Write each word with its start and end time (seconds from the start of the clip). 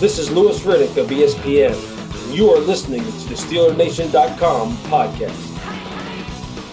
This 0.00 0.20
is 0.20 0.30
Louis 0.30 0.56
Riddick 0.60 0.96
of 0.96 1.08
ESPN, 1.08 1.74
and 1.74 2.32
you 2.32 2.48
are 2.50 2.60
listening 2.60 3.00
to 3.00 3.28
the 3.28 3.34
SteelerNation.com 3.34 4.76
podcast. 4.84 5.32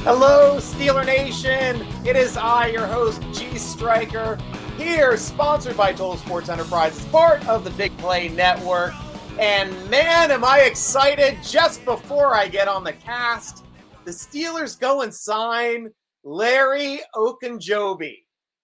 Hello, 0.03 0.57
Steeler 0.57 1.03
Nation. 1.03 1.87
It 2.05 2.15
is 2.15 2.37
I, 2.37 2.67
your 2.67 2.85
host, 2.85 3.23
G 3.33 3.57
Striker, 3.57 4.37
here, 4.77 5.17
sponsored 5.17 5.75
by 5.75 5.91
Total 5.91 6.17
Sports 6.17 6.49
Enterprises, 6.49 7.03
part 7.05 7.43
of 7.47 7.63
the 7.63 7.71
Big 7.71 7.97
Play 7.97 8.29
Network. 8.29 8.93
And 9.39 9.71
man, 9.89 10.29
am 10.29 10.45
I 10.45 10.59
excited 10.59 11.39
just 11.41 11.83
before 11.83 12.35
I 12.35 12.47
get 12.47 12.67
on 12.67 12.83
the 12.83 12.93
cast. 12.93 13.65
The 14.03 14.11
Steelers 14.11 14.79
go 14.79 15.01
and 15.01 15.11
sign 15.11 15.89
Larry 16.23 16.99
Ogunjobi, 17.15 18.17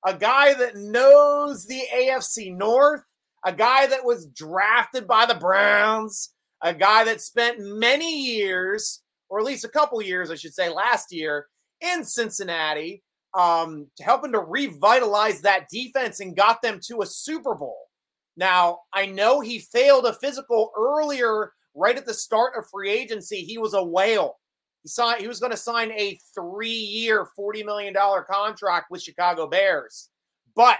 a 0.05 0.13
guy 0.15 0.53
that 0.53 0.75
knows 0.75 1.65
the 1.65 1.81
AFC 1.95 2.55
North, 2.55 3.01
a 3.45 3.53
guy 3.53 3.87
that 3.87 4.05
was 4.05 4.27
drafted 4.27 5.07
by 5.07 5.25
the 5.25 5.35
Browns, 5.35 6.33
a 6.61 6.73
guy 6.73 7.03
that 7.05 7.21
spent 7.21 7.59
many 7.59 8.23
years, 8.23 9.01
or 9.29 9.39
at 9.39 9.45
least 9.45 9.65
a 9.65 9.69
couple 9.69 10.01
years, 10.01 10.29
I 10.29 10.35
should 10.35 10.53
say, 10.53 10.69
last 10.69 11.11
year 11.11 11.47
in 11.79 12.03
Cincinnati, 12.03 13.03
um, 13.33 13.87
helping 14.01 14.33
to 14.33 14.39
revitalize 14.39 15.41
that 15.41 15.67
defense 15.71 16.19
and 16.19 16.35
got 16.35 16.61
them 16.61 16.79
to 16.87 17.01
a 17.01 17.05
Super 17.05 17.55
Bowl. 17.55 17.77
Now, 18.37 18.79
I 18.93 19.05
know 19.07 19.39
he 19.39 19.59
failed 19.59 20.05
a 20.05 20.13
physical 20.13 20.71
earlier, 20.77 21.51
right 21.75 21.97
at 21.97 22.05
the 22.05 22.13
start 22.13 22.53
of 22.57 22.65
free 22.69 22.91
agency. 22.91 23.37
He 23.37 23.57
was 23.57 23.73
a 23.73 23.83
whale. 23.83 24.35
He 24.83 24.89
signed, 24.89 25.21
he 25.21 25.27
was 25.27 25.39
going 25.39 25.51
to 25.51 25.57
sign 25.57 25.91
a 25.91 26.19
three-year, 26.33 27.27
$40 27.37 27.65
million 27.65 27.93
contract 28.29 28.87
with 28.89 29.01
Chicago 29.01 29.47
Bears. 29.47 30.09
But 30.55 30.77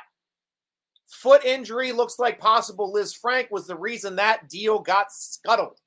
foot 1.12 1.44
injury 1.44 1.92
looks 1.92 2.18
like 2.20 2.40
possible 2.40 2.94
Lisfranc 2.94 3.52
was 3.52 3.68
the 3.68 3.76
reason 3.76 4.16
that 4.16 4.50
deal 4.50 4.80
got 4.80 5.12
scuttled. 5.12 5.78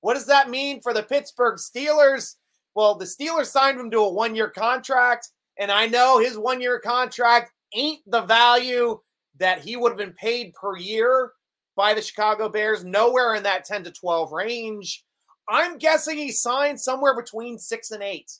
What 0.00 0.14
does 0.14 0.26
that 0.26 0.50
mean 0.50 0.80
for 0.80 0.92
the 0.92 1.02
Pittsburgh 1.02 1.58
Steelers? 1.58 2.36
Well, 2.74 2.94
the 2.94 3.04
Steelers 3.04 3.46
signed 3.46 3.78
him 3.78 3.90
to 3.90 3.98
a 3.98 4.12
one-year 4.12 4.50
contract, 4.50 5.28
and 5.58 5.70
I 5.70 5.86
know 5.86 6.18
his 6.18 6.38
one-year 6.38 6.80
contract 6.80 7.52
ain't 7.74 8.00
the 8.06 8.22
value 8.22 8.98
that 9.38 9.60
he 9.60 9.76
would 9.76 9.90
have 9.90 9.98
been 9.98 10.12
paid 10.12 10.52
per 10.54 10.76
year 10.76 11.32
by 11.76 11.94
the 11.94 12.02
Chicago 12.02 12.48
Bears, 12.48 12.84
nowhere 12.84 13.34
in 13.34 13.42
that 13.42 13.64
10 13.64 13.84
to 13.84 13.90
12 13.90 14.32
range. 14.32 15.04
I'm 15.48 15.78
guessing 15.78 16.16
he 16.16 16.30
signed 16.30 16.80
somewhere 16.80 17.16
between 17.16 17.58
six 17.58 17.90
and 17.90 18.02
eight. 18.02 18.30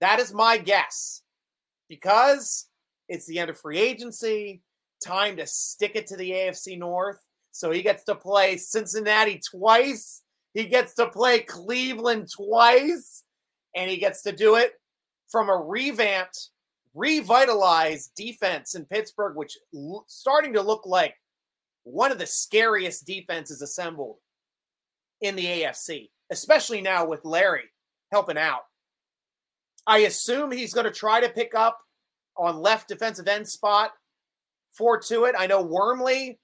That 0.00 0.18
is 0.18 0.32
my 0.32 0.58
guess 0.58 1.22
because 1.88 2.66
it's 3.08 3.26
the 3.26 3.38
end 3.38 3.50
of 3.50 3.58
free 3.58 3.78
agency, 3.78 4.62
time 5.06 5.36
to 5.36 5.46
stick 5.46 5.92
it 5.94 6.06
to 6.08 6.16
the 6.16 6.30
AFC 6.30 6.78
North. 6.78 7.18
So 7.52 7.70
he 7.70 7.82
gets 7.82 8.04
to 8.04 8.14
play 8.14 8.56
Cincinnati 8.56 9.40
twice, 9.50 10.22
he 10.52 10.64
gets 10.64 10.94
to 10.94 11.08
play 11.08 11.40
Cleveland 11.40 12.28
twice, 12.34 13.22
and 13.74 13.90
he 13.90 13.96
gets 13.96 14.22
to 14.22 14.32
do 14.32 14.56
it 14.56 14.72
from 15.30 15.48
a 15.48 15.56
revamped 15.56 16.50
revitalized 16.94 18.10
defense 18.16 18.74
in 18.74 18.84
Pittsburgh, 18.86 19.36
which 19.36 19.56
starting 20.08 20.54
to 20.54 20.62
look 20.62 20.86
like 20.86 21.14
one 21.84 22.10
of 22.10 22.18
the 22.18 22.26
scariest 22.26 23.06
defenses 23.06 23.62
assembled 23.62 24.16
in 25.20 25.36
the 25.36 25.44
AFC, 25.44 26.10
especially 26.30 26.80
now 26.80 27.06
with 27.06 27.24
Larry 27.24 27.64
helping 28.12 28.38
out. 28.38 28.62
I 29.86 29.98
assume 29.98 30.50
he's 30.50 30.74
going 30.74 30.86
to 30.86 30.90
try 30.90 31.20
to 31.20 31.28
pick 31.28 31.54
up 31.54 31.78
on 32.36 32.60
left 32.60 32.88
defensive 32.88 33.28
end 33.28 33.46
spot 33.46 33.92
for 34.76 35.00
Tuitt. 35.00 35.34
I 35.36 35.46
know 35.46 35.62
Wormley 35.62 36.38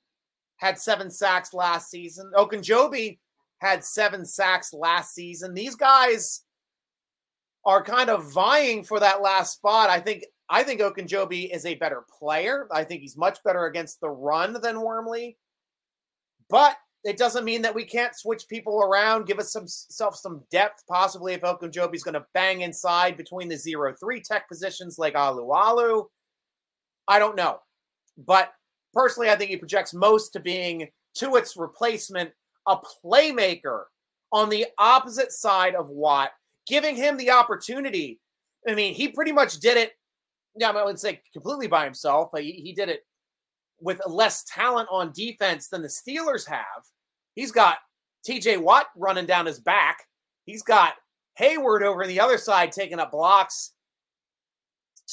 had 0.56 0.78
seven 0.78 1.10
sacks 1.10 1.52
last 1.52 1.90
season. 1.90 2.30
Ogunjobi 2.36 3.18
had 3.58 3.84
seven 3.84 4.24
sacks 4.24 4.72
last 4.72 5.14
season. 5.14 5.54
These 5.54 5.76
guys 5.76 6.42
are 7.64 7.82
kind 7.82 8.10
of 8.10 8.32
vying 8.32 8.84
for 8.84 8.98
that 9.00 9.22
last 9.22 9.54
spot. 9.54 9.90
I 9.90 10.00
think 10.00 10.24
I 10.48 10.62
think 10.62 10.80
Ogunjobi 10.80 11.54
is 11.54 11.64
a 11.64 11.76
better 11.76 12.04
player. 12.18 12.68
I 12.72 12.84
think 12.84 13.00
he's 13.00 13.16
much 13.16 13.42
better 13.42 13.66
against 13.66 14.00
the 14.00 14.10
run 14.10 14.56
than 14.62 14.82
Wormley. 14.82 15.38
But 16.50 16.76
it 17.04 17.16
doesn't 17.16 17.44
mean 17.44 17.62
that 17.62 17.74
we 17.74 17.84
can't 17.84 18.14
switch 18.14 18.46
people 18.48 18.82
around, 18.82 19.26
give 19.26 19.38
us 19.38 19.52
some 19.52 19.66
self 19.66 20.16
some 20.16 20.42
depth, 20.50 20.84
possibly 20.86 21.32
if 21.32 21.40
Ogunjobi's 21.40 22.02
going 22.04 22.14
to 22.14 22.26
bang 22.34 22.60
inside 22.60 23.16
between 23.16 23.48
the 23.48 23.56
zero 23.56 23.94
three 23.98 24.20
tech 24.20 24.48
positions 24.48 24.98
like 24.98 25.14
Alualu. 25.14 26.04
I 27.08 27.18
don't 27.18 27.36
know. 27.36 27.60
But 28.18 28.52
personally, 28.92 29.30
I 29.30 29.36
think 29.36 29.50
he 29.50 29.56
projects 29.56 29.94
most 29.94 30.32
to 30.32 30.40
being 30.40 30.88
Tuitt's 31.14 31.56
replacement, 31.56 32.30
a 32.66 32.76
playmaker 32.76 33.84
on 34.32 34.48
the 34.48 34.66
opposite 34.78 35.32
side 35.32 35.74
of 35.74 35.90
Watt, 35.90 36.30
giving 36.66 36.96
him 36.96 37.16
the 37.16 37.30
opportunity. 37.30 38.20
I 38.68 38.74
mean, 38.74 38.94
he 38.94 39.08
pretty 39.08 39.32
much 39.32 39.58
did 39.58 39.76
it 39.76 39.92
yeah, 40.56 40.70
I 40.70 40.82
wouldn't 40.82 41.00
say 41.00 41.20
completely 41.32 41.66
by 41.66 41.84
himself, 41.84 42.30
but 42.32 42.42
he, 42.42 42.52
he 42.52 42.72
did 42.72 42.88
it 42.88 43.06
with 43.80 44.00
less 44.06 44.44
talent 44.44 44.88
on 44.90 45.12
defense 45.12 45.68
than 45.68 45.82
the 45.82 45.88
Steelers 45.88 46.46
have. 46.46 46.84
He's 47.34 47.52
got 47.52 47.78
TJ 48.28 48.58
Watt 48.58 48.88
running 48.96 49.26
down 49.26 49.46
his 49.46 49.60
back. 49.60 50.04
He's 50.44 50.62
got 50.62 50.94
Heyward 51.40 51.82
over 51.82 52.02
on 52.02 52.08
the 52.08 52.20
other 52.20 52.38
side 52.38 52.72
taking 52.72 53.00
up 53.00 53.12
blocks. 53.12 53.72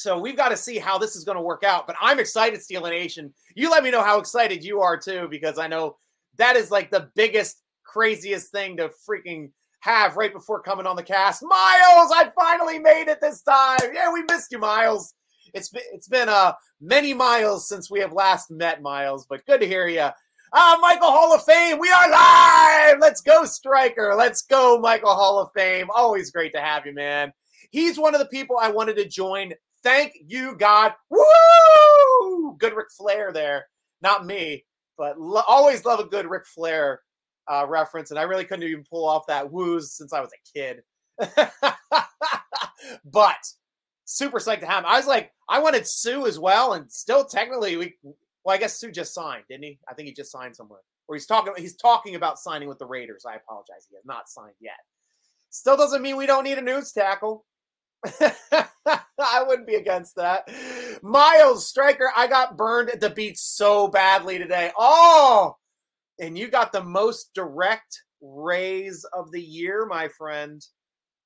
So 0.00 0.18
we've 0.18 0.36
got 0.36 0.48
to 0.48 0.56
see 0.56 0.78
how 0.78 0.96
this 0.96 1.14
is 1.14 1.24
going 1.24 1.36
to 1.36 1.42
work 1.42 1.62
out. 1.62 1.86
But 1.86 1.96
I'm 2.00 2.18
excited, 2.18 2.60
Steeler 2.60 2.90
Nation. 2.90 3.32
You 3.54 3.70
let 3.70 3.84
me 3.84 3.90
know 3.90 4.02
how 4.02 4.18
excited 4.18 4.64
you 4.64 4.80
are 4.80 4.96
too, 4.96 5.28
because 5.30 5.58
I 5.58 5.66
know 5.66 5.96
that 6.38 6.56
is 6.56 6.70
like 6.70 6.90
the 6.90 7.10
biggest, 7.14 7.62
craziest 7.84 8.50
thing 8.50 8.78
to 8.78 8.90
freaking 9.08 9.50
have 9.80 10.16
right 10.16 10.32
before 10.32 10.62
coming 10.62 10.86
on 10.86 10.96
the 10.96 11.02
cast. 11.02 11.42
Miles, 11.42 12.12
I 12.14 12.30
finally 12.38 12.78
made 12.78 13.08
it 13.08 13.18
this 13.20 13.42
time. 13.42 13.78
Yeah, 13.92 14.12
we 14.12 14.22
missed 14.22 14.52
you, 14.52 14.58
Miles. 14.58 15.14
It's 15.52 15.68
been 15.68 15.82
it's 15.92 16.08
been 16.08 16.28
uh 16.28 16.52
many 16.80 17.12
miles 17.12 17.68
since 17.68 17.90
we 17.90 18.00
have 18.00 18.12
last 18.12 18.50
met, 18.50 18.82
Miles, 18.82 19.26
but 19.28 19.44
good 19.46 19.60
to 19.60 19.66
hear 19.66 19.88
you. 19.88 20.08
Ah, 20.52 20.78
Michael 20.80 21.10
Hall 21.10 21.34
of 21.34 21.44
Fame, 21.44 21.78
we 21.78 21.90
are 21.90 22.10
live. 22.10 22.96
Let's 23.00 23.20
go, 23.20 23.44
Striker. 23.44 24.14
Let's 24.16 24.42
go, 24.42 24.78
Michael 24.80 25.14
Hall 25.14 25.38
of 25.38 25.50
Fame. 25.54 25.88
Always 25.94 26.30
great 26.30 26.52
to 26.54 26.60
have 26.60 26.86
you, 26.86 26.94
man. 26.94 27.32
He's 27.70 27.98
one 27.98 28.14
of 28.14 28.20
the 28.20 28.26
people 28.26 28.58
I 28.60 28.70
wanted 28.70 28.96
to 28.96 29.08
join. 29.08 29.52
Thank 29.82 30.14
you, 30.26 30.56
God. 30.56 30.94
Woo! 31.10 32.56
Good 32.58 32.74
Ric 32.74 32.88
Flair 32.96 33.32
there. 33.32 33.66
Not 34.02 34.26
me, 34.26 34.64
but 34.98 35.18
lo- 35.20 35.42
always 35.48 35.84
love 35.84 36.00
a 36.00 36.04
good 36.04 36.28
Ric 36.28 36.46
Flair 36.46 37.00
uh, 37.50 37.66
reference. 37.66 38.10
And 38.10 38.18
I 38.20 38.24
really 38.24 38.44
couldn't 38.44 38.68
even 38.68 38.84
pull 38.88 39.06
off 39.06 39.26
that 39.28 39.50
woos 39.50 39.92
since 39.96 40.12
I 40.12 40.20
was 40.20 40.30
a 40.32 40.58
kid. 40.58 40.82
but 43.04 43.36
super 44.04 44.38
psyched 44.38 44.60
to 44.60 44.66
have 44.66 44.84
him. 44.84 44.90
I 44.90 44.96
was 44.96 45.06
like, 45.06 45.32
I 45.48 45.60
wanted 45.60 45.86
Suh 45.86 46.24
as 46.24 46.38
well, 46.38 46.74
and 46.74 46.90
still 46.90 47.24
technically 47.24 47.76
we. 47.76 47.94
Well, 48.44 48.54
I 48.54 48.58
guess 48.58 48.80
Suh 48.80 48.90
just 48.90 49.14
signed, 49.14 49.44
didn't 49.48 49.64
he? 49.64 49.78
I 49.88 49.94
think 49.94 50.08
he 50.08 50.14
just 50.14 50.32
signed 50.32 50.56
somewhere. 50.56 50.80
Or 51.08 51.14
he's 51.14 51.26
talking. 51.26 51.52
He's 51.56 51.76
talking 51.76 52.14
about 52.14 52.38
signing 52.38 52.68
with 52.68 52.78
the 52.78 52.86
Raiders. 52.86 53.24
I 53.28 53.34
apologize. 53.36 53.86
He 53.88 53.96
has 53.96 54.04
not 54.04 54.28
signed 54.28 54.54
yet. 54.60 54.78
Still 55.50 55.76
doesn't 55.76 56.02
mean 56.02 56.16
we 56.16 56.26
don't 56.26 56.44
need 56.44 56.58
a 56.58 56.62
nose 56.62 56.92
tackle. 56.92 57.44
I 59.18 59.44
wouldn't 59.46 59.66
be 59.66 59.74
against 59.74 60.16
that. 60.16 60.48
Miles 61.02 61.68
Striker, 61.68 62.10
I 62.16 62.26
got 62.26 62.56
burned 62.56 62.90
at 62.90 63.00
the 63.00 63.10
beach 63.10 63.38
so 63.38 63.88
badly 63.88 64.38
today. 64.38 64.70
Oh, 64.78 65.56
and 66.18 66.36
you 66.36 66.48
got 66.48 66.72
the 66.72 66.82
most 66.82 67.32
direct 67.34 68.02
rays 68.22 69.04
of 69.12 69.30
the 69.30 69.40
year, 69.40 69.86
my 69.86 70.08
friend. 70.08 70.64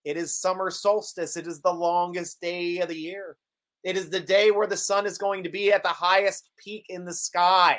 It 0.05 0.17
is 0.17 0.39
summer 0.39 0.71
solstice. 0.71 1.37
It 1.37 1.47
is 1.47 1.61
the 1.61 1.73
longest 1.73 2.41
day 2.41 2.79
of 2.79 2.89
the 2.89 2.99
year. 2.99 3.37
It 3.85 3.97
is 3.97 4.11
the 4.11 4.21
day 4.21 4.51
where 4.51 4.67
the 4.67 4.77
sun 4.77 5.07
is 5.07 5.19
going 5.19 5.43
to 5.45 5.51
be 5.51 5.73
at 5.73 5.83
the 5.83 5.89
highest 5.89 6.51
peak 6.59 6.87
in 6.89 7.05
the 7.05 7.13
sky 7.13 7.79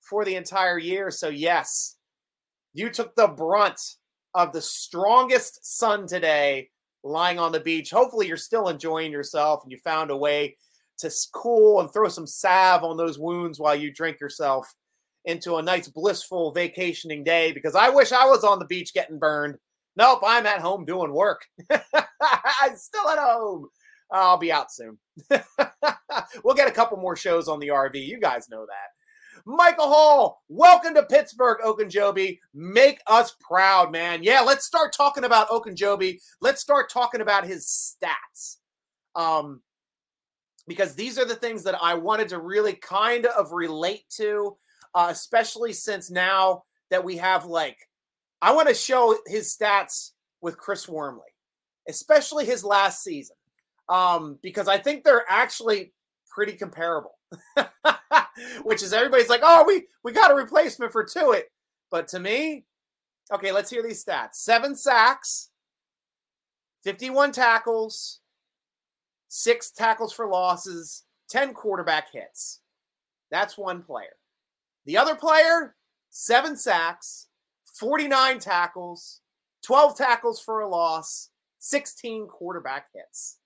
for 0.00 0.24
the 0.24 0.36
entire 0.36 0.78
year. 0.78 1.10
So, 1.10 1.28
yes, 1.28 1.96
you 2.74 2.90
took 2.90 3.14
the 3.14 3.28
brunt 3.28 3.80
of 4.34 4.52
the 4.52 4.60
strongest 4.60 5.64
sun 5.64 6.06
today 6.06 6.68
lying 7.06 7.38
on 7.38 7.52
the 7.52 7.60
beach. 7.60 7.90
Hopefully, 7.90 8.26
you're 8.26 8.36
still 8.36 8.68
enjoying 8.68 9.12
yourself 9.12 9.62
and 9.62 9.72
you 9.72 9.78
found 9.78 10.10
a 10.10 10.16
way 10.16 10.56
to 10.98 11.10
cool 11.32 11.80
and 11.80 11.92
throw 11.92 12.08
some 12.08 12.26
salve 12.26 12.82
on 12.82 12.96
those 12.96 13.18
wounds 13.18 13.60
while 13.60 13.74
you 13.74 13.92
drink 13.92 14.20
yourself 14.20 14.72
into 15.24 15.56
a 15.56 15.62
nice, 15.62 15.88
blissful 15.88 16.52
vacationing 16.52 17.24
day 17.24 17.52
because 17.52 17.74
I 17.74 17.90
wish 17.90 18.12
I 18.12 18.26
was 18.26 18.44
on 18.44 18.58
the 18.58 18.64
beach 18.64 18.94
getting 18.94 19.18
burned. 19.18 19.56
Nope, 19.96 20.20
I'm 20.24 20.46
at 20.46 20.60
home 20.60 20.84
doing 20.84 21.12
work. 21.12 21.42
I'm 21.70 22.76
still 22.76 23.08
at 23.08 23.18
home. 23.18 23.68
I'll 24.10 24.38
be 24.38 24.52
out 24.52 24.72
soon. 24.72 24.98
we'll 26.44 26.54
get 26.54 26.68
a 26.68 26.72
couple 26.72 26.96
more 26.98 27.16
shows 27.16 27.48
on 27.48 27.58
the 27.58 27.68
RV. 27.68 27.94
You 27.94 28.20
guys 28.20 28.48
know 28.48 28.66
that. 28.66 28.95
Michael 29.48 29.86
Hall, 29.86 30.42
welcome 30.48 30.92
to 30.94 31.04
Pittsburgh, 31.04 31.58
Ogunjobi. 31.64 32.40
Make 32.52 32.98
us 33.06 33.36
proud, 33.40 33.92
man. 33.92 34.24
Yeah, 34.24 34.40
let's 34.40 34.66
start 34.66 34.92
talking 34.92 35.22
about 35.22 35.48
Ogunjobi. 35.50 36.18
Let's 36.40 36.60
start 36.60 36.90
talking 36.90 37.20
about 37.20 37.46
his 37.46 37.64
stats. 38.02 38.56
Um, 39.14 39.62
because 40.66 40.96
these 40.96 41.16
are 41.16 41.24
the 41.24 41.36
things 41.36 41.62
that 41.62 41.80
I 41.80 41.94
wanted 41.94 42.28
to 42.30 42.40
really 42.40 42.72
kind 42.72 43.24
of 43.26 43.52
relate 43.52 44.02
to, 44.16 44.56
uh, 44.96 45.06
especially 45.10 45.72
since 45.72 46.10
now 46.10 46.64
that 46.90 47.04
we 47.04 47.16
have 47.18 47.44
like 47.46 47.78
I 48.42 48.52
want 48.52 48.66
to 48.68 48.74
show 48.74 49.16
his 49.26 49.56
stats 49.56 50.10
with 50.40 50.58
Chris 50.58 50.88
Wormley, 50.88 51.22
especially 51.88 52.46
his 52.46 52.64
last 52.64 53.04
season, 53.04 53.36
um, 53.88 54.40
because 54.42 54.66
I 54.66 54.78
think 54.78 55.04
they're 55.04 55.24
actually 55.28 55.92
pretty 56.28 56.54
comparable. 56.54 57.15
Which 58.62 58.82
is 58.82 58.92
everybody's 58.92 59.28
like, 59.28 59.40
oh, 59.42 59.64
we 59.66 59.86
we 60.04 60.12
got 60.12 60.30
a 60.30 60.34
replacement 60.34 60.92
for 60.92 61.04
Tuitt, 61.04 61.44
but 61.90 62.08
to 62.08 62.20
me, 62.20 62.64
okay, 63.32 63.52
let's 63.52 63.70
hear 63.70 63.82
these 63.82 64.04
stats: 64.04 64.34
seven 64.34 64.74
sacks, 64.74 65.50
fifty-one 66.84 67.32
tackles, 67.32 68.20
six 69.28 69.70
tackles 69.70 70.12
for 70.12 70.28
losses, 70.28 71.04
ten 71.28 71.54
quarterback 71.54 72.12
hits. 72.12 72.60
That's 73.30 73.58
one 73.58 73.82
player. 73.82 74.16
The 74.84 74.98
other 74.98 75.16
player, 75.16 75.74
seven 76.10 76.56
sacks, 76.56 77.26
49 77.78 78.38
tackles, 78.38 79.20
12 79.62 79.96
tackles 79.96 80.40
for 80.40 80.60
a 80.60 80.68
loss, 80.68 81.30
16 81.58 82.26
quarterback 82.28 82.86
hits. 82.94 83.38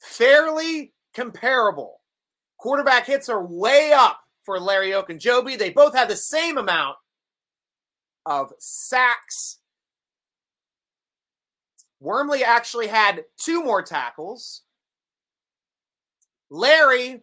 Fairly 0.00 0.94
comparable. 1.14 2.00
Quarterback 2.58 3.06
hits 3.06 3.28
are 3.28 3.44
way 3.44 3.92
up 3.92 4.20
for 4.44 4.58
Larry 4.58 4.90
Ogunjobi. 4.90 5.58
They 5.58 5.70
both 5.70 5.94
had 5.94 6.08
the 6.08 6.16
same 6.16 6.58
amount 6.58 6.96
of 8.26 8.52
sacks. 8.58 9.58
Wormley 12.00 12.44
actually 12.44 12.88
had 12.88 13.24
two 13.38 13.62
more 13.62 13.82
tackles. 13.82 14.62
Larry 16.50 17.22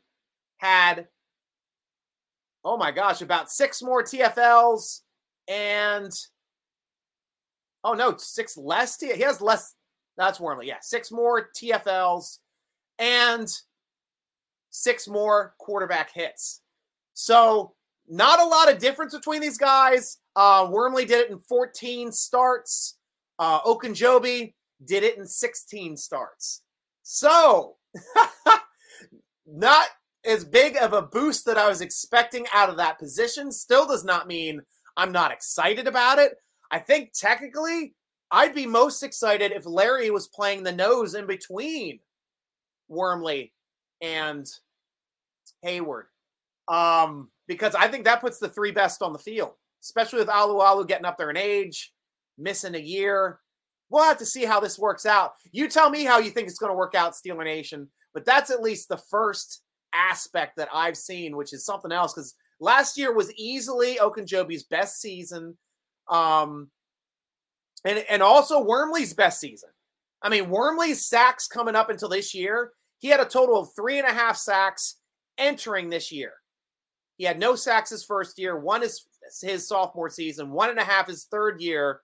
had 0.57 1.07
oh 2.63 2.77
my 2.77 2.91
gosh, 2.91 3.21
about 3.21 3.51
six 3.51 3.81
more 3.81 4.03
TFLs 4.03 5.01
and 5.47 6.11
oh 7.83 7.93
no, 7.93 8.15
six 8.17 8.57
less. 8.57 8.97
T- 8.97 9.13
he 9.13 9.21
has 9.21 9.39
less. 9.39 9.75
That's 10.17 10.39
Wormley. 10.39 10.67
Yeah, 10.67 10.79
six 10.81 11.11
more 11.11 11.49
TFLs 11.55 12.39
and 12.99 13.47
six 14.75 15.07
more 15.07 15.55
quarterback 15.57 16.11
hits. 16.13 16.61
So 17.13 17.73
not 18.07 18.39
a 18.39 18.45
lot 18.45 18.71
of 18.71 18.77
difference 18.77 19.15
between 19.15 19.41
these 19.41 19.57
guys. 19.57 20.17
Uh, 20.35 20.67
Wormley 20.69 21.05
did 21.05 21.25
it 21.25 21.31
in 21.31 21.39
14 21.39 22.11
starts. 22.11 22.97
Uh, 23.39 23.61
Ogunjobi 23.61 24.53
did 24.83 25.03
it 25.03 25.17
in 25.17 25.25
16 25.25 25.95
starts. 25.97 26.61
So 27.03 27.77
not 29.47 29.87
as 30.25 30.43
big 30.43 30.75
of 30.77 30.93
a 30.93 31.01
boost 31.01 31.45
that 31.45 31.57
I 31.57 31.69
was 31.69 31.81
expecting 31.81 32.45
out 32.53 32.69
of 32.69 32.77
that 32.77 32.99
position. 32.99 33.51
Still 33.51 33.87
does 33.87 34.03
not 34.03 34.27
mean 34.27 34.61
I'm 34.97 35.11
not 35.11 35.31
excited 35.31 35.87
about 35.87 36.19
it. 36.19 36.33
I 36.71 36.79
think 36.79 37.11
technically 37.13 37.93
I'd 38.31 38.55
be 38.55 38.65
most 38.65 39.03
excited 39.03 39.51
if 39.51 39.65
Larry 39.65 40.09
was 40.09 40.27
playing 40.27 40.63
the 40.63 40.71
nose 40.71 41.15
in 41.15 41.27
between 41.27 41.99
Wormley 42.89 43.53
and 44.01 44.45
Heyward. 45.65 46.03
Um, 46.67 47.29
because 47.47 47.75
I 47.75 47.87
think 47.87 48.05
that 48.05 48.21
puts 48.21 48.39
the 48.39 48.49
three 48.49 48.71
best 48.71 49.01
on 49.01 49.13
the 49.13 49.19
field, 49.19 49.51
especially 49.83 50.19
with 50.19 50.27
Alualu 50.27 50.87
getting 50.87 51.05
up 51.05 51.17
there 51.17 51.29
in 51.29 51.37
age, 51.37 51.93
missing 52.37 52.75
a 52.75 52.79
year. 52.79 53.39
We'll 53.89 54.03
have 54.03 54.17
to 54.17 54.25
see 54.25 54.45
how 54.45 54.59
this 54.59 54.79
works 54.79 55.05
out. 55.05 55.33
You 55.51 55.69
tell 55.69 55.89
me 55.89 56.03
how 56.03 56.17
you 56.17 56.31
think 56.31 56.47
it's 56.47 56.57
going 56.57 56.71
to 56.71 56.77
work 56.77 56.95
out, 56.95 57.13
Steeler 57.13 57.43
Nation. 57.43 57.87
But 58.13 58.25
that's 58.25 58.49
at 58.49 58.61
least 58.61 58.89
the 58.89 58.97
first 58.97 59.61
aspect 59.93 60.57
that 60.57 60.69
I've 60.73 60.97
seen, 60.97 61.35
which 61.35 61.53
is 61.53 61.65
something 61.65 61.91
else. 61.91 62.13
Because 62.13 62.33
last 62.59 62.97
year 62.97 63.13
was 63.13 63.31
easily 63.33 63.97
Ogunjobi's 63.97 64.63
best 64.63 65.01
season, 65.01 65.57
um, 66.09 66.69
and 67.83 68.03
and 68.09 68.23
also 68.23 68.63
Wormley's 68.63 69.13
best 69.13 69.39
season. 69.39 69.69
I 70.21 70.29
mean, 70.29 70.49
Wormley's 70.49 71.05
sacks 71.05 71.47
coming 71.47 71.75
up 71.75 71.89
until 71.89 72.09
this 72.09 72.33
year, 72.33 72.71
he 72.99 73.09
had 73.09 73.19
a 73.19 73.25
total 73.25 73.59
of 73.59 73.69
three 73.75 73.99
and 73.99 74.07
a 74.07 74.13
half 74.13 74.37
sacks 74.37 74.95
entering 75.37 75.89
this 75.89 76.11
year. 76.11 76.33
He 77.17 77.23
had 77.23 77.39
no 77.39 77.55
sacks 77.55 77.89
his 77.89 78.03
first 78.03 78.37
year, 78.37 78.59
one 78.59 78.83
is 78.83 79.07
his 79.41 79.67
sophomore 79.67 80.09
season, 80.09 80.51
one 80.51 80.69
and 80.69 80.79
a 80.79 80.83
half 80.83 81.07
his 81.07 81.25
third 81.25 81.61
year 81.61 82.01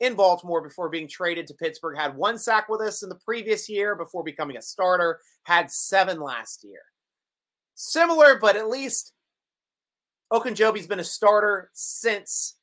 in 0.00 0.14
Baltimore 0.14 0.62
before 0.62 0.88
being 0.88 1.06
traded 1.06 1.46
to 1.46 1.54
Pittsburgh. 1.54 1.96
Had 1.96 2.16
one 2.16 2.38
sack 2.38 2.68
with 2.68 2.80
us 2.80 3.02
in 3.02 3.08
the 3.08 3.18
previous 3.24 3.68
year 3.68 3.94
before 3.94 4.22
becoming 4.22 4.56
a 4.56 4.62
starter, 4.62 5.20
had 5.44 5.70
seven 5.70 6.20
last 6.20 6.64
year 6.64 6.80
similar, 7.74 8.38
but 8.38 8.56
at 8.56 8.68
least 8.68 9.12
Ogunjobi's 10.32 10.86
been 10.86 11.00
a 11.00 11.04
starter 11.04 11.70
since 11.72 12.56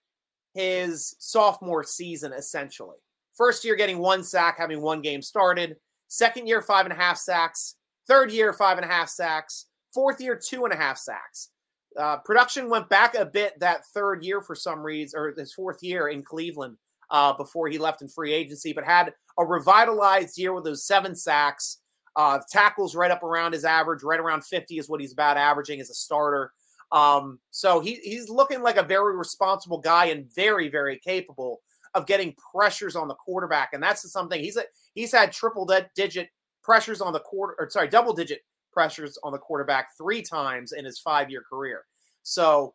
his 0.53 1.15
sophomore 1.19 1.83
season, 1.83 2.33
essentially. 2.33 2.97
First 3.33 3.63
year 3.63 3.75
getting 3.75 3.99
one 3.99 4.23
sack, 4.23 4.57
having 4.57 4.81
one 4.81 5.01
game 5.01 5.21
started. 5.21 5.77
Second 6.07 6.47
year, 6.47 6.61
five 6.61 6.85
and 6.85 6.93
a 6.93 6.97
half 6.97 7.17
sacks. 7.17 7.75
Third 8.07 8.31
year, 8.31 8.51
five 8.51 8.77
and 8.77 8.85
a 8.85 8.91
half 8.91 9.09
sacks. 9.09 9.67
Fourth 9.93 10.21
year, 10.21 10.39
two 10.41 10.65
and 10.65 10.73
a 10.73 10.77
half 10.77 10.97
sacks. 10.97 11.49
Uh, 11.97 12.17
production 12.17 12.69
went 12.69 12.87
back 12.89 13.15
a 13.15 13.25
bit 13.25 13.59
that 13.59 13.85
third 13.93 14.23
year 14.23 14.41
for 14.41 14.55
some 14.55 14.79
reason, 14.79 15.19
or 15.19 15.33
his 15.37 15.53
fourth 15.53 15.83
year 15.83 16.07
in 16.07 16.23
Cleveland 16.23 16.77
uh, 17.09 17.33
before 17.33 17.67
he 17.67 17.77
left 17.77 18.01
in 18.01 18.07
free 18.07 18.33
agency, 18.33 18.71
but 18.71 18.85
had 18.85 19.13
a 19.37 19.45
revitalized 19.45 20.37
year 20.37 20.53
with 20.53 20.63
those 20.63 20.85
seven 20.85 21.15
sacks, 21.15 21.79
uh, 22.15 22.39
tackles 22.49 22.95
right 22.95 23.11
up 23.11 23.23
around 23.23 23.53
his 23.53 23.65
average, 23.65 24.03
right 24.03 24.19
around 24.19 24.45
50 24.45 24.77
is 24.77 24.89
what 24.89 25.01
he's 25.01 25.13
about 25.13 25.37
averaging 25.37 25.81
as 25.81 25.89
a 25.89 25.93
starter. 25.93 26.51
Um, 26.91 27.39
so 27.51 27.79
he, 27.79 27.95
he's 27.95 28.29
looking 28.29 28.61
like 28.61 28.77
a 28.77 28.83
very 28.83 29.17
responsible 29.17 29.77
guy 29.77 30.05
and 30.05 30.33
very, 30.33 30.69
very 30.69 30.99
capable 30.99 31.61
of 31.93 32.05
getting 32.05 32.35
pressures 32.53 32.95
on 32.95 33.07
the 33.07 33.15
quarterback. 33.15 33.69
And 33.73 33.83
that's 33.83 34.09
something 34.11 34.41
he's 34.41 34.57
a, 34.57 34.63
he's 34.93 35.11
had 35.11 35.31
triple 35.31 35.69
digit 35.95 36.29
pressures 36.63 37.01
on 37.01 37.13
the 37.13 37.19
quarter, 37.19 37.55
or 37.59 37.69
sorry, 37.69 37.89
double 37.89 38.13
digit 38.13 38.41
pressures 38.71 39.17
on 39.23 39.31
the 39.31 39.37
quarterback 39.37 39.89
three 39.97 40.21
times 40.21 40.71
in 40.71 40.85
his 40.85 40.99
five 40.99 41.29
year 41.29 41.43
career. 41.47 41.85
So 42.23 42.73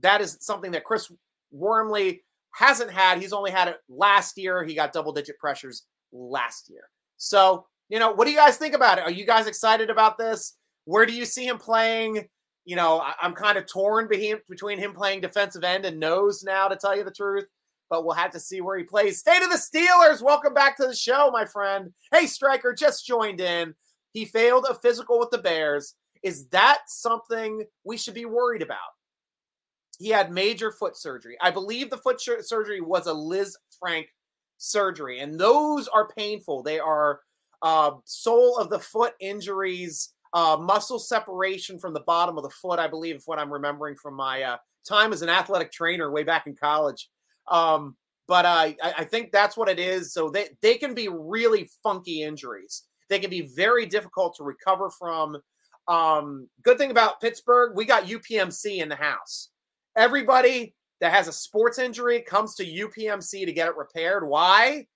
that 0.00 0.20
is 0.20 0.38
something 0.40 0.70
that 0.72 0.84
Chris 0.84 1.10
Wormley 1.50 2.22
hasn't 2.54 2.90
had. 2.90 3.20
He's 3.20 3.32
only 3.32 3.50
had 3.50 3.68
it 3.68 3.78
last 3.88 4.38
year. 4.38 4.64
He 4.64 4.74
got 4.74 4.92
double 4.92 5.12
digit 5.12 5.38
pressures 5.38 5.84
last 6.12 6.70
year. 6.70 6.88
So 7.16 7.66
you 7.88 7.98
know, 7.98 8.12
what 8.12 8.26
do 8.26 8.30
you 8.30 8.36
guys 8.36 8.56
think 8.56 8.74
about 8.74 8.98
it? 8.98 9.04
Are 9.04 9.10
you 9.10 9.24
guys 9.24 9.46
excited 9.46 9.90
about 9.90 10.18
this? 10.18 10.54
Where 10.84 11.06
do 11.06 11.12
you 11.12 11.24
see 11.24 11.46
him 11.46 11.58
playing? 11.58 12.28
You 12.64 12.76
know, 12.76 13.00
I, 13.00 13.14
am 13.22 13.32
kind 13.32 13.56
of 13.56 13.66
torn 13.66 14.08
between 14.08 14.78
him 14.78 14.92
playing 14.92 15.22
defensive 15.22 15.64
end 15.64 15.86
and 15.86 15.98
nose 15.98 16.42
now, 16.42 16.68
to 16.68 16.76
tell 16.76 16.96
you 16.96 17.04
the 17.04 17.10
truth. 17.10 17.46
But 17.88 18.04
we'll 18.04 18.14
have 18.14 18.32
to 18.32 18.40
see 18.40 18.60
where 18.60 18.76
he 18.76 18.84
plays. 18.84 19.18
State 19.18 19.42
of 19.42 19.50
the 19.50 19.56
Steelers. 19.56 20.20
Welcome 20.20 20.52
back 20.52 20.76
to 20.76 20.86
the 20.86 20.94
show, 20.94 21.30
my 21.32 21.46
friend. 21.46 21.90
Hey, 22.12 22.26
Striker, 22.26 22.74
just 22.74 23.06
joined 23.06 23.40
in. 23.40 23.74
He 24.12 24.24
failed 24.24 24.66
a 24.68 24.74
physical 24.74 25.18
with 25.18 25.30
the 25.30 25.38
Bears. 25.38 25.94
Is 26.22 26.48
that 26.48 26.80
something 26.86 27.64
we 27.84 27.96
should 27.96 28.14
be 28.14 28.24
worried 28.24 28.62
about? 28.62 28.78
He 29.98 30.08
had 30.08 30.32
major 30.32 30.72
foot 30.72 30.96
surgery. 30.96 31.36
I 31.40 31.50
believe 31.50 31.90
the 31.90 31.98
foot 31.98 32.20
surgery 32.20 32.80
was 32.80 33.06
a 33.06 33.12
Liz 33.12 33.56
Lisfranc 33.82 34.06
surgery, 34.58 35.20
and 35.20 35.38
those 35.38 35.88
are 35.88 36.08
painful. 36.08 36.62
They 36.62 36.78
are 36.78 37.20
uh, 37.62 37.92
sole 38.04 38.58
of 38.58 38.70
the 38.70 38.78
foot 38.78 39.14
injuries, 39.20 40.14
uh, 40.32 40.56
muscle 40.60 40.98
separation 40.98 41.78
from 41.78 41.94
the 41.94 42.00
bottom 42.00 42.36
of 42.36 42.44
the 42.44 42.50
foot, 42.50 42.78
I 42.78 42.86
believe, 42.86 43.16
is 43.16 43.26
what 43.26 43.38
I'm 43.38 43.52
remembering 43.52 43.96
from 43.96 44.14
my 44.14 44.42
uh, 44.42 44.56
time 44.86 45.12
as 45.12 45.22
an 45.22 45.28
athletic 45.28 45.72
trainer 45.72 46.10
way 46.10 46.22
back 46.22 46.46
in 46.46 46.54
college. 46.54 47.08
Um, 47.48 47.96
but 48.26 48.44
I, 48.44 48.76
I 48.82 49.04
think 49.04 49.32
that's 49.32 49.56
what 49.56 49.70
it 49.70 49.78
is. 49.78 50.12
So 50.12 50.28
they, 50.28 50.50
they 50.60 50.76
can 50.76 50.94
be 50.94 51.08
really 51.08 51.70
funky 51.82 52.22
injuries. 52.22 52.84
They 53.08 53.18
can 53.18 53.30
be 53.30 53.42
very 53.54 53.86
difficult 53.86 54.36
to 54.36 54.44
recover 54.44 54.90
from. 54.90 55.38
Um, 55.86 56.48
good 56.62 56.78
thing 56.78 56.90
about 56.90 57.20
Pittsburgh, 57.20 57.72
we 57.74 57.84
got 57.84 58.04
UPMC 58.04 58.78
in 58.78 58.88
the 58.88 58.96
house. 58.96 59.48
Everybody 59.96 60.74
that 61.00 61.12
has 61.12 61.28
a 61.28 61.32
sports 61.32 61.78
injury 61.78 62.20
comes 62.20 62.54
to 62.56 62.64
UPMC 62.64 63.46
to 63.46 63.52
get 63.52 63.68
it 63.68 63.76
repaired. 63.76 64.26
Why? 64.28 64.86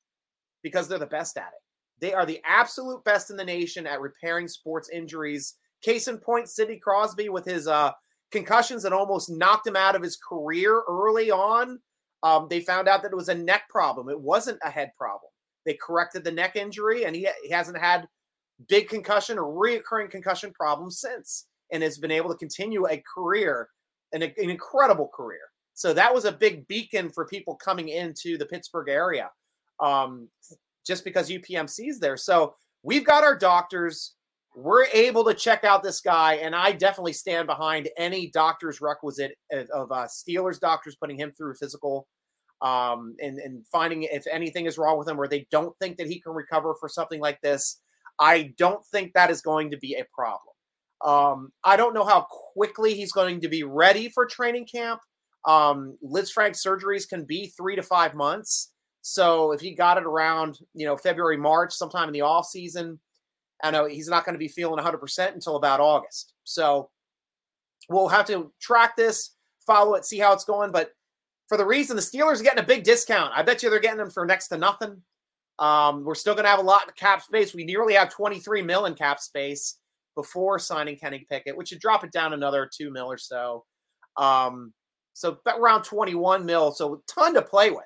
Because 0.63 0.89
they're 0.89 0.99
the 0.99 1.07
best 1.07 1.37
at 1.37 1.49
it. 1.49 1.63
They 2.01 2.13
are 2.13 2.27
the 2.27 2.41
absolute 2.45 3.05
best 3.05 3.31
in 3.31 3.37
the 3.37 3.45
nation 3.45 3.87
at 3.87 4.01
repairing 4.01 4.49
sports 4.49 4.91
injuries. 4.91 5.55
Case 5.83 6.09
in 6.09 6.19
point, 6.19 6.49
Sidney 6.49 6.79
Crosby 6.79 7.29
with 7.29 7.45
his 7.45 7.69
uh, 7.69 7.93
concussions 8.33 8.83
that 8.83 8.93
almost 8.93 9.31
knocked 9.31 9.67
him 9.67 9.77
out 9.77 9.95
of 9.95 10.03
his 10.03 10.17
career 10.17 10.83
early 10.89 11.31
on. 11.31 11.79
Um, 12.23 12.49
they 12.51 12.61
found 12.61 12.89
out 12.89 13.03
that 13.03 13.13
it 13.13 13.17
was 13.17 13.29
a 13.29 13.35
neck 13.35 13.69
problem. 13.69 14.09
It 14.09 14.21
wasn't 14.21 14.59
a 14.65 14.71
head 14.71 14.91
problem. 14.97 15.32
They 15.65 15.75
corrected 15.75 16.25
the 16.25 16.33
neck 16.33 16.57
injury, 16.57 17.05
and 17.05 17.15
he, 17.15 17.29
he 17.43 17.51
hasn't 17.51 17.79
had 17.79 18.07
big 18.69 18.89
concussion 18.89 19.39
or 19.39 19.45
reoccurring 19.45 20.11
concussion 20.11 20.53
problems 20.53 21.01
since, 21.01 21.47
and 21.73 21.83
has 21.83 21.99
been 21.99 22.11
able 22.11 22.31
to 22.31 22.37
continue 22.37 22.87
a 22.89 23.03
career, 23.15 23.69
an, 24.13 24.23
an 24.23 24.33
incredible 24.37 25.11
career. 25.15 25.41
So 25.75 25.93
that 25.95 26.13
was 26.13 26.25
a 26.25 26.33
big 26.33 26.67
beacon 26.69 27.11
for 27.11 27.27
people 27.27 27.57
coming 27.57 27.89
into 27.89 28.37
the 28.37 28.47
Pittsburgh 28.47 28.89
area. 28.89 29.31
Um, 29.81 30.29
just 30.87 31.05
because 31.05 31.31
UPMC 31.31 31.89
is 31.89 31.99
there. 32.01 32.17
So 32.17 32.55
we've 32.83 33.07
got 33.07 33.25
our 33.25 33.37
doctors 33.37 34.15
we're 34.55 34.87
able 34.93 35.25
to 35.25 35.35
check 35.35 35.65
out 35.65 35.83
this 35.83 36.01
guy, 36.01 36.35
and 36.35 36.55
I 36.55 36.73
definitely 36.73 37.15
stand 37.15 37.47
behind 37.47 37.89
any 37.97 38.31
doctor's 38.31 38.81
requisite 38.81 39.37
of, 39.51 39.69
of 39.71 39.93
uh, 39.93 40.07
Steelers 40.07 40.61
doctors 40.61 40.97
putting 40.97 41.19
him 41.19 41.33
through 41.33 41.55
physical 41.55 42.07
um, 42.63 43.17
and, 43.21 43.39
and 43.39 43.67
finding 43.67 44.05
if 44.05 44.25
anything 44.31 44.67
is 44.67 44.79
wrong 44.79 44.97
with 44.97 45.09
him 45.09 45.21
or 45.21 45.27
they 45.27 45.47
don't 45.51 45.77
think 45.79 45.97
that 45.99 46.07
he 46.07 46.21
can 46.21 46.33
recover 46.33 46.75
for 46.79 46.89
something 46.89 47.21
like 47.21 47.41
this. 47.43 47.81
I 48.19 48.55
don't 48.57 48.85
think 48.87 49.13
that 49.13 49.31
is 49.31 49.43
going 49.43 49.73
to 49.73 49.77
be 49.77 49.95
a 49.95 50.07
problem. 50.15 50.55
Um, 51.05 51.53
I 51.65 51.77
don't 51.77 51.95
know 51.95 52.05
how 52.05 52.27
quickly 52.55 52.95
he's 52.95 53.11
going 53.11 53.41
to 53.41 53.49
be 53.49 53.65
ready 53.65 54.09
for 54.09 54.25
training 54.25 54.67
camp. 54.73 55.01
Um, 55.45 55.99
Lisfranc 56.05 56.53
surgeries 56.53 57.09
can 57.09 57.25
be 57.25 57.49
three 57.57 57.75
to 57.75 57.83
five 57.83 58.15
months. 58.15 58.71
So 59.01 59.51
if 59.51 59.61
he 59.61 59.75
got 59.75 59.99
it 59.99 60.05
around, 60.05 60.61
you 60.75 60.87
know, 60.87 60.97
February, 60.97 61.37
March, 61.37 61.73
sometime 61.73 62.09
in 62.09 62.13
the 62.13 62.21
off 62.21 62.47
season, 62.47 63.01
I 63.65 63.73
know 63.73 63.87
he's 63.87 64.09
not 64.09 64.25
going 64.25 64.35
to 64.35 64.39
be 64.39 64.47
feeling 64.47 64.83
100% 64.83 65.35
until 65.35 65.57
about 65.57 65.81
August. 65.81 66.35
So 66.45 66.91
we'll 67.89 68.09
have 68.09 68.27
to 68.27 68.53
track 68.61 68.97
this, 68.97 69.35
follow 69.67 69.95
it, 69.95 70.05
see 70.05 70.21
how 70.21 70.33
it's 70.33 70.45
going. 70.45 70.71
But 70.71 70.93
for 71.53 71.59
the 71.59 71.67
reason 71.67 71.97
the 71.97 72.01
Steelers 72.01 72.41
are 72.41 72.45
getting 72.45 72.65
a 72.65 72.67
big 72.67 72.83
discount, 72.83 73.31
I 73.37 73.43
bet 73.43 73.63
you 73.63 73.69
they're 73.69 73.79
getting 73.79 73.99
them 73.99 74.09
for 74.09 74.25
next 74.25 74.49
to 74.49 74.57
nothing. 74.57 75.03
Um, 75.59 76.03
we're 76.03 76.15
still 76.15 76.33
going 76.33 76.45
to 76.45 76.51
have 76.51 76.61
a 76.61 76.63
lot 76.63 76.89
of 76.89 76.95
cap 76.95 77.21
space. 77.21 77.53
We 77.53 77.63
nearly 77.63 77.93
have 77.93 78.09
23 78.09 78.63
mil 78.63 78.87
in 78.87 78.95
cap 78.95 79.21
space 79.21 79.77
before 80.15 80.59
signing 80.59 80.97
Kenny 80.97 81.27
Pickett, 81.31 81.55
which 81.55 81.71
would 81.71 81.81
drop 81.81 82.05
it 82.05 82.11
down 82.11 82.33
another 82.33 82.71
two 82.75 82.91
mil 82.91 83.05
or 83.05 83.19
so. 83.19 83.67
Um, 84.17 84.73
so 85.13 85.37
around 85.47 85.83
21 85.83 86.47
mil. 86.47 86.73
So 86.73 87.03
ton 87.07 87.35
to 87.35 87.43
play 87.43 87.71
with. 87.71 87.85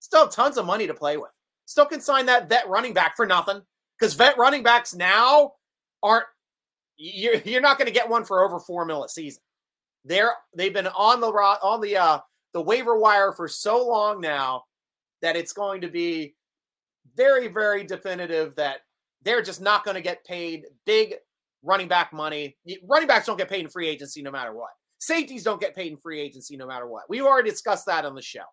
Still 0.00 0.28
tons 0.28 0.58
of 0.58 0.66
money 0.66 0.86
to 0.86 0.92
play 0.92 1.16
with. 1.16 1.32
Still 1.64 1.86
can 1.86 2.02
sign 2.02 2.26
that 2.26 2.50
vet 2.50 2.68
running 2.68 2.92
back 2.92 3.16
for 3.16 3.24
nothing 3.24 3.62
because 3.98 4.12
vet 4.12 4.36
running 4.36 4.62
backs 4.62 4.94
now 4.94 5.52
aren't. 6.02 6.26
You're, 6.98 7.36
you're 7.46 7.62
not 7.62 7.78
going 7.78 7.86
to 7.88 7.94
get 7.94 8.10
one 8.10 8.26
for 8.26 8.44
over 8.44 8.60
four 8.60 8.84
mil 8.84 9.04
a 9.04 9.08
season. 9.08 9.42
They're 10.04 10.34
they've 10.54 10.74
been 10.74 10.88
on 10.88 11.22
the 11.22 11.28
on 11.28 11.80
the 11.80 11.96
uh, 11.96 12.18
the 12.56 12.62
waiver 12.62 12.98
wire 12.98 13.32
for 13.32 13.48
so 13.48 13.86
long 13.86 14.18
now 14.18 14.64
that 15.20 15.36
it's 15.36 15.52
going 15.52 15.78
to 15.82 15.88
be 15.88 16.34
very 17.14 17.48
very 17.48 17.84
definitive 17.84 18.56
that 18.56 18.78
they're 19.20 19.42
just 19.42 19.60
not 19.60 19.84
going 19.84 19.94
to 19.94 20.00
get 20.00 20.24
paid 20.24 20.64
big 20.86 21.16
running 21.62 21.86
back 21.86 22.14
money. 22.14 22.56
Running 22.82 23.08
backs 23.08 23.26
don't 23.26 23.36
get 23.36 23.50
paid 23.50 23.60
in 23.60 23.68
free 23.68 23.86
agency 23.88 24.22
no 24.22 24.30
matter 24.30 24.54
what. 24.54 24.70
Safeties 24.96 25.42
don't 25.44 25.60
get 25.60 25.76
paid 25.76 25.92
in 25.92 25.98
free 25.98 26.18
agency 26.18 26.56
no 26.56 26.66
matter 26.66 26.86
what. 26.86 27.04
We've 27.10 27.24
already 27.26 27.50
discussed 27.50 27.84
that 27.84 28.06
on 28.06 28.14
the 28.14 28.22
show. 28.22 28.44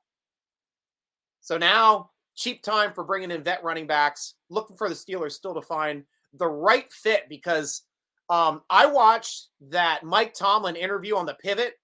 So 1.40 1.58
now, 1.58 2.10
cheap 2.36 2.62
time 2.62 2.92
for 2.92 3.06
bringing 3.06 3.32
in 3.32 3.42
vet 3.42 3.64
running 3.64 3.88
backs, 3.88 4.34
looking 4.50 4.76
for 4.76 4.90
the 4.90 4.96
Steelers 4.96 5.32
still 5.32 5.54
to 5.54 5.62
find 5.62 6.04
the 6.34 6.48
right 6.48 6.92
fit 6.92 7.30
because 7.30 7.84
um, 8.30 8.64
I 8.70 8.86
watched 8.86 9.48
that 9.70 10.04
Mike 10.04 10.34
Tomlin 10.34 10.76
interview 10.76 11.16
on 11.16 11.26
the 11.26 11.36
pivot 11.36 11.76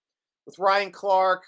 with 0.45 0.59
Ryan 0.59 0.91
Clark, 0.91 1.45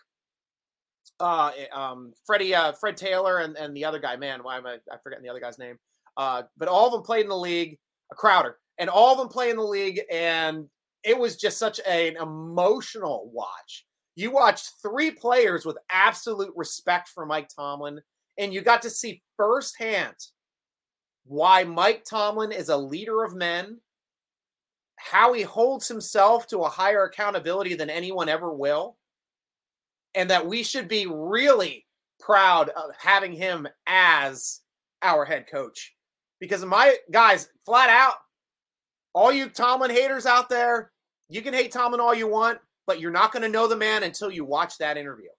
uh, 1.22 1.52
eh, 1.58 1.68
um, 1.74 2.14
Freddie, 2.26 2.56
uh, 2.56 2.72
Fred 2.74 2.98
Taylor, 2.98 3.40
and, 3.40 3.56
and 3.56 3.76
the 3.76 3.86
other 3.86 4.00
guy. 4.00 4.16
Man, 4.16 4.44
why 4.44 4.58
am 4.58 4.66
I? 4.66 4.78
I 4.92 4.98
forgetting 5.04 5.24
the 5.24 5.30
other 5.30 5.40
guy's 5.40 5.60
name. 5.60 5.78
Uh, 6.18 6.44
but 6.58 6.68
all 6.68 6.88
of 6.88 6.92
them 6.92 7.04
played 7.04 7.24
in 7.24 7.30
the 7.30 7.38
league. 7.38 7.78
A 8.12 8.16
Crowder, 8.16 8.58
and 8.78 8.90
all 8.90 9.14
of 9.14 9.20
them 9.20 9.30
play 9.30 9.52
in 9.52 9.56
the 9.56 9.64
league, 9.64 10.02
and 10.12 10.68
it 11.04 11.18
was 11.18 11.38
just 11.38 11.58
such 11.58 11.80
an 11.88 12.18
emotional 12.18 13.32
watch. 13.34 13.86
You 14.16 14.32
watched 14.32 14.74
three 14.82 15.12
players 15.12 15.66
with 15.66 15.78
absolute 15.90 16.52
respect 16.56 17.08
for 17.10 17.26
Mike 17.26 17.48
Tomlin, 17.56 18.02
and 18.38 18.54
you 18.54 18.62
got 18.62 18.82
to 18.82 18.90
see 18.90 19.22
firsthand 19.38 20.16
why 21.26 21.64
Mike 21.64 22.04
Tomlin 22.04 22.52
is 22.52 22.70
a 22.70 22.78
leader 22.78 23.24
of 23.24 23.34
men, 23.34 23.80
how 24.98 25.34
he 25.34 25.44
holds 25.44 25.88
himself 25.88 26.48
to 26.48 26.60
a 26.60 26.70
higher 26.70 27.06
accountability 27.06 27.76
than 27.76 27.90
anyone 27.90 28.28
ever 28.28 28.54
will, 28.54 28.98
and 30.16 30.30
that 30.30 30.46
we 30.46 30.64
should 30.64 30.88
be 30.88 31.06
really 31.08 31.86
proud 32.20 32.70
of 32.70 32.92
having 32.98 33.34
him 33.34 33.68
as 33.88 34.62
our 35.02 35.26
head 35.26 35.48
coach. 35.50 35.96
Because 36.40 36.64
my 36.66 36.96
guys, 37.12 37.50
flat 37.66 37.90
out, 37.90 38.16
all 39.14 39.32
you 39.32 39.50
Tomlin 39.50 39.92
haters 39.92 40.26
out 40.26 40.50
there, 40.50 40.92
you 41.30 41.42
can 41.42 41.54
hate 41.54 41.72
Tomlin 41.72 42.02
all 42.02 42.14
you 42.14 42.28
want, 42.28 42.60
but 42.88 43.00
you're 43.00 43.12
not 43.12 43.32
going 43.32 43.44
to 43.44 43.50
know 43.50 43.68
the 43.68 43.76
man 43.76 44.04
until 44.04 44.32
you 44.32 44.44
watch 44.44 44.78
that 44.78 44.98
interview. 44.98 45.30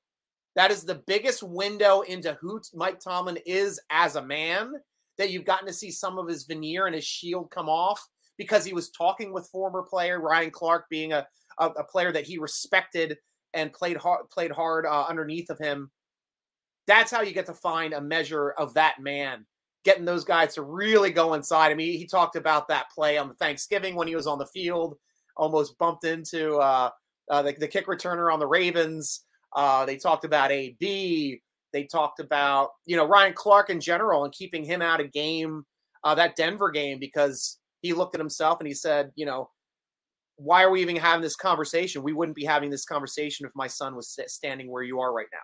That 0.55 0.71
is 0.71 0.85
the 0.85 1.03
biggest 1.07 1.43
window 1.43 2.03
into 2.03 2.35
who 2.41 2.61
Mike 2.75 3.01
Tomlin 3.01 3.39
is 3.47 3.81
as 3.91 4.17
a 4.17 4.25
man. 4.25 4.73
That 5.19 5.31
you've 5.31 5.45
gotten 5.45 5.67
to 5.67 5.73
see 5.73 5.91
some 5.91 6.19
of 6.19 6.27
his 6.27 6.45
veneer 6.45 6.87
and 6.87 6.95
his 6.95 7.05
shield 7.05 7.51
come 7.51 7.69
off 7.69 8.03
because 8.39 8.65
he 8.65 8.73
was 8.73 8.91
talking 8.91 9.33
with 9.33 9.49
former 9.53 9.83
player 9.83 10.21
Ryan 10.21 10.51
Clark, 10.51 10.87
being 10.89 11.13
a, 11.13 11.27
a, 11.59 11.67
a 11.67 11.85
player 11.85 12.13
that 12.13 12.25
he 12.25 12.39
respected 12.39 13.19
and 13.55 13.73
played 13.73 13.97
hard, 13.97 14.29
played 14.31 14.51
hard 14.51 14.87
uh, 14.87 15.07
underneath 15.09 15.51
of 15.51 15.59
him. 15.59 15.91
That's 16.87 17.11
how 17.11 17.23
you 17.23 17.33
get 17.33 17.47
to 17.47 17.55
find 17.55 17.93
a 17.93 18.01
measure 18.01 18.51
of 18.53 18.75
that 18.75 19.01
man 19.01 19.47
getting 19.85 20.05
those 20.05 20.25
guys 20.25 20.55
to 20.55 20.63
really 20.63 21.11
go 21.11 21.35
inside. 21.35 21.71
I 21.71 21.75
mean, 21.75 21.99
he 21.99 22.07
talked 22.07 22.37
about 22.37 22.69
that 22.69 22.91
play 22.91 23.19
on 23.19 23.35
Thanksgiving 23.35 23.95
when 23.95 24.09
he 24.09 24.17
was 24.17 24.27
on 24.27 24.39
the 24.39 24.47
field, 24.47 24.97
almost 25.37 25.79
bumped 25.79 26.05
into 26.05 26.57
uh, 26.57 26.91
uh, 27.31 27.43
the, 27.43 27.53
the, 27.59 27.69
kick 27.69 27.87
returner 27.87 28.33
on 28.33 28.39
the 28.39 28.47
Ravens. 28.47 29.25
Uh, 29.55 29.85
they 29.85 29.97
talked 29.97 30.25
about 30.25 30.53
AB. 30.53 31.41
They 31.73 31.85
talked 31.85 32.21
about 32.21 32.71
you 32.87 32.97
know 32.97 33.07
Ryan 33.07 33.33
Clark 33.33 33.71
in 33.71 33.81
general 33.81 34.25
and 34.25 34.33
keeping 34.33 34.65
him 34.65 34.83
out 34.83 35.01
of 35.01 35.11
game 35.13 35.65
uh, 36.05 36.15
that 36.15 36.37
Denver 36.37 36.71
game 36.71 36.99
because 36.99 37.59
he 37.81 37.93
looked 37.93 38.15
at 38.15 38.21
himself 38.21 38.61
and 38.61 38.69
he 38.69 38.75
said, 38.75 39.11
you 39.15 39.27
know, 39.27 39.51
why 40.43 40.65
are 40.65 40.71
we 40.71 40.83
even 40.83 40.97
having 40.97 41.23
this 41.23 41.37
conversation? 41.37 42.03
We 42.03 42.13
wouldn't 42.13 42.37
be 42.37 42.45
having 42.45 42.71
this 42.71 42.85
conversation 42.85 43.47
if 43.47 43.53
my 43.55 43.69
son 43.69 43.95
was 43.95 44.19
standing 44.27 44.71
where 44.71 44.83
you 44.83 45.01
are 45.01 45.13
right 45.13 45.29
now. 45.33 45.39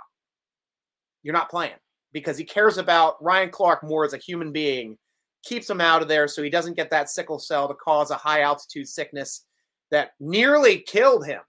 You're 1.22 1.34
not 1.34 1.50
playing 1.50 1.76
because 2.12 2.36
he 2.36 2.44
cares 2.44 2.78
about 2.78 3.22
Ryan 3.22 3.50
Clark 3.50 3.84
more 3.84 4.04
as 4.04 4.12
a 4.12 4.18
human 4.18 4.50
being, 4.50 4.98
keeps 5.44 5.70
him 5.70 5.80
out 5.80 6.02
of 6.02 6.08
there 6.08 6.26
so 6.26 6.42
he 6.42 6.50
doesn't 6.50 6.76
get 6.76 6.90
that 6.90 7.10
sickle 7.10 7.38
cell 7.38 7.68
to 7.68 7.74
cause 7.74 8.10
a 8.10 8.16
high 8.16 8.40
altitude 8.40 8.88
sickness 8.88 9.44
that 9.90 10.10
nearly 10.18 10.80
killed 10.80 11.26
him. 11.26 11.40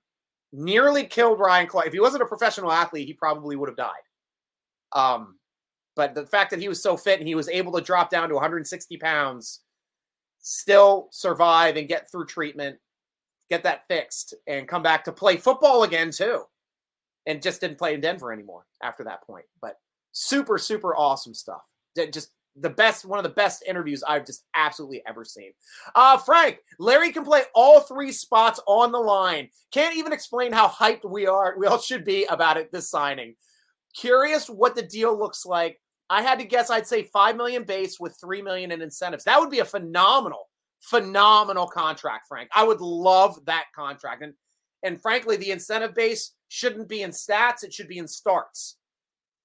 Nearly 0.51 1.05
killed 1.05 1.39
Ryan 1.39 1.67
Clark. 1.67 1.87
If 1.87 1.93
he 1.93 1.99
wasn't 1.99 2.23
a 2.23 2.27
professional 2.27 2.71
athlete, 2.71 3.07
he 3.07 3.13
probably 3.13 3.55
would 3.55 3.69
have 3.69 3.77
died. 3.77 3.91
Um, 4.93 5.37
but 5.95 6.15
the 6.15 6.25
fact 6.25 6.51
that 6.51 6.59
he 6.59 6.67
was 6.67 6.81
so 6.81 6.97
fit 6.97 7.19
and 7.19 7.27
he 7.27 7.35
was 7.35 7.49
able 7.49 7.71
to 7.73 7.81
drop 7.81 8.09
down 8.09 8.29
to 8.29 8.35
160 8.35 8.97
pounds, 8.97 9.61
still 10.39 11.07
survive 11.11 11.77
and 11.77 11.87
get 11.87 12.09
through 12.11 12.25
treatment, 12.25 12.77
get 13.49 13.63
that 13.63 13.87
fixed, 13.87 14.33
and 14.47 14.67
come 14.67 14.83
back 14.83 15.03
to 15.05 15.11
play 15.11 15.37
football 15.37 15.83
again 15.83 16.11
too, 16.11 16.43
and 17.25 17.41
just 17.41 17.61
didn't 17.61 17.77
play 17.77 17.93
in 17.93 18.01
Denver 18.01 18.31
anymore 18.31 18.65
after 18.81 19.03
that 19.03 19.23
point. 19.23 19.45
But 19.61 19.77
super 20.11 20.57
super 20.57 20.95
awesome 20.95 21.33
stuff. 21.33 21.61
Just 22.11 22.31
the 22.55 22.69
best 22.69 23.05
one 23.05 23.19
of 23.19 23.23
the 23.23 23.29
best 23.29 23.63
interviews 23.67 24.03
i've 24.07 24.25
just 24.25 24.43
absolutely 24.55 25.01
ever 25.07 25.23
seen. 25.23 25.51
Uh 25.95 26.17
frank 26.17 26.59
larry 26.79 27.11
can 27.11 27.23
play 27.23 27.43
all 27.53 27.81
three 27.81 28.11
spots 28.11 28.59
on 28.67 28.91
the 28.91 28.99
line. 28.99 29.49
Can't 29.71 29.95
even 29.95 30.13
explain 30.13 30.51
how 30.51 30.67
hyped 30.67 31.09
we 31.09 31.27
are 31.27 31.55
we 31.57 31.67
all 31.67 31.79
should 31.79 32.03
be 32.03 32.25
about 32.25 32.57
it 32.57 32.71
this 32.71 32.89
signing. 32.89 33.35
Curious 33.95 34.49
what 34.49 34.75
the 34.75 34.81
deal 34.81 35.17
looks 35.17 35.45
like. 35.45 35.79
I 36.09 36.21
had 36.21 36.39
to 36.39 36.45
guess 36.45 36.69
i'd 36.69 36.87
say 36.87 37.03
5 37.03 37.35
million 37.35 37.63
base 37.63 37.99
with 37.99 38.17
3 38.19 38.41
million 38.41 38.71
in 38.71 38.81
incentives. 38.81 39.23
That 39.23 39.39
would 39.39 39.51
be 39.51 39.59
a 39.59 39.65
phenomenal 39.65 40.49
phenomenal 40.79 41.67
contract 41.67 42.25
frank 42.27 42.49
i 42.53 42.63
would 42.63 42.81
love 42.81 43.37
that 43.45 43.65
contract 43.75 44.23
and 44.23 44.33
and 44.83 45.01
frankly 45.01 45.35
the 45.37 45.51
incentive 45.51 45.93
base 45.93 46.33
shouldn't 46.47 46.87
be 46.87 47.01
in 47.01 47.11
stats 47.11 47.63
it 47.63 47.73
should 47.73 47.87
be 47.87 47.97
in 47.97 48.07
starts 48.07 48.77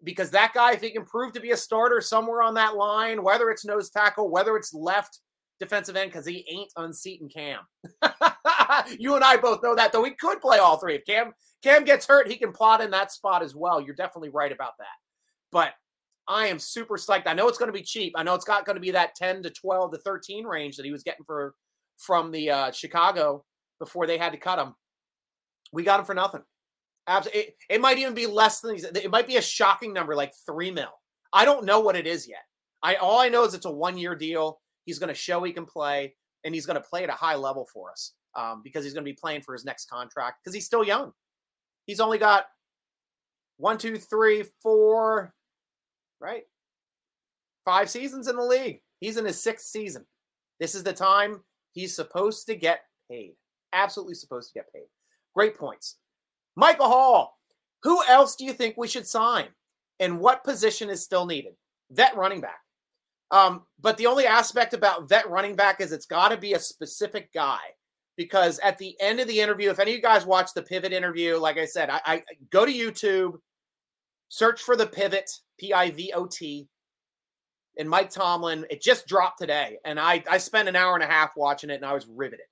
because 0.05 0.31
that 0.31 0.53
guy, 0.55 0.73
if 0.73 0.83
he 0.83 0.91
can 0.91 1.05
prove 1.05 1.33
to 1.33 1.41
be 1.41 1.51
a 1.51 1.57
starter 1.57 2.01
somewhere 2.01 2.43
on 2.43 2.55
that 2.55 2.77
line, 2.77 3.23
whether 3.23 3.51
it's 3.51 3.65
nose 3.65 3.91
tackle, 3.91 4.31
whether 4.31 4.57
it's 4.57 4.73
left 4.73 5.21
defensive 5.59 5.97
end, 5.97 6.11
because 6.11 6.27
he 6.27 6.47
ain't 6.49 6.73
unseating 6.77 7.29
Cam. 7.29 7.61
you 8.99 9.15
and 9.15 9.25
I 9.25 9.37
both 9.37 9.63
know 9.63 9.75
that, 9.75 9.93
though 9.93 10.05
he 10.05 10.13
could 10.13 10.41
play 10.41 10.59
all 10.59 10.77
three. 10.77 10.97
If 10.97 11.07
Cam 11.07 11.33
Cam 11.63 11.85
gets 11.85 12.07
hurt, 12.07 12.29
he 12.29 12.37
can 12.37 12.53
plot 12.53 12.83
in 12.83 12.91
that 12.91 13.13
spot 13.13 13.43
as 13.43 13.55
well. 13.55 13.81
You're 13.81 13.95
definitely 13.95 14.29
right 14.29 14.53
about 14.53 14.77
that. 14.79 14.87
But 15.51 15.73
I 16.29 16.47
am 16.47 16.59
super 16.59 16.97
psyched. 16.97 17.27
I 17.27 17.35
know 17.35 17.49
it's 17.49 17.59
going 17.59 17.69
to 17.69 17.79
be 17.79 17.83
cheap. 17.83 18.15
I 18.17 18.23
know 18.23 18.35
it's 18.35 18.45
got 18.45 18.65
going 18.65 18.77
to 18.77 18.81
be 18.81 18.93
that 18.93 19.15
10 19.15 19.43
to 19.43 19.51
12 19.51 19.93
to 19.93 19.99
13 19.99 20.47
range 20.47 20.77
that 20.77 20.87
he 20.87 20.93
was 20.93 21.03
getting 21.03 21.25
for 21.25 21.55
from 21.99 22.31
the 22.31 22.51
uh, 22.51 22.71
Chicago 22.71 23.45
before 23.79 24.07
they 24.07 24.19
had 24.19 24.33
to 24.33 24.39
cut 24.39 24.59
him. 24.59 24.75
We 25.73 25.83
got 25.83 26.01
him 26.01 26.07
for 26.07 26.15
nothing. 26.15 26.43
Absolutely. 27.07 27.41
It, 27.41 27.57
it 27.69 27.81
might 27.81 27.99
even 27.99 28.15
be 28.15 28.27
less 28.27 28.61
than 28.61 28.73
these. 28.73 28.85
It 28.85 29.11
might 29.11 29.27
be 29.27 29.37
a 29.37 29.43
shocking 29.43 29.93
number, 29.93 30.15
like 30.15 30.33
three 30.47 30.71
mil. 30.71 30.89
I 31.33 31.45
don't 31.45 31.65
know 31.67 31.81
what 31.81 31.97
it 31.97 32.07
is 32.07 32.27
yet. 32.29 32.45
I 32.83 32.95
all 32.97 33.19
I 33.19 33.29
know 33.29 33.45
is 33.45 33.55
it's 33.55 33.67
a 33.67 33.71
one 33.71 33.99
year 33.99 34.15
deal. 34.15 34.61
He's 34.87 34.99
going 34.99 35.09
to 35.09 35.15
show 35.15 35.43
he 35.43 35.53
can 35.53 35.67
play, 35.67 36.15
and 36.45 36.55
he's 36.55 36.67
going 36.67 36.81
to 36.81 36.89
play 36.89 37.03
at 37.03 37.11
a 37.11 37.15
high 37.15 37.35
level 37.35 37.69
for 37.73 37.91
us 37.91 38.13
um, 38.37 38.63
because 38.63 38.85
he's 38.85 38.95
going 38.95 39.05
to 39.05 39.11
be 39.11 39.17
playing 39.21 39.43
for 39.43 39.53
his 39.53 39.65
next 39.65 39.91
contract 39.91 40.39
because 40.43 40.55
he's 40.55 40.67
still 40.67 40.85
young. 40.85 41.13
He's 41.87 42.01
only 42.01 42.19
got 42.19 42.47
one, 43.57 43.79
two, 43.79 43.99
three, 43.99 44.45
four, 44.63 45.35
right? 46.25 46.45
Five 47.65 47.91
seasons 47.91 48.29
in 48.29 48.37
the 48.37 48.43
league. 48.43 48.81
He's 49.01 49.17
in 49.17 49.25
his 49.25 49.43
sixth 49.43 49.67
season. 49.67 50.05
This 50.59 50.75
is 50.75 50.83
the 50.83 50.93
time 50.93 51.41
He's 51.75 51.95
supposed 51.95 52.47
to 52.47 52.55
get 52.55 52.81
paid. 53.11 53.35
Absolutely 53.73 54.15
supposed 54.15 54.53
to 54.53 54.61
get 54.61 54.73
paid. 54.73 54.87
Great 55.35 55.59
points. 55.59 55.97
Michael 56.57 56.87
Hall, 56.87 57.37
who 57.83 58.03
else 58.05 58.37
do 58.37 58.45
you 58.45 58.53
think 58.53 58.77
we 58.77 58.89
should 58.89 59.07
sign? 59.07 59.49
And 60.01 60.21
what 60.21 60.45
position 60.45 60.89
is 60.89 61.03
still 61.03 61.27
needed? 61.27 61.55
Vet 61.91 62.17
running 62.17 62.41
back. 62.41 62.61
Um, 63.33 63.63
but 63.81 63.97
the 63.97 64.07
only 64.07 64.27
aspect 64.27 64.73
about 64.73 65.09
vet 65.09 65.29
running 65.29 65.57
back 65.57 65.81
is 65.81 65.91
it's 65.91 66.07
got 66.07 66.29
to 66.29 66.37
be 66.37 66.53
a 66.53 66.61
specific 66.61 67.33
guy 67.33 67.59
because 68.17 68.61
at 68.61 68.79
the 68.79 68.97
end 69.01 69.19
of 69.19 69.27
the 69.27 69.41
interview, 69.41 69.71
if 69.71 69.81
any 69.81 69.91
of 69.91 69.97
you 69.97 70.03
guys 70.03 70.25
watch 70.25 70.51
the 70.55 70.63
pivot 70.63 70.93
interview, 70.93 71.37
like 71.37 71.59
I 71.59 71.65
said, 71.65 71.91
I, 71.91 72.01
I 72.07 72.23
go 72.51 72.65
to 72.65 72.73
YouTube, 72.73 73.33
search 74.29 74.63
for 74.63 74.77
the 74.77 74.87
pivot, 74.87 75.29
P 75.59 75.73
I 75.73 75.91
V 75.91 76.13
O 76.15 76.27
T, 76.27 76.69
and 77.79 77.89
Mike 77.89 78.11
Tomlin. 78.11 78.67
It 78.71 78.83
just 78.83 79.07
dropped 79.07 79.39
today, 79.41 79.79
and 79.85 79.99
I 79.99 80.23
I 80.31 80.39
spent 80.39 80.69
an 80.69 80.77
hour 80.77 80.95
and 80.95 81.05
a 81.05 81.09
half 81.09 81.37
watching 81.37 81.71
it, 81.71 81.77
and 81.77 81.85
I 81.85 81.95
was 81.95 82.07
riveted, 82.07 82.47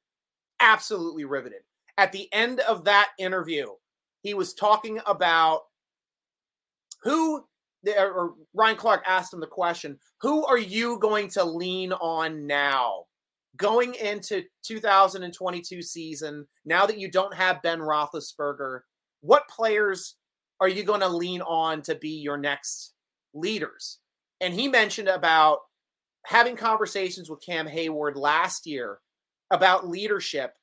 absolutely 0.61 1.25
riveted. 1.25 1.63
At 1.99 2.13
the 2.13 2.29
end 2.33 2.61
of 2.61 2.85
that 2.85 3.11
interview, 3.19 3.67
he 4.23 4.35
was 4.35 4.55
talking 4.55 5.01
about 5.07 5.63
who 7.03 7.45
or 7.99 8.35
Ryan 8.55 8.77
Clark 8.77 9.03
asked 9.07 9.33
him 9.33 9.41
the 9.41 9.47
question, 9.47 9.99
who 10.21 10.45
are 10.47 10.59
you 10.59 10.99
going 10.99 11.29
to 11.31 11.45
lean 11.45 11.93
on 11.93 12.47
now? 12.47 13.05
Going 13.57 13.95
into 13.95 14.43
2022 14.65 15.83
season, 15.83 16.47
now 16.65 16.87
that 16.87 16.99
you 16.99 17.11
don't 17.11 17.35
have 17.35 17.63
Ben 17.63 17.81
Roethlisberger, 17.81 18.81
what 19.21 19.49
players 19.49 20.17
are 20.63 20.69
you 20.69 20.85
going 20.85 21.01
to 21.01 21.09
lean 21.09 21.43
on 21.43 21.83
to 21.83 21.97
be 21.97 22.11
your 22.11 22.37
next 22.37 22.95
leaders? 23.35 23.99
And 24.41 24.55
he 24.55 24.69
mentioned 24.69 25.09
about 25.09 25.59
having 26.25 26.55
conversations 26.55 27.29
with 27.29 27.45
Cam 27.45 27.67
Heyward 27.67 28.15
last 28.15 28.65
year 28.65 29.01
about 29.51 29.89
leadership 29.89 30.55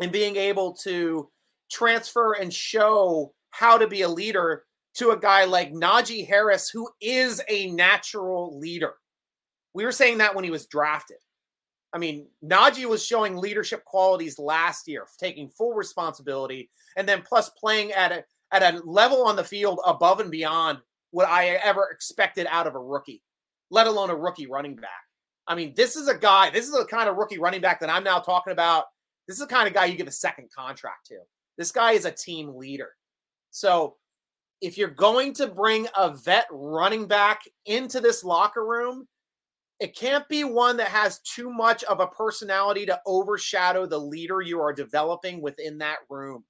and 0.00 0.10
being 0.10 0.36
able 0.36 0.72
to 0.76 1.28
transfer 1.70 2.32
and 2.32 2.52
show 2.52 3.34
how 3.50 3.76
to 3.76 3.86
be 3.86 4.00
a 4.00 4.08
leader 4.08 4.64
to 4.94 5.10
a 5.10 5.18
guy 5.18 5.44
like 5.44 5.74
Najee 5.74 6.26
Harris, 6.26 6.70
who 6.70 6.88
is 7.02 7.42
a 7.50 7.70
natural 7.72 8.58
leader. 8.58 8.94
We 9.74 9.84
were 9.84 9.92
saying 9.92 10.18
that 10.18 10.34
when 10.34 10.44
he 10.44 10.50
was 10.50 10.68
drafted. 10.68 11.18
I 11.92 11.98
mean, 11.98 12.28
Najee 12.42 12.88
was 12.88 13.04
showing 13.04 13.36
leadership 13.36 13.84
qualities 13.84 14.38
last 14.38 14.88
year, 14.88 15.04
taking 15.20 15.50
full 15.50 15.74
responsibility, 15.74 16.70
and 16.96 17.06
then 17.06 17.20
plus 17.20 17.50
playing 17.50 17.92
at 17.92 18.10
a 18.10 18.24
at 18.62 18.74
a 18.74 18.78
level 18.84 19.24
on 19.24 19.36
the 19.36 19.44
field 19.44 19.80
above 19.86 20.20
and 20.20 20.30
beyond 20.30 20.78
what 21.10 21.28
I 21.28 21.48
ever 21.64 21.88
expected 21.90 22.46
out 22.50 22.66
of 22.66 22.74
a 22.74 22.80
rookie, 22.80 23.22
let 23.70 23.86
alone 23.86 24.10
a 24.10 24.16
rookie 24.16 24.46
running 24.46 24.76
back. 24.76 24.90
I 25.46 25.54
mean, 25.54 25.74
this 25.76 25.96
is 25.96 26.08
a 26.08 26.16
guy, 26.16 26.50
this 26.50 26.66
is 26.66 26.72
the 26.72 26.84
kind 26.84 27.08
of 27.08 27.16
rookie 27.16 27.38
running 27.38 27.60
back 27.60 27.80
that 27.80 27.90
I'm 27.90 28.04
now 28.04 28.18
talking 28.18 28.52
about. 28.52 28.84
This 29.26 29.36
is 29.36 29.46
the 29.46 29.54
kind 29.54 29.66
of 29.68 29.74
guy 29.74 29.86
you 29.86 29.96
give 29.96 30.08
a 30.08 30.12
second 30.12 30.48
contract 30.54 31.06
to. 31.06 31.18
This 31.56 31.72
guy 31.72 31.92
is 31.92 32.04
a 32.04 32.10
team 32.10 32.54
leader. 32.54 32.90
So 33.50 33.96
if 34.60 34.76
you're 34.76 34.88
going 34.88 35.34
to 35.34 35.46
bring 35.46 35.86
a 35.96 36.16
vet 36.16 36.46
running 36.50 37.06
back 37.06 37.42
into 37.66 38.00
this 38.00 38.24
locker 38.24 38.66
room, 38.66 39.06
it 39.78 39.96
can't 39.96 40.26
be 40.28 40.44
one 40.44 40.76
that 40.78 40.88
has 40.88 41.20
too 41.20 41.50
much 41.50 41.84
of 41.84 42.00
a 42.00 42.06
personality 42.06 42.86
to 42.86 43.00
overshadow 43.06 43.86
the 43.86 43.98
leader 43.98 44.40
you 44.40 44.60
are 44.60 44.72
developing 44.72 45.42
within 45.42 45.78
that 45.78 45.98
room. 46.08 46.44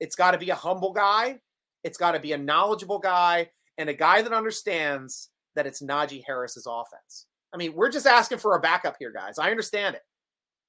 It's 0.00 0.16
got 0.16 0.32
to 0.32 0.38
be 0.38 0.50
a 0.50 0.54
humble 0.54 0.92
guy, 0.92 1.38
it's 1.82 1.98
got 1.98 2.12
to 2.12 2.20
be 2.20 2.32
a 2.32 2.38
knowledgeable 2.38 2.98
guy, 2.98 3.50
and 3.78 3.88
a 3.88 3.94
guy 3.94 4.22
that 4.22 4.32
understands 4.32 5.30
that 5.54 5.66
it's 5.66 5.82
Najee 5.82 6.22
Harris's 6.26 6.66
offense. 6.68 7.26
I 7.52 7.56
mean, 7.56 7.74
we're 7.74 7.90
just 7.90 8.06
asking 8.06 8.38
for 8.38 8.56
a 8.56 8.60
backup 8.60 8.96
here, 8.98 9.12
guys. 9.12 9.38
I 9.38 9.50
understand 9.50 9.94
it. 9.94 10.02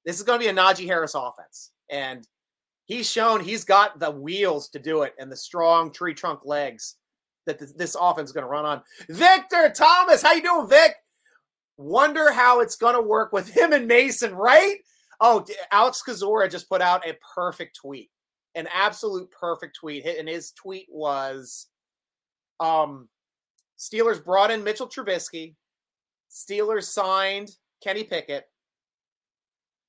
This 0.04 0.16
is 0.16 0.22
going 0.22 0.38
to 0.38 0.44
be 0.44 0.50
a 0.50 0.54
Najee 0.54 0.86
Harris 0.86 1.14
offense. 1.16 1.72
And 1.90 2.26
he's 2.84 3.10
shown 3.10 3.40
he's 3.40 3.64
got 3.64 3.98
the 3.98 4.10
wheels 4.10 4.68
to 4.70 4.78
do 4.78 5.02
it 5.02 5.14
and 5.18 5.30
the 5.30 5.36
strong 5.36 5.92
tree 5.92 6.14
trunk 6.14 6.40
legs 6.44 6.94
that 7.46 7.58
this, 7.76 7.96
offense 8.00 8.30
is 8.30 8.32
going 8.32 8.44
to 8.44 8.50
run 8.50 8.64
on. 8.64 8.82
Victor 9.08 9.72
Thomas, 9.74 10.22
how 10.22 10.32
you 10.32 10.42
doing, 10.42 10.68
Vic? 10.68 10.94
Wonder 11.76 12.32
how 12.32 12.60
it's 12.60 12.76
going 12.76 12.94
to 12.94 13.02
work 13.02 13.32
with 13.32 13.48
him 13.48 13.72
and 13.72 13.86
Mason, 13.86 14.34
right? 14.34 14.76
Oh, 15.20 15.44
Alex 15.70 16.02
Kozora 16.06 16.50
just 16.50 16.68
put 16.68 16.80
out 16.80 17.06
a 17.06 17.16
perfect 17.34 17.76
tweet, 17.76 18.10
an 18.56 18.66
absolute 18.72 19.30
perfect 19.30 19.76
tweet. 19.76 20.04
And 20.06 20.28
his 20.28 20.50
tweet 20.52 20.86
was, 20.90 21.68
um, 22.58 23.08
Steelers 23.78 24.24
brought 24.24 24.50
in 24.50 24.64
Mitchell 24.64 24.88
Trubisky. 24.88 25.54
Steelers 26.30 26.84
signed 26.84 27.50
Kenny 27.82 28.02
Pickett. 28.02 28.46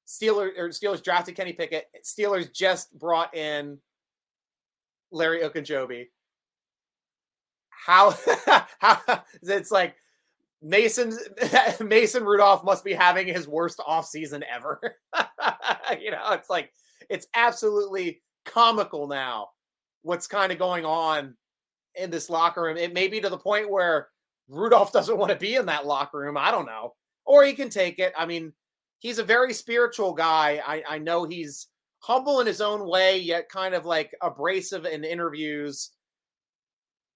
Steelers 0.08 0.58
or 0.58 0.70
Steelers 0.70 1.04
drafted 1.04 1.36
Kenny 1.36 1.54
Pickett. 1.54 1.88
Steelers 2.06 2.54
just 2.54 2.98
brought 2.98 3.36
in 3.36 3.80
Larry 5.12 5.42
Ogunjobi. 5.42 6.08
How 7.70 8.16
how 8.80 9.24
it's 9.42 9.72
like 9.72 9.96
Mason 10.62 11.18
Mason 11.82 12.24
Rudolph 12.24 12.64
must 12.64 12.84
be 12.84 12.94
having 12.94 13.28
his 13.28 13.48
worst 13.48 13.80
offseason 13.80 14.44
ever. 14.54 14.80
you 16.00 16.12
know, 16.12 16.32
it's 16.32 16.50
like 16.50 16.72
it's 17.10 17.28
absolutely 17.36 18.22
comical 18.48 19.08
now 19.08 19.50
what's 20.02 20.26
kind 20.26 20.52
of 20.52 20.58
going 20.58 20.86
on 20.86 21.36
in 21.96 22.10
this 22.10 22.30
locker 22.30 22.64
room. 22.64 22.78
It 22.78 22.94
may 22.94 23.08
be 23.08 23.20
to 23.22 23.30
the 23.30 23.38
point 23.38 23.70
where 23.70 24.08
Rudolph 24.48 24.92
doesn't 24.94 25.18
want 25.18 25.32
to 25.32 25.38
be 25.38 25.56
in 25.56 25.66
that 25.68 25.86
locker 25.86 26.20
room. 26.20 26.38
I 26.38 26.50
don't 26.50 26.66
know. 26.66 26.94
Or 27.26 27.44
he 27.44 27.54
can 27.54 27.70
take 27.70 28.00
it. 28.00 28.14
I 28.18 28.26
mean, 28.26 28.54
he's 29.00 29.20
a 29.20 29.24
very 29.24 29.54
spiritual 29.54 30.14
guy. 30.14 30.62
I, 30.66 30.84
I 30.88 30.98
know 30.98 31.26
he's 31.26 31.68
humble 32.00 32.40
in 32.40 32.48
his 32.48 32.62
own 32.62 32.88
way, 32.88 33.20
yet 33.20 33.50
kind 33.50 33.76
of 33.76 33.86
like 33.86 34.16
abrasive 34.22 34.86
in 34.86 35.04
interviews. 35.04 35.92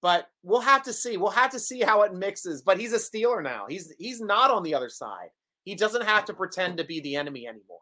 But 0.01 0.27
we'll 0.43 0.61
have 0.61 0.83
to 0.83 0.93
see. 0.93 1.15
We'll 1.15 1.29
have 1.29 1.51
to 1.51 1.59
see 1.59 1.79
how 1.81 2.01
it 2.01 2.13
mixes. 2.13 2.63
But 2.63 2.79
he's 2.79 2.91
a 2.91 2.97
Steeler 2.97 3.43
now. 3.43 3.67
He's 3.69 3.93
he's 3.99 4.19
not 4.19 4.49
on 4.49 4.63
the 4.63 4.73
other 4.73 4.89
side. 4.89 5.29
He 5.63 5.75
doesn't 5.75 6.05
have 6.05 6.25
to 6.25 6.33
pretend 6.33 6.77
to 6.77 6.83
be 6.83 6.99
the 7.01 7.15
enemy 7.15 7.47
anymore. 7.47 7.77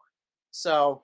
So 0.50 1.02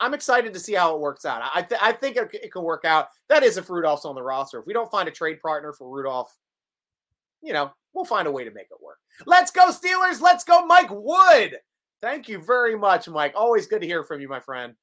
I'm 0.00 0.14
excited 0.14 0.52
to 0.52 0.60
see 0.60 0.74
how 0.74 0.94
it 0.94 1.00
works 1.00 1.24
out. 1.24 1.42
I 1.54 1.62
th- 1.62 1.80
I 1.82 1.92
think 1.92 2.16
it, 2.16 2.30
it 2.32 2.52
can 2.52 2.62
work 2.62 2.84
out. 2.84 3.08
That 3.28 3.42
is 3.42 3.56
if 3.56 3.70
Rudolph's 3.70 4.04
on 4.04 4.14
the 4.14 4.22
roster. 4.22 4.58
If 4.58 4.66
we 4.66 4.72
don't 4.72 4.90
find 4.90 5.08
a 5.08 5.12
trade 5.12 5.40
partner 5.40 5.72
for 5.72 5.88
Rudolph, 5.88 6.34
you 7.42 7.52
know, 7.52 7.72
we'll 7.92 8.04
find 8.04 8.26
a 8.26 8.32
way 8.32 8.44
to 8.44 8.50
make 8.50 8.66
it 8.70 8.82
work. 8.82 8.98
Let's 9.26 9.50
go 9.50 9.70
Steelers. 9.70 10.20
Let's 10.20 10.44
go 10.44 10.66
Mike 10.66 10.90
Wood. 10.90 11.58
Thank 12.02 12.28
you 12.28 12.38
very 12.38 12.76
much, 12.76 13.08
Mike. 13.08 13.32
Always 13.34 13.66
good 13.66 13.80
to 13.80 13.86
hear 13.86 14.04
from 14.04 14.20
you, 14.20 14.28
my 14.28 14.40
friend. 14.40 14.74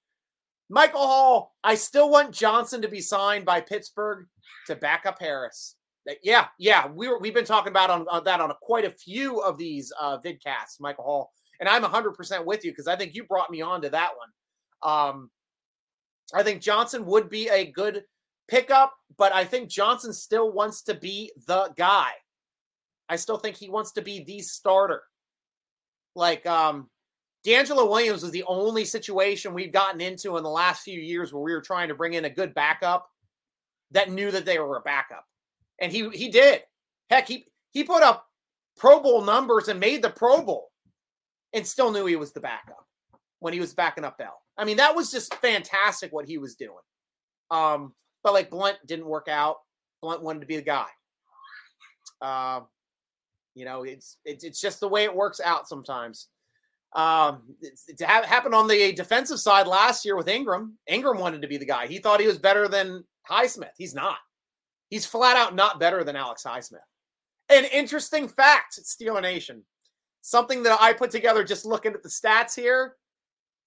Michael 0.69 1.05
Hall, 1.05 1.55
I 1.63 1.75
still 1.75 2.09
want 2.09 2.33
Johnson 2.33 2.81
to 2.81 2.87
be 2.87 3.01
signed 3.01 3.45
by 3.45 3.59
Pittsburgh 3.59 4.25
to 4.67 4.75
back 4.75 5.05
up 5.05 5.19
Harris. 5.19 5.75
Yeah, 6.23 6.47
yeah, 6.57 6.87
we 6.87 7.09
were, 7.09 7.19
we've 7.19 7.33
been 7.33 7.45
talking 7.45 7.71
about 7.71 7.89
on, 7.89 8.07
on 8.09 8.23
that 8.23 8.39
on 8.39 8.49
a, 8.51 8.55
quite 8.61 8.85
a 8.85 8.89
few 8.89 9.39
of 9.39 9.57
these 9.57 9.91
uh, 9.99 10.17
vidcasts, 10.17 10.79
Michael 10.79 11.03
Hall, 11.03 11.33
and 11.59 11.69
I'm 11.69 11.83
100% 11.83 12.45
with 12.45 12.65
you 12.65 12.71
because 12.71 12.87
I 12.87 12.95
think 12.95 13.13
you 13.13 13.25
brought 13.25 13.51
me 13.51 13.61
on 13.61 13.81
to 13.81 13.89
that 13.89 14.11
one. 14.17 14.29
Um, 14.83 15.29
I 16.33 16.43
think 16.43 16.61
Johnson 16.61 17.05
would 17.05 17.29
be 17.29 17.49
a 17.49 17.71
good 17.71 18.03
pickup, 18.47 18.93
but 19.17 19.33
I 19.33 19.43
think 19.43 19.69
Johnson 19.69 20.13
still 20.13 20.51
wants 20.51 20.81
to 20.83 20.93
be 20.93 21.31
the 21.47 21.71
guy. 21.77 22.11
I 23.09 23.15
still 23.17 23.37
think 23.37 23.57
he 23.57 23.69
wants 23.69 23.91
to 23.93 24.01
be 24.01 24.23
the 24.23 24.39
starter. 24.39 25.03
Like, 26.15 26.45
um, 26.45 26.89
DeAngelo 27.45 27.89
Williams 27.89 28.23
was 28.23 28.31
the 28.31 28.43
only 28.43 28.85
situation 28.85 29.53
we've 29.53 29.71
gotten 29.71 29.99
into 29.99 30.37
in 30.37 30.43
the 30.43 30.49
last 30.49 30.83
few 30.83 30.99
years 30.99 31.33
where 31.33 31.41
we 31.41 31.53
were 31.53 31.61
trying 31.61 31.87
to 31.87 31.95
bring 31.95 32.13
in 32.13 32.25
a 32.25 32.29
good 32.29 32.53
backup 32.53 33.09
that 33.91 34.11
knew 34.11 34.31
that 34.31 34.45
they 34.45 34.59
were 34.59 34.77
a 34.77 34.81
backup. 34.81 35.25
And 35.79 35.91
he 35.91 36.09
he 36.09 36.29
did. 36.29 36.61
Heck, 37.09 37.27
he 37.27 37.45
he 37.71 37.83
put 37.83 38.03
up 38.03 38.27
Pro 38.77 39.01
Bowl 39.01 39.23
numbers 39.23 39.67
and 39.67 39.79
made 39.79 40.03
the 40.03 40.11
Pro 40.11 40.43
Bowl 40.43 40.69
and 41.53 41.65
still 41.65 41.91
knew 41.91 42.05
he 42.05 42.15
was 42.15 42.31
the 42.31 42.39
backup 42.39 42.85
when 43.41 43.53
he 43.53 43.59
was 43.59 43.73
backing 43.73 44.05
up 44.05 44.17
Bell. 44.17 44.41
I 44.57 44.63
mean, 44.63 44.77
that 44.77 44.95
was 44.95 45.11
just 45.11 45.33
fantastic 45.35 46.13
what 46.13 46.27
he 46.27 46.37
was 46.37 46.55
doing. 46.55 46.71
Um, 47.49 47.93
but 48.23 48.33
like 48.33 48.49
Blount 48.49 48.77
didn't 48.85 49.07
work 49.07 49.27
out. 49.27 49.57
Blount 50.01 50.21
wanted 50.21 50.39
to 50.39 50.45
be 50.45 50.55
the 50.55 50.61
guy. 50.61 50.85
Um, 52.21 52.67
you 53.55 53.65
know, 53.65 53.83
it's, 53.83 54.17
it's 54.23 54.43
it's 54.43 54.61
just 54.61 54.79
the 54.79 54.87
way 54.87 55.03
it 55.03 55.13
works 55.13 55.41
out 55.43 55.67
sometimes. 55.67 56.27
Um, 56.93 57.41
it, 57.61 57.79
it 57.87 58.01
happened 58.01 58.53
on 58.53 58.67
the 58.67 58.93
defensive 58.93 59.39
side 59.39 59.67
last 59.67 60.05
year 60.05 60.15
with 60.15 60.27
Ingram. 60.27 60.77
Ingram 60.87 61.17
wanted 61.17 61.41
to 61.41 61.47
be 61.47 61.57
the 61.57 61.65
guy. 61.65 61.87
He 61.87 61.97
thought 61.97 62.19
he 62.19 62.27
was 62.27 62.37
better 62.37 62.67
than 62.67 63.03
Highsmith. 63.29 63.73
He's 63.77 63.95
not. 63.95 64.17
He's 64.89 65.05
flat 65.05 65.35
out 65.35 65.55
not 65.55 65.79
better 65.79 66.03
than 66.03 66.15
Alex 66.15 66.43
Highsmith. 66.43 66.79
An 67.49 67.65
interesting 67.65 68.27
fact, 68.27 68.79
Steeler 68.83 69.21
Nation. 69.21 69.63
Something 70.21 70.61
that 70.63 70.77
I 70.79 70.93
put 70.93 71.09
together 71.09 71.43
just 71.43 71.65
looking 71.65 71.93
at 71.93 72.03
the 72.03 72.09
stats 72.09 72.55
here. 72.55 72.97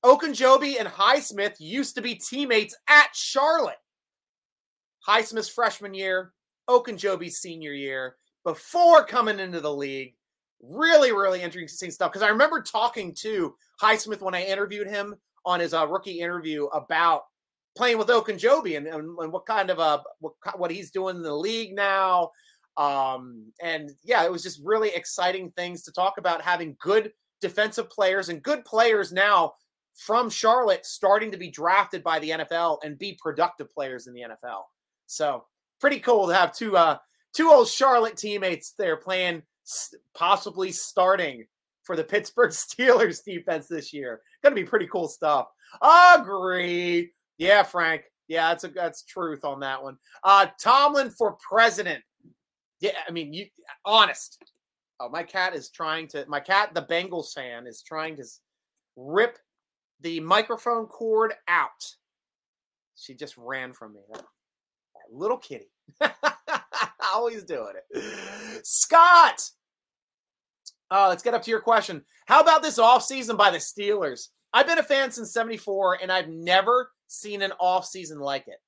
Ogunjobi 0.04 0.78
and 0.78 0.88
Highsmith 0.88 1.54
used 1.58 1.94
to 1.94 2.02
be 2.02 2.14
teammates 2.14 2.76
at 2.88 3.08
Charlotte. 3.14 3.76
Highsmith's 5.08 5.48
freshman 5.48 5.94
year, 5.94 6.32
Ogunjobi's 6.68 7.38
senior 7.38 7.72
year, 7.72 8.16
before 8.44 9.04
coming 9.04 9.38
into 9.40 9.60
the 9.60 9.74
league. 9.74 10.14
really, 10.68 11.12
really 11.12 11.42
interesting 11.42 11.90
stuff. 11.90 12.10
Because 12.10 12.22
I 12.22 12.28
remember 12.28 12.62
talking 12.62 13.14
to 13.20 13.54
Highsmith 13.82 14.20
when 14.20 14.34
I 14.34 14.44
interviewed 14.44 14.86
him 14.88 15.14
on 15.44 15.60
his 15.60 15.74
uh, 15.74 15.86
rookie 15.86 16.20
interview 16.20 16.66
about 16.66 17.22
playing 17.76 17.98
with 17.98 18.08
Ogunjobi 18.08 18.76
and, 18.76 18.86
and, 18.86 19.18
and 19.18 19.32
what 19.32 19.46
kind 19.46 19.68
of 19.68 19.80
uh 19.80 20.00
what, 20.20 20.34
what 20.56 20.70
he's 20.70 20.90
doing 20.90 21.16
in 21.16 21.22
the 21.22 21.34
league 21.34 21.74
now. 21.74 22.30
Um, 22.76 23.52
and 23.62 23.90
yeah, 24.02 24.24
it 24.24 24.32
was 24.32 24.42
just 24.42 24.60
really 24.64 24.90
exciting 24.94 25.52
things 25.52 25.82
to 25.82 25.92
talk 25.92 26.14
about 26.18 26.42
having 26.42 26.76
good 26.80 27.12
defensive 27.40 27.90
players 27.90 28.28
and 28.28 28.42
good 28.42 28.64
players 28.64 29.12
now 29.12 29.52
from 29.94 30.28
Charlotte 30.28 30.84
starting 30.84 31.30
to 31.30 31.38
be 31.38 31.50
drafted 31.50 32.02
by 32.02 32.18
the 32.18 32.30
NFL 32.30 32.78
and 32.82 32.98
be 32.98 33.18
productive 33.20 33.70
players 33.70 34.06
in 34.06 34.14
the 34.14 34.22
NFL. 34.22 34.62
So 35.06 35.44
pretty 35.80 36.00
cool 36.00 36.26
to 36.26 36.34
have 36.34 36.52
two 36.52 36.76
uh 36.76 36.98
two 37.34 37.50
old 37.50 37.68
Charlotte 37.68 38.16
teammates 38.16 38.74
there 38.78 38.96
playing 38.96 39.42
possibly 40.14 40.72
starting 40.72 41.46
for 41.84 41.96
the 41.96 42.04
Pittsburgh 42.04 42.50
Steelers 42.52 43.24
defense 43.24 43.66
this 43.66 43.92
year. 43.92 44.20
Going 44.42 44.54
to 44.54 44.60
be 44.60 44.68
pretty 44.68 44.86
cool 44.86 45.08
stuff. 45.08 45.48
Agree. 45.80 47.12
Yeah, 47.38 47.62
Frank. 47.62 48.02
Yeah, 48.28 48.48
that's 48.48 48.64
a 48.64 48.68
that's 48.68 49.02
truth 49.04 49.44
on 49.44 49.60
that 49.60 49.82
one. 49.82 49.98
Uh 50.22 50.46
Tomlin 50.60 51.10
for 51.10 51.36
president. 51.46 52.02
Yeah, 52.80 52.92
I 53.06 53.12
mean, 53.12 53.32
you 53.32 53.46
honest. 53.84 54.42
Oh, 55.00 55.08
my 55.08 55.22
cat 55.22 55.54
is 55.54 55.70
trying 55.70 56.08
to 56.08 56.24
my 56.28 56.40
cat, 56.40 56.72
the 56.72 56.82
Bengals 56.82 57.32
fan, 57.32 57.66
is 57.66 57.82
trying 57.82 58.16
to 58.16 58.24
rip 58.96 59.38
the 60.04 60.20
microphone 60.20 60.86
cord 60.86 61.32
out. 61.48 61.96
She 62.94 63.14
just 63.14 63.36
ran 63.36 63.72
from 63.72 63.94
me. 63.94 64.00
That, 64.12 64.22
little 65.10 65.38
kitty. 65.38 65.72
Always 67.14 67.42
doing 67.42 67.72
it. 67.74 68.64
Scott. 68.64 69.50
Uh, 70.90 71.08
let's 71.08 71.22
get 71.22 71.34
up 71.34 71.42
to 71.42 71.50
your 71.50 71.60
question. 71.60 72.04
How 72.26 72.40
about 72.40 72.62
this 72.62 72.78
offseason 72.78 73.36
by 73.36 73.50
the 73.50 73.58
Steelers? 73.58 74.28
I've 74.52 74.66
been 74.66 74.78
a 74.78 74.84
fan 74.84 75.10
since 75.10 75.32
74, 75.32 75.98
and 76.02 76.12
I've 76.12 76.28
never 76.28 76.90
seen 77.08 77.42
an 77.42 77.52
offseason 77.60 78.20
like 78.20 78.46
it. 78.46 78.58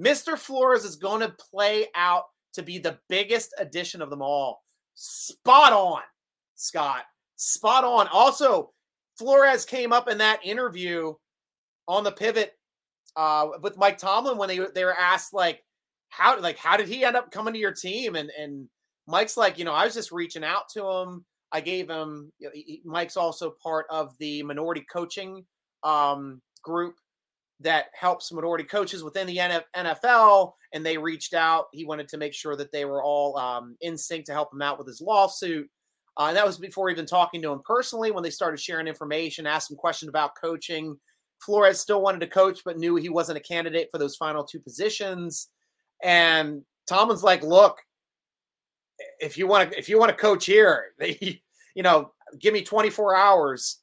Mr. 0.00 0.38
Flores 0.38 0.84
is 0.84 0.96
going 0.96 1.20
to 1.20 1.34
play 1.50 1.86
out 1.94 2.24
to 2.52 2.62
be 2.62 2.78
the 2.78 2.98
biggest 3.08 3.54
addition 3.58 4.02
of 4.02 4.10
them 4.10 4.22
all. 4.22 4.62
Spot 4.94 5.72
on, 5.72 6.02
Scott. 6.54 7.04
Spot 7.36 7.82
on. 7.82 8.08
Also, 8.12 8.72
Flores 9.18 9.64
came 9.64 9.92
up 9.92 10.08
in 10.08 10.18
that 10.18 10.44
interview 10.44 11.14
on 11.88 12.04
the 12.04 12.12
pivot 12.12 12.52
uh, 13.16 13.48
with 13.60 13.76
Mike 13.76 13.98
Tomlin 13.98 14.38
when 14.38 14.48
they 14.48 14.58
they 14.74 14.84
were 14.84 14.98
asked 14.98 15.34
like 15.34 15.62
how 16.08 16.38
like 16.40 16.56
how 16.56 16.76
did 16.76 16.88
he 16.88 17.04
end 17.04 17.16
up 17.16 17.30
coming 17.30 17.54
to 17.54 17.60
your 17.60 17.72
team? 17.72 18.16
And 18.16 18.30
and 18.38 18.68
Mike's 19.06 19.36
like 19.36 19.58
you 19.58 19.64
know 19.64 19.72
I 19.72 19.84
was 19.84 19.94
just 19.94 20.12
reaching 20.12 20.44
out 20.44 20.68
to 20.74 20.86
him. 20.86 21.24
I 21.52 21.60
gave 21.60 21.88
him 21.88 22.32
you 22.38 22.48
know, 22.48 22.52
he, 22.54 22.82
Mike's 22.84 23.16
also 23.16 23.54
part 23.62 23.86
of 23.90 24.16
the 24.18 24.42
minority 24.42 24.84
coaching 24.90 25.44
um, 25.82 26.40
group 26.62 26.94
that 27.60 27.86
helps 27.94 28.32
minority 28.32 28.64
coaches 28.64 29.04
within 29.04 29.26
the 29.26 29.36
NFL 29.76 30.52
and 30.72 30.84
they 30.84 30.98
reached 30.98 31.34
out. 31.34 31.66
He 31.72 31.84
wanted 31.84 32.08
to 32.08 32.16
make 32.16 32.34
sure 32.34 32.56
that 32.56 32.72
they 32.72 32.84
were 32.84 33.02
all 33.02 33.36
um, 33.38 33.76
in 33.80 33.96
sync 33.96 34.24
to 34.26 34.32
help 34.32 34.52
him 34.52 34.62
out 34.62 34.78
with 34.78 34.88
his 34.88 35.00
lawsuit 35.00 35.68
uh, 36.16 36.26
and 36.26 36.36
that 36.36 36.46
was 36.46 36.58
before 36.58 36.90
even 36.90 37.06
talking 37.06 37.40
to 37.42 37.52
him 37.52 37.60
personally 37.64 38.10
when 38.10 38.22
they 38.22 38.30
started 38.30 38.60
sharing 38.60 38.86
information, 38.86 39.46
asked 39.46 39.70
him 39.70 39.76
questions 39.76 40.08
about 40.08 40.36
coaching. 40.40 40.98
Flores 41.40 41.80
still 41.80 42.02
wanted 42.02 42.20
to 42.20 42.26
coach, 42.26 42.60
but 42.64 42.78
knew 42.78 42.96
he 42.96 43.08
wasn't 43.08 43.38
a 43.38 43.42
candidate 43.42 43.88
for 43.90 43.98
those 43.98 44.16
final 44.16 44.44
two 44.44 44.60
positions. 44.60 45.48
And 46.02 46.62
Tomlin's 46.86 47.22
like, 47.22 47.42
look, 47.42 47.78
if 49.20 49.38
you 49.38 49.46
want 49.46 49.70
to, 49.70 49.78
if 49.78 49.88
you 49.88 49.98
want 49.98 50.10
to 50.10 50.16
coach 50.16 50.46
here, 50.46 50.92
you 51.00 51.82
know, 51.82 52.12
give 52.38 52.52
me 52.54 52.62
24 52.62 53.16
hours 53.16 53.78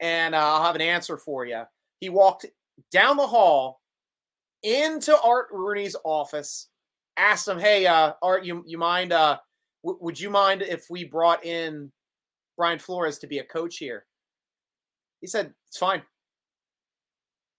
and 0.00 0.34
uh, 0.34 0.38
I'll 0.38 0.64
have 0.64 0.74
an 0.74 0.80
answer 0.80 1.16
for 1.16 1.46
you. 1.46 1.62
He 2.00 2.08
walked 2.08 2.46
down 2.90 3.16
the 3.16 3.26
hall 3.26 3.80
into 4.62 5.16
Art 5.20 5.48
Rooney's 5.52 5.96
office, 6.04 6.68
asked 7.16 7.46
him, 7.46 7.58
"Hey, 7.58 7.86
uh, 7.86 8.14
Art, 8.22 8.44
you 8.44 8.64
you 8.66 8.78
mind 8.78 9.12
uh, 9.12 9.38
w- 9.84 9.98
would 10.00 10.18
you 10.18 10.30
mind 10.30 10.62
if 10.62 10.86
we 10.90 11.04
brought 11.04 11.44
in 11.44 11.92
Brian 12.56 12.78
Flores 12.78 13.18
to 13.18 13.26
be 13.26 13.38
a 13.38 13.44
coach 13.44 13.76
here? 13.76 14.06
He 15.20 15.26
said, 15.26 15.52
it's 15.68 15.78
fine. 15.78 16.02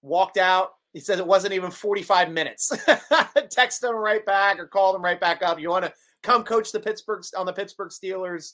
Walked 0.02 0.38
out. 0.38 0.72
He 0.94 1.00
said 1.00 1.20
it 1.20 1.28
wasn't 1.28 1.54
even 1.54 1.72
45 1.72 2.32
minutes. 2.32 2.72
Text 3.50 3.84
him 3.84 3.96
right 3.96 4.26
back 4.26 4.60
or 4.60 4.68
call 4.68 4.96
him 4.96 5.04
right 5.04 5.20
back 5.20 5.44
up. 5.44 5.60
You 5.60 5.70
want 5.70 5.86
to 5.86 5.94
come 6.24 6.44
coach 6.44 6.72
the 6.72 6.80
Pittsburgh 6.80 7.24
on 7.38 7.46
the 7.46 7.54
Pittsburgh 7.54 7.92
Steelers? 7.92 8.54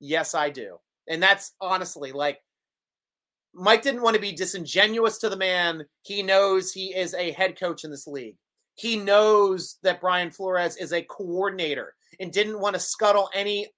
Yes, 0.00 0.34
I 0.34 0.50
do. 0.50 0.76
And 1.08 1.22
that's 1.22 1.54
honestly 1.60 2.12
like 2.12 2.40
Mike 3.54 3.82
didn't 3.82 4.02
want 4.02 4.14
to 4.14 4.20
be 4.20 4.32
disingenuous 4.32 5.18
to 5.18 5.28
the 5.28 5.36
man. 5.36 5.84
He 6.02 6.22
knows 6.22 6.72
he 6.72 6.94
is 6.94 7.14
a 7.14 7.32
head 7.32 7.58
coach 7.58 7.84
in 7.84 7.90
this 7.90 8.06
league. 8.06 8.36
He 8.78 8.96
knows 8.96 9.78
that 9.82 10.00
Brian 10.00 10.30
Flores 10.30 10.76
is 10.76 10.92
a 10.92 11.02
coordinator 11.02 11.96
and 12.20 12.32
didn't 12.32 12.60
want 12.60 12.74
to 12.74 12.80
scuttle 12.80 13.28
any 13.34 13.72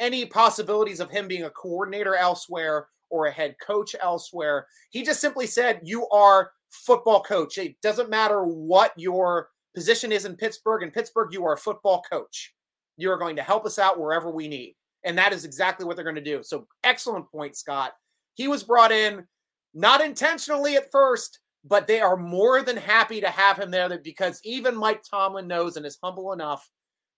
any 0.00 0.26
possibilities 0.26 1.00
of 1.00 1.10
him 1.10 1.28
being 1.28 1.44
a 1.44 1.50
coordinator 1.50 2.14
elsewhere 2.16 2.88
or 3.10 3.26
a 3.26 3.32
head 3.32 3.56
coach 3.64 3.94
elsewhere. 4.00 4.66
He 4.90 5.02
just 5.02 5.20
simply 5.20 5.46
said, 5.46 5.80
"You 5.82 6.08
are 6.08 6.52
football 6.70 7.22
coach. 7.22 7.58
It 7.58 7.80
doesn't 7.80 8.10
matter 8.10 8.44
what 8.44 8.92
your 8.96 9.50
position 9.74 10.12
is 10.12 10.24
in 10.24 10.36
Pittsburgh. 10.36 10.82
In 10.84 10.90
Pittsburgh, 10.90 11.32
you 11.32 11.44
are 11.44 11.54
a 11.54 11.58
football 11.58 12.02
coach. 12.02 12.54
You 12.96 13.10
are 13.10 13.18
going 13.18 13.36
to 13.36 13.42
help 13.42 13.66
us 13.66 13.78
out 13.78 13.98
wherever 13.98 14.30
we 14.30 14.46
need." 14.46 14.76
And 15.02 15.18
that 15.18 15.32
is 15.32 15.44
exactly 15.44 15.84
what 15.84 15.96
they're 15.96 16.04
going 16.04 16.14
to 16.14 16.20
do. 16.20 16.42
So, 16.44 16.68
excellent 16.84 17.30
point, 17.30 17.56
Scott. 17.56 17.92
He 18.34 18.48
was 18.48 18.62
brought 18.62 18.92
in 18.92 19.26
not 19.74 20.00
intentionally 20.00 20.76
at 20.76 20.90
first, 20.92 21.40
but 21.64 21.86
they 21.86 22.00
are 22.00 22.16
more 22.16 22.62
than 22.62 22.76
happy 22.76 23.20
to 23.20 23.30
have 23.30 23.58
him 23.58 23.70
there 23.70 23.98
because 23.98 24.40
even 24.44 24.76
Mike 24.76 25.02
Tomlin 25.02 25.48
knows 25.48 25.76
and 25.76 25.86
is 25.86 25.98
humble 26.02 26.32
enough 26.32 26.68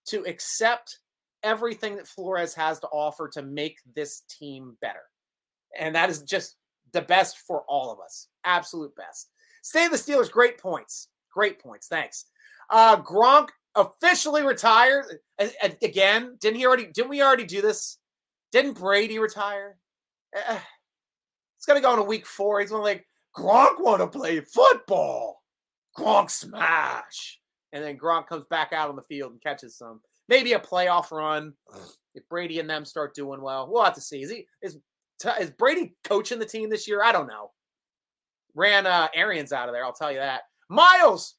to 0.06 0.22
accept 0.24 1.00
everything 1.42 1.96
that 1.96 2.06
Flores 2.06 2.54
has 2.54 2.78
to 2.80 2.86
offer 2.88 3.28
to 3.28 3.42
make 3.42 3.78
this 3.94 4.22
team 4.28 4.76
better. 4.80 5.02
And 5.78 5.94
that 5.94 6.10
is 6.10 6.22
just 6.22 6.56
the 6.92 7.02
best 7.02 7.38
for 7.46 7.62
all 7.68 7.92
of 7.92 7.98
us. 8.00 8.28
Absolute 8.44 8.94
best. 8.94 9.30
Stay 9.62 9.88
the 9.88 9.96
Steelers, 9.96 10.30
great 10.30 10.58
points. 10.58 11.08
Great 11.32 11.58
points. 11.58 11.88
Thanks. 11.88 12.26
Uh 12.70 12.96
Gronk 13.02 13.48
officially 13.74 14.42
retired. 14.42 15.04
Again, 15.82 16.36
didn't 16.40 16.56
he 16.56 16.66
already 16.66 16.86
didn't 16.86 17.10
we 17.10 17.22
already 17.22 17.44
do 17.44 17.60
this? 17.60 17.98
Didn't 18.52 18.78
Brady 18.78 19.18
retire? 19.18 19.76
Uh, 20.34 20.58
it's 21.56 21.66
gonna 21.66 21.80
go 21.80 21.92
in 21.92 21.98
a 21.98 22.04
week 22.04 22.26
four. 22.26 22.60
He's 22.60 22.70
gonna 22.70 22.82
like 22.82 23.06
Gronk 23.36 23.80
want 23.80 24.00
to 24.00 24.06
play 24.06 24.40
football. 24.40 25.42
Gronk 25.96 26.30
smash 26.30 27.38
and 27.76 27.84
then 27.84 27.98
Gronk 27.98 28.26
comes 28.26 28.44
back 28.48 28.72
out 28.72 28.88
on 28.88 28.96
the 28.96 29.02
field 29.02 29.32
and 29.32 29.42
catches 29.42 29.76
some. 29.76 30.00
Maybe 30.28 30.54
a 30.54 30.58
playoff 30.58 31.10
run 31.10 31.52
if 32.14 32.28
Brady 32.28 32.58
and 32.58 32.68
them 32.68 32.86
start 32.86 33.14
doing 33.14 33.42
well. 33.42 33.68
We'll 33.70 33.84
have 33.84 33.94
to 33.94 34.00
see. 34.00 34.22
Is 34.22 34.30
he 34.30 34.46
is 34.62 34.78
is 35.38 35.50
Brady 35.50 35.94
coaching 36.04 36.38
the 36.38 36.46
team 36.46 36.70
this 36.70 36.88
year? 36.88 37.02
I 37.02 37.12
don't 37.12 37.26
know. 37.26 37.52
Ran 38.54 38.86
uh, 38.86 39.08
Arians 39.14 39.52
out 39.52 39.68
of 39.68 39.74
there. 39.74 39.84
I'll 39.84 39.92
tell 39.92 40.10
you 40.10 40.18
that. 40.18 40.42
Miles, 40.70 41.34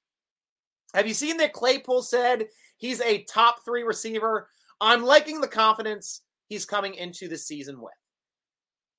have 0.94 1.08
you 1.08 1.16
seen 1.16 1.38
that 1.38 1.54
Claypool 1.54 2.04
said 2.04 2.46
he's 2.78 3.02
a 3.02 3.24
top 3.24 3.66
three 3.66 3.82
receiver? 3.84 4.48
I'm 4.80 5.04
liking 5.04 5.42
the 5.42 5.48
confidence 5.48 6.22
he's 6.50 6.66
coming 6.66 6.94
into 6.94 7.28
the 7.28 7.38
season 7.38 7.82
with. 7.82 7.94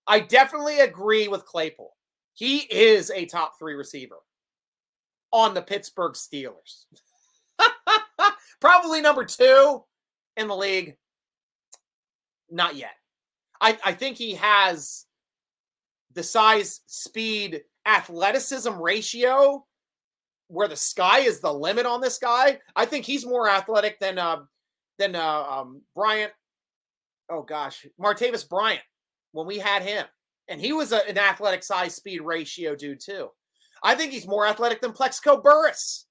I 0.08 0.20
definitely 0.20 0.80
agree 0.80 1.28
with 1.28 1.44
Claypool. 1.44 1.92
He 2.38 2.58
is 2.58 3.10
a 3.10 3.26
top 3.26 3.58
three 3.58 3.74
receiver 3.74 4.18
on 5.32 5.54
the 5.54 5.60
Pittsburgh 5.60 6.12
Steelers. 6.12 6.84
Probably 8.60 9.00
number 9.00 9.24
two 9.24 9.82
in 10.36 10.46
the 10.46 10.54
league. 10.54 10.96
Not 12.48 12.76
yet. 12.76 12.92
I, 13.60 13.76
I 13.84 13.92
think 13.92 14.16
he 14.16 14.34
has 14.34 15.04
the 16.14 16.22
size, 16.22 16.82
speed, 16.86 17.62
athleticism 17.84 18.72
ratio 18.80 19.66
where 20.46 20.68
the 20.68 20.76
sky 20.76 21.22
is 21.22 21.40
the 21.40 21.52
limit 21.52 21.86
on 21.86 22.00
this 22.00 22.18
guy. 22.18 22.60
I 22.76 22.84
think 22.86 23.04
he's 23.04 23.26
more 23.26 23.48
athletic 23.48 23.98
than 23.98 24.16
uh, 24.16 24.42
than 24.96 25.16
uh, 25.16 25.42
um, 25.42 25.82
Bryant. 25.96 26.30
Oh 27.28 27.42
gosh, 27.42 27.84
Martavis 28.00 28.48
Bryant 28.48 28.84
when 29.32 29.48
we 29.48 29.58
had 29.58 29.82
him, 29.82 30.06
and 30.48 30.60
he 30.60 30.72
was 30.72 30.92
a, 30.92 31.06
an 31.08 31.18
athletic 31.18 31.62
size 31.62 31.94
speed 31.94 32.20
ratio 32.22 32.74
dude 32.74 33.00
too. 33.00 33.28
I 33.82 33.94
think 33.94 34.12
he's 34.12 34.26
more 34.26 34.46
athletic 34.46 34.80
than 34.80 34.92
Plaxico 34.92 35.40
Burress. 35.40 36.06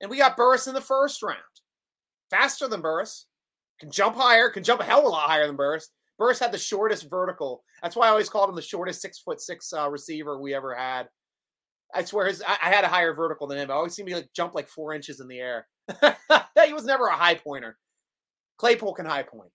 and 0.00 0.10
we 0.10 0.18
got 0.18 0.36
Burress 0.36 0.66
in 0.66 0.74
the 0.74 0.80
first 0.80 1.22
round 1.22 1.38
faster 2.30 2.66
than 2.66 2.80
Burress. 2.80 3.26
can 3.78 3.90
jump 3.90 4.16
higher, 4.16 4.48
can 4.48 4.64
jump 4.64 4.80
a 4.80 4.84
hell 4.84 5.00
of 5.00 5.04
a 5.04 5.08
lot 5.08 5.28
higher 5.28 5.46
than 5.46 5.56
Burress. 5.56 5.90
Burress 6.18 6.38
had 6.38 6.52
the 6.52 6.58
shortest 6.58 7.10
vertical. 7.10 7.62
That's 7.82 7.96
why 7.96 8.06
I 8.06 8.10
always 8.10 8.28
called 8.28 8.48
him 8.48 8.56
the 8.56 8.62
shortest 8.62 9.02
six 9.02 9.18
foot 9.18 9.40
six 9.40 9.72
uh, 9.72 9.88
receiver 9.90 10.40
we 10.40 10.54
ever 10.54 10.74
had. 10.74 11.08
I 11.94 12.04
swear, 12.04 12.26
his 12.26 12.42
I, 12.46 12.56
I, 12.62 12.70
had 12.70 12.84
a 12.84 12.88
higher 12.88 13.12
vertical 13.12 13.46
than 13.46 13.58
him. 13.58 13.70
I 13.70 13.74
always 13.74 13.94
seemed 13.94 14.08
to 14.08 14.16
like 14.16 14.32
jump 14.34 14.54
like 14.54 14.68
four 14.68 14.94
inches 14.94 15.20
in 15.20 15.28
the 15.28 15.40
air. 15.40 15.66
he 16.64 16.72
was 16.72 16.84
never 16.84 17.06
a 17.06 17.16
high 17.16 17.34
pointer. 17.34 17.76
Claypool 18.56 18.94
can 18.94 19.04
high 19.04 19.24
point. 19.24 19.50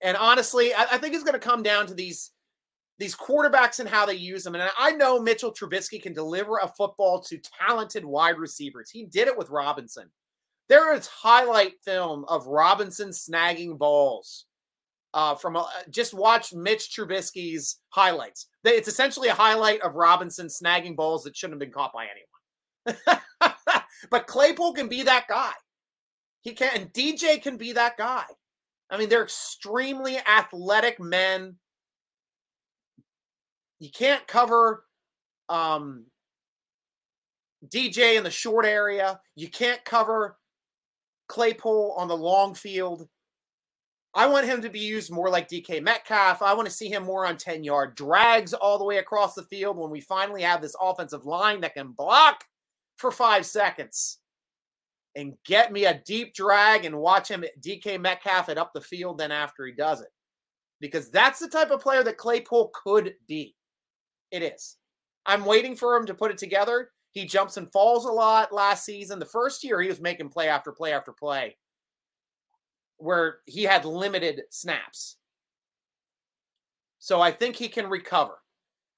And 0.00 0.16
honestly, 0.16 0.74
I, 0.74 0.82
I 0.92 0.98
think 0.98 1.14
it's 1.14 1.24
going 1.24 1.38
to 1.38 1.40
come 1.40 1.62
down 1.62 1.86
to 1.86 1.94
these 1.94 2.30
these 3.02 3.16
quarterbacks 3.16 3.80
and 3.80 3.88
how 3.88 4.06
they 4.06 4.14
use 4.14 4.44
them. 4.44 4.54
And 4.54 4.70
I 4.78 4.92
know 4.92 5.20
Mitchell 5.20 5.52
Trubisky 5.52 6.00
can 6.00 6.12
deliver 6.12 6.58
a 6.58 6.68
football 6.68 7.20
to 7.22 7.40
talented 7.60 8.04
wide 8.04 8.38
receivers. 8.38 8.90
He 8.90 9.06
did 9.06 9.26
it 9.26 9.36
with 9.36 9.50
Robinson. 9.50 10.08
There 10.68 10.94
is 10.94 11.08
highlight 11.08 11.82
film 11.84 12.24
of 12.28 12.46
Robinson 12.46 13.08
snagging 13.08 13.76
balls 13.76 14.46
uh, 15.14 15.34
from 15.34 15.56
a, 15.56 15.68
just 15.90 16.14
watch 16.14 16.54
Mitch 16.54 16.96
Trubisky's 16.96 17.80
highlights. 17.88 18.46
It's 18.62 18.86
essentially 18.86 19.28
a 19.28 19.34
highlight 19.34 19.80
of 19.80 19.96
Robinson 19.96 20.46
snagging 20.46 20.94
balls 20.94 21.24
that 21.24 21.36
shouldn't 21.36 21.60
have 21.60 21.68
been 21.68 21.72
caught 21.72 21.92
by 21.92 22.06
anyone. 22.06 23.00
but 24.10 24.28
Claypool 24.28 24.74
can 24.74 24.88
be 24.88 25.02
that 25.02 25.26
guy. 25.28 25.52
He 26.42 26.52
can, 26.52 26.70
and 26.72 26.92
DJ 26.92 27.42
can 27.42 27.56
be 27.56 27.72
that 27.72 27.96
guy. 27.96 28.26
I 28.90 28.96
mean, 28.96 29.08
they're 29.08 29.24
extremely 29.24 30.18
athletic 30.18 31.00
men. 31.00 31.56
You 33.82 33.90
can't 33.90 34.24
cover 34.28 34.84
um, 35.48 36.04
DJ 37.66 38.16
in 38.16 38.22
the 38.22 38.30
short 38.30 38.64
area. 38.64 39.18
You 39.34 39.48
can't 39.48 39.84
cover 39.84 40.38
Claypool 41.26 41.96
on 41.98 42.06
the 42.06 42.16
long 42.16 42.54
field. 42.54 43.08
I 44.14 44.28
want 44.28 44.46
him 44.46 44.62
to 44.62 44.70
be 44.70 44.78
used 44.78 45.10
more 45.10 45.28
like 45.28 45.48
DK 45.48 45.82
Metcalf. 45.82 46.42
I 46.42 46.54
want 46.54 46.68
to 46.68 46.72
see 46.72 46.88
him 46.90 47.02
more 47.02 47.26
on 47.26 47.36
10 47.36 47.64
yard 47.64 47.96
drags 47.96 48.54
all 48.54 48.78
the 48.78 48.84
way 48.84 48.98
across 48.98 49.34
the 49.34 49.42
field 49.42 49.76
when 49.76 49.90
we 49.90 50.00
finally 50.00 50.42
have 50.42 50.62
this 50.62 50.76
offensive 50.80 51.26
line 51.26 51.60
that 51.62 51.74
can 51.74 51.90
block 51.90 52.44
for 52.98 53.10
five 53.10 53.44
seconds 53.44 54.18
and 55.16 55.34
get 55.44 55.72
me 55.72 55.86
a 55.86 56.00
deep 56.06 56.34
drag 56.34 56.84
and 56.84 56.96
watch 56.96 57.28
him 57.28 57.44
DK 57.60 58.00
Metcalf 58.00 58.48
it 58.48 58.58
up 58.58 58.70
the 58.74 58.80
field 58.80 59.18
then 59.18 59.32
after 59.32 59.66
he 59.66 59.72
does 59.72 60.02
it. 60.02 60.10
Because 60.80 61.10
that's 61.10 61.40
the 61.40 61.48
type 61.48 61.72
of 61.72 61.80
player 61.80 62.04
that 62.04 62.16
Claypool 62.16 62.70
could 62.84 63.14
be. 63.26 63.56
It 64.32 64.42
is. 64.42 64.78
I'm 65.26 65.44
waiting 65.44 65.76
for 65.76 65.94
him 65.94 66.06
to 66.06 66.14
put 66.14 66.32
it 66.32 66.38
together. 66.38 66.90
He 67.12 67.26
jumps 67.26 67.58
and 67.58 67.70
falls 67.70 68.06
a 68.06 68.10
lot 68.10 68.52
last 68.52 68.84
season. 68.84 69.18
The 69.18 69.26
first 69.26 69.62
year, 69.62 69.80
he 69.80 69.88
was 69.88 70.00
making 70.00 70.30
play 70.30 70.48
after 70.48 70.72
play 70.72 70.92
after 70.92 71.12
play 71.12 71.56
where 72.96 73.38
he 73.46 73.64
had 73.64 73.84
limited 73.84 74.42
snaps. 74.50 75.16
So 76.98 77.20
I 77.20 77.32
think 77.32 77.56
he 77.56 77.68
can 77.68 77.90
recover. 77.90 78.38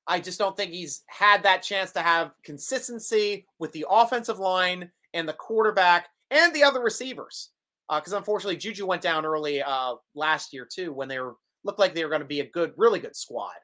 I 0.07 0.21
just 0.21 0.39
don't 0.39 0.57
think 0.57 0.71
he's 0.71 1.03
had 1.07 1.43
that 1.43 1.63
chance 1.63 1.91
to 1.93 2.01
have 2.01 2.33
consistency 2.45 3.47
with 3.59 3.73
the 3.73 3.87
offensive 3.89 4.39
line 4.39 4.91
and 5.15 5.27
the 5.27 5.33
quarterback 5.33 6.09
and 6.31 6.55
the 6.55 6.63
other 6.63 6.81
receivers. 6.81 7.51
Because 7.91 8.13
uh, 8.13 8.19
unfortunately, 8.19 8.59
Juju 8.59 8.87
went 8.87 9.03
down 9.03 9.25
early 9.25 9.63
uh, 9.63 9.95
last 10.15 10.53
year 10.53 10.69
too 10.71 10.93
when 10.93 11.09
they 11.09 11.19
were 11.19 11.37
looked 11.65 11.79
like 11.79 11.95
they 11.95 12.05
were 12.05 12.11
going 12.11 12.21
to 12.21 12.27
be 12.27 12.41
a 12.41 12.51
good, 12.51 12.73
really 12.77 13.01
good 13.01 13.17
squad 13.17 13.55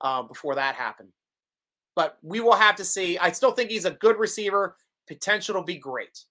uh, 0.00 0.22
before 0.22 0.54
that 0.54 0.74
happened. 0.74 1.10
But 1.94 2.18
we 2.22 2.40
will 2.40 2.54
have 2.54 2.76
to 2.76 2.84
see. 2.84 3.18
I 3.18 3.32
still 3.32 3.52
think 3.52 3.70
he's 3.70 3.86
a 3.86 3.92
good 3.92 4.18
receiver. 4.18 4.76
Potential 5.06 5.54
to 5.54 5.62
be 5.62 5.78
great, 5.78 6.24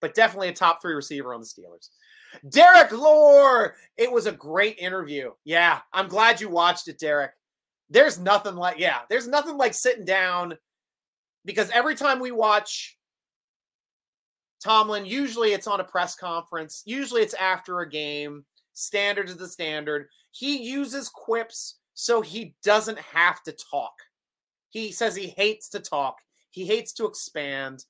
but 0.00 0.14
definitely 0.14 0.48
a 0.48 0.52
top 0.52 0.82
three 0.82 0.94
receiver 0.94 1.32
on 1.32 1.40
the 1.40 1.46
Steelers. 1.46 1.88
Derek 2.48 2.92
Lore. 2.92 3.76
It 3.96 4.10
was 4.10 4.26
a 4.26 4.32
great 4.32 4.78
interview. 4.78 5.30
Yeah, 5.44 5.80
I'm 5.92 6.08
glad 6.08 6.40
you 6.40 6.48
watched 6.48 6.88
it, 6.88 6.98
Derek. 6.98 7.32
There's 7.88 8.18
nothing 8.18 8.54
like, 8.54 8.78
yeah, 8.78 9.00
there's 9.08 9.26
nothing 9.26 9.56
like 9.56 9.74
sitting 9.74 10.04
down 10.04 10.56
because 11.44 11.70
every 11.70 11.94
time 11.94 12.20
we 12.20 12.30
watch 12.30 12.96
Tomlin, 14.62 15.06
usually 15.06 15.52
it's 15.52 15.66
on 15.66 15.80
a 15.80 15.84
press 15.84 16.14
conference, 16.14 16.82
usually 16.84 17.22
it's 17.22 17.34
after 17.34 17.80
a 17.80 17.88
game. 17.88 18.44
Standard 18.74 19.28
is 19.28 19.36
the 19.36 19.48
standard. 19.48 20.08
He 20.30 20.62
uses 20.62 21.08
quips 21.08 21.79
so 22.00 22.22
he 22.22 22.54
doesn't 22.64 22.98
have 22.98 23.42
to 23.42 23.52
talk. 23.52 23.92
He 24.70 24.90
says 24.90 25.14
he 25.14 25.34
hates 25.36 25.68
to 25.68 25.80
talk, 25.80 26.16
he 26.50 26.64
hates 26.64 26.94
to 26.94 27.04
expand. 27.04 27.84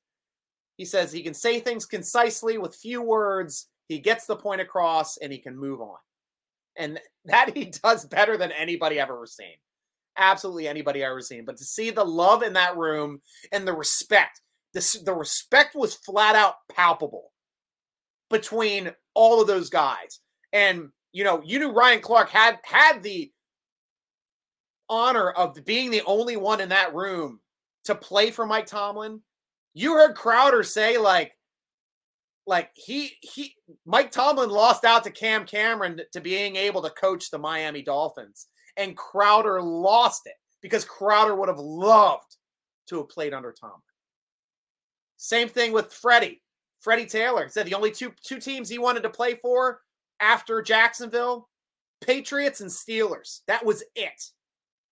He 0.76 0.84
says 0.84 1.12
he 1.12 1.22
can 1.22 1.34
say 1.34 1.60
things 1.60 1.86
concisely 1.86 2.58
with 2.58 2.74
few 2.74 3.02
words 3.02 3.68
he 3.86 4.00
gets 4.00 4.26
the 4.26 4.34
point 4.34 4.62
across 4.62 5.16
and 5.18 5.30
he 5.30 5.38
can 5.38 5.56
move 5.56 5.80
on. 5.80 5.98
And 6.76 6.98
that 7.26 7.56
he 7.56 7.66
does 7.66 8.04
better 8.04 8.36
than 8.36 8.50
anybody 8.50 9.00
I've 9.00 9.10
ever 9.10 9.26
seen. 9.26 9.54
Absolutely 10.16 10.66
anybody 10.66 11.04
I've 11.04 11.10
ever 11.10 11.20
seen. 11.20 11.44
But 11.44 11.58
to 11.58 11.64
see 11.64 11.90
the 11.90 12.04
love 12.04 12.42
in 12.42 12.54
that 12.54 12.76
room 12.76 13.20
and 13.52 13.66
the 13.66 13.74
respect, 13.74 14.40
the, 14.74 15.02
the 15.04 15.14
respect 15.14 15.76
was 15.76 15.94
flat 15.94 16.34
out 16.34 16.54
palpable 16.68 17.30
between 18.28 18.90
all 19.14 19.40
of 19.40 19.46
those 19.46 19.70
guys. 19.70 20.18
And 20.52 20.88
you 21.12 21.22
know, 21.22 21.42
you 21.44 21.60
knew 21.60 21.70
Ryan 21.70 22.00
Clark 22.00 22.30
had 22.30 22.58
had 22.64 23.02
the 23.02 23.30
honor 24.90 25.30
of 25.30 25.64
being 25.64 25.90
the 25.90 26.02
only 26.04 26.36
one 26.36 26.60
in 26.60 26.68
that 26.68 26.94
room 26.94 27.40
to 27.84 27.94
play 27.94 28.30
for 28.30 28.44
Mike 28.44 28.66
Tomlin. 28.66 29.22
You 29.72 29.94
heard 29.94 30.14
Crowder 30.14 30.62
say 30.62 30.98
like 30.98 31.32
like 32.46 32.70
he 32.74 33.12
he 33.20 33.54
Mike 33.86 34.10
Tomlin 34.10 34.50
lost 34.50 34.84
out 34.84 35.04
to 35.04 35.10
Cam 35.10 35.46
Cameron 35.46 36.00
to 36.12 36.20
being 36.20 36.56
able 36.56 36.82
to 36.82 36.90
coach 36.90 37.30
the 37.30 37.38
Miami 37.38 37.82
Dolphins, 37.82 38.48
and 38.76 38.96
Crowder 38.96 39.62
lost 39.62 40.26
it 40.26 40.34
because 40.60 40.84
Crowder 40.84 41.34
would 41.34 41.48
have 41.48 41.58
loved 41.58 42.36
to 42.88 42.98
have 42.98 43.08
played 43.08 43.32
under 43.32 43.52
Tomlin. 43.52 43.80
Same 45.16 45.48
thing 45.48 45.72
with 45.72 45.92
Freddie. 45.92 46.42
Freddie 46.80 47.06
Taylor 47.06 47.48
said 47.48 47.66
the 47.66 47.74
only 47.74 47.92
two 47.92 48.12
two 48.24 48.40
teams 48.40 48.68
he 48.68 48.78
wanted 48.78 49.02
to 49.04 49.10
play 49.10 49.34
for 49.34 49.80
after 50.18 50.60
Jacksonville, 50.60 51.48
Patriots 52.00 52.60
and 52.60 52.70
Steelers. 52.70 53.40
That 53.46 53.64
was 53.64 53.84
it. 53.94 54.30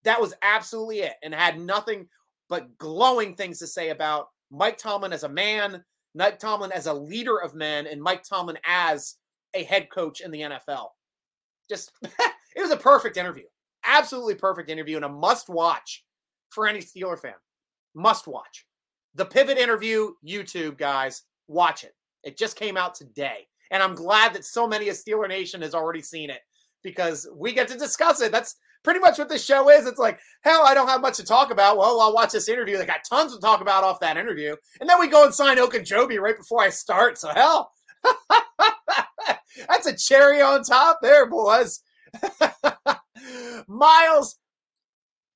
That 0.05 0.21
was 0.21 0.35
absolutely 0.43 1.01
it, 1.01 1.15
and 1.23 1.35
had 1.35 1.61
nothing 1.61 2.09
but 2.49 2.77
glowing 2.79 3.35
things 3.35 3.59
to 3.59 3.67
say 3.67 3.91
about 3.91 4.29
Mike 4.51 4.79
Tomlin 4.79 5.13
as 5.13 5.25
a 5.25 5.29
man, 5.29 5.85
Mike 6.15 6.39
Tomlin 6.39 6.73
as 6.73 6.87
a 6.87 6.93
leader 6.93 7.37
of 7.41 7.55
men 7.55 7.87
and 7.87 8.03
Mike 8.03 8.23
Tomlin 8.23 8.59
as 8.65 9.17
a 9.55 9.65
head 9.65 9.91
coach 9.91 10.21
in 10.21 10.31
the 10.31 10.41
NFL. 10.41 10.89
Just 11.69 11.93
it 12.03 12.61
was 12.61 12.71
a 12.71 12.77
perfect 12.77 13.17
interview. 13.17 13.45
Absolutely 13.85 14.35
perfect 14.35 14.71
interview 14.71 14.97
and 14.97 15.05
a 15.05 15.09
must 15.09 15.49
watch 15.49 16.05
for 16.51 16.67
any 16.67 16.81
Steeler 16.81 17.19
fan. 17.19 17.35
Must 17.95 18.27
watch. 18.27 18.67
The 19.15 19.25
pivot 19.25 19.59
interview, 19.59 20.13
YouTube 20.27 20.79
guys, 20.79 21.23
watch 21.49 21.85
it. 21.85 21.95
It 22.25 22.39
just 22.39 22.57
came 22.57 22.77
out 22.77 22.95
today. 22.95 23.47
And 23.71 23.83
I'm 23.83 23.95
glad 23.95 24.35
that 24.35 24.45
so 24.45 24.67
many 24.67 24.89
of 24.89 24.97
Steeler 24.97 25.29
Nation 25.29 25.63
has 25.63 25.75
already 25.75 26.03
seen 26.03 26.31
it 26.31 26.41
because 26.83 27.29
we 27.35 27.53
get 27.53 27.69
to 27.69 27.79
discuss 27.79 28.21
it. 28.21 28.33
That's 28.33 28.57
pretty 28.83 29.01
much 29.01 29.19
what 29.19 29.29
this 29.29 29.45
show 29.45 29.69
is. 29.71 29.87
It's 29.87 29.99
like, 29.99 30.19
hell, 30.43 30.63
I 30.65 30.75
don't 30.75 30.89
have 30.89 31.01
much 31.01 31.17
to 31.17 31.25
talk 31.25 31.51
about. 31.51 31.77
Well, 31.77 32.01
I'll 32.01 32.15
watch 32.15 32.33
this 32.33 32.49
interview. 32.49 32.79
They 32.79 32.87
got 32.87 33.01
tons 33.09 33.35
to 33.35 33.41
talk 33.41 33.61
about 33.61 33.85
off 33.85 34.01
that 34.01 34.17
interview. 34.17 34.57
And 34.81 34.89
then 34.89 35.01
we 35.01 35.09
go 35.09 35.25
and 35.25 35.35
sign 35.35 35.59
Ogunjobi 35.59 36.19
right 36.19 36.37
before 36.37 36.63
I 36.63 36.71
start. 36.71 37.19
So 37.19 37.29
hell, 37.29 37.73
that's 39.69 39.87
a 39.87 39.97
cherry 39.97 40.41
on 40.41 40.63
top 40.63 41.01
there, 41.03 41.27
boys. 41.27 41.81
Miles, 43.69 44.37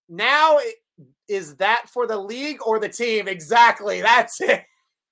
now 0.08 0.58
is 1.28 1.56
that 1.56 1.88
for 1.92 2.06
the 2.06 2.18
league 2.18 2.58
or 2.64 2.78
the 2.78 2.88
team? 2.88 3.28
Exactly. 3.28 4.02
That's 4.02 4.40
it. 4.40 4.62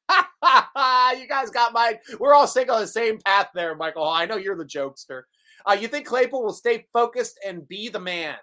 you 0.10 1.28
guys 1.28 1.50
got 1.50 1.72
my. 1.72 1.98
We're 2.18 2.34
all 2.34 2.46
sick 2.46 2.70
on 2.70 2.80
the 2.80 2.86
same 2.86 3.18
path 3.24 3.48
there, 3.54 3.74
Michael. 3.74 4.08
I 4.08 4.26
know 4.26 4.36
you're 4.36 4.56
the 4.56 4.64
jokester. 4.64 5.22
Uh, 5.66 5.76
you 5.78 5.88
think 5.88 6.06
Claypool 6.06 6.42
will 6.42 6.52
stay 6.52 6.86
focused 6.92 7.38
and 7.46 7.66
be 7.68 7.88
the 7.88 8.00
man? 8.00 8.36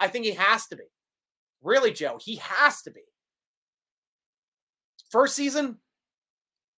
I 0.00 0.08
think 0.08 0.24
he 0.24 0.32
has 0.32 0.66
to 0.68 0.76
be. 0.76 0.84
Really, 1.62 1.92
Joe, 1.92 2.18
he 2.20 2.36
has 2.36 2.82
to 2.82 2.90
be. 2.90 3.02
First 5.10 5.36
season, 5.36 5.78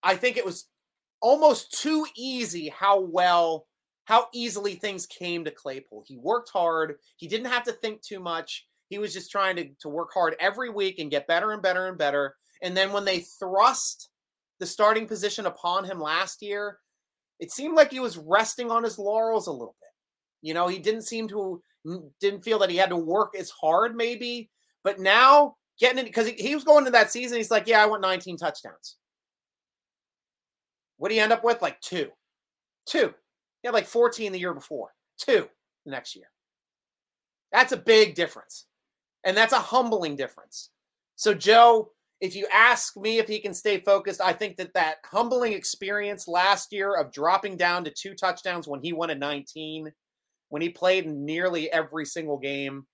I 0.02 0.16
think 0.16 0.36
it 0.36 0.44
was 0.44 0.66
almost 1.22 1.80
too 1.80 2.06
easy 2.16 2.68
how 2.68 3.00
well, 3.00 3.66
how 4.04 4.26
easily 4.34 4.74
things 4.74 5.06
came 5.06 5.44
to 5.44 5.50
Claypool. 5.50 6.04
He 6.06 6.18
worked 6.18 6.50
hard. 6.52 6.96
He 7.16 7.28
didn't 7.28 7.50
have 7.50 7.64
to 7.64 7.72
think 7.72 8.02
too 8.02 8.20
much. 8.20 8.66
He 8.88 8.98
was 8.98 9.14
just 9.14 9.30
trying 9.30 9.56
to, 9.56 9.68
to 9.80 9.88
work 9.88 10.10
hard 10.12 10.36
every 10.38 10.68
week 10.68 10.98
and 10.98 11.10
get 11.10 11.26
better 11.26 11.52
and 11.52 11.62
better 11.62 11.88
and 11.88 11.96
better. 11.96 12.36
And 12.62 12.76
then 12.76 12.92
when 12.92 13.04
they 13.04 13.20
thrust 13.20 14.10
the 14.60 14.66
starting 14.66 15.06
position 15.06 15.46
upon 15.46 15.84
him 15.84 15.98
last 15.98 16.42
year, 16.42 16.78
it 17.40 17.50
seemed 17.50 17.76
like 17.76 17.90
he 17.90 18.00
was 18.00 18.18
resting 18.18 18.70
on 18.70 18.84
his 18.84 18.98
laurels 18.98 19.46
a 19.46 19.52
little 19.52 19.76
bit. 19.80 19.83
You 20.44 20.52
know, 20.52 20.68
he 20.68 20.78
didn't 20.78 21.02
seem 21.02 21.26
to 21.28 21.62
didn't 22.20 22.44
feel 22.44 22.58
that 22.58 22.68
he 22.68 22.76
had 22.76 22.90
to 22.90 22.96
work 22.96 23.34
as 23.38 23.48
hard, 23.48 23.96
maybe. 23.96 24.50
But 24.82 25.00
now 25.00 25.56
getting 25.80 25.98
it 25.98 26.04
because 26.04 26.28
he, 26.28 26.34
he 26.34 26.54
was 26.54 26.64
going 26.64 26.84
to 26.84 26.90
that 26.90 27.10
season, 27.10 27.38
he's 27.38 27.50
like, 27.50 27.66
yeah, 27.66 27.82
I 27.82 27.86
want 27.86 28.02
19 28.02 28.36
touchdowns. 28.36 28.96
What 30.98 31.08
do 31.08 31.14
you 31.14 31.22
end 31.22 31.32
up 31.32 31.44
with? 31.44 31.62
Like 31.62 31.80
two, 31.80 32.10
two. 32.86 33.14
He 33.62 33.68
had 33.68 33.74
like 33.74 33.86
14 33.86 34.32
the 34.32 34.38
year 34.38 34.52
before, 34.52 34.90
two 35.16 35.48
the 35.86 35.90
next 35.90 36.14
year. 36.14 36.30
That's 37.50 37.72
a 37.72 37.78
big 37.78 38.14
difference, 38.14 38.66
and 39.24 39.34
that's 39.34 39.54
a 39.54 39.58
humbling 39.58 40.14
difference. 40.14 40.70
So, 41.16 41.32
Joe, 41.32 41.90
if 42.20 42.36
you 42.36 42.46
ask 42.52 42.96
me 42.98 43.18
if 43.18 43.28
he 43.28 43.38
can 43.38 43.54
stay 43.54 43.78
focused, 43.78 44.20
I 44.20 44.34
think 44.34 44.56
that 44.58 44.74
that 44.74 44.96
humbling 45.04 45.54
experience 45.54 46.28
last 46.28 46.70
year 46.70 46.94
of 46.94 47.12
dropping 47.12 47.56
down 47.56 47.84
to 47.84 47.90
two 47.90 48.14
touchdowns 48.14 48.68
when 48.68 48.82
he 48.82 48.92
wanted 48.92 49.20
19 49.20 49.90
when 50.54 50.62
he 50.62 50.68
played 50.68 51.08
nearly 51.08 51.68
every 51.72 52.06
single 52.06 52.38
game. 52.38 52.86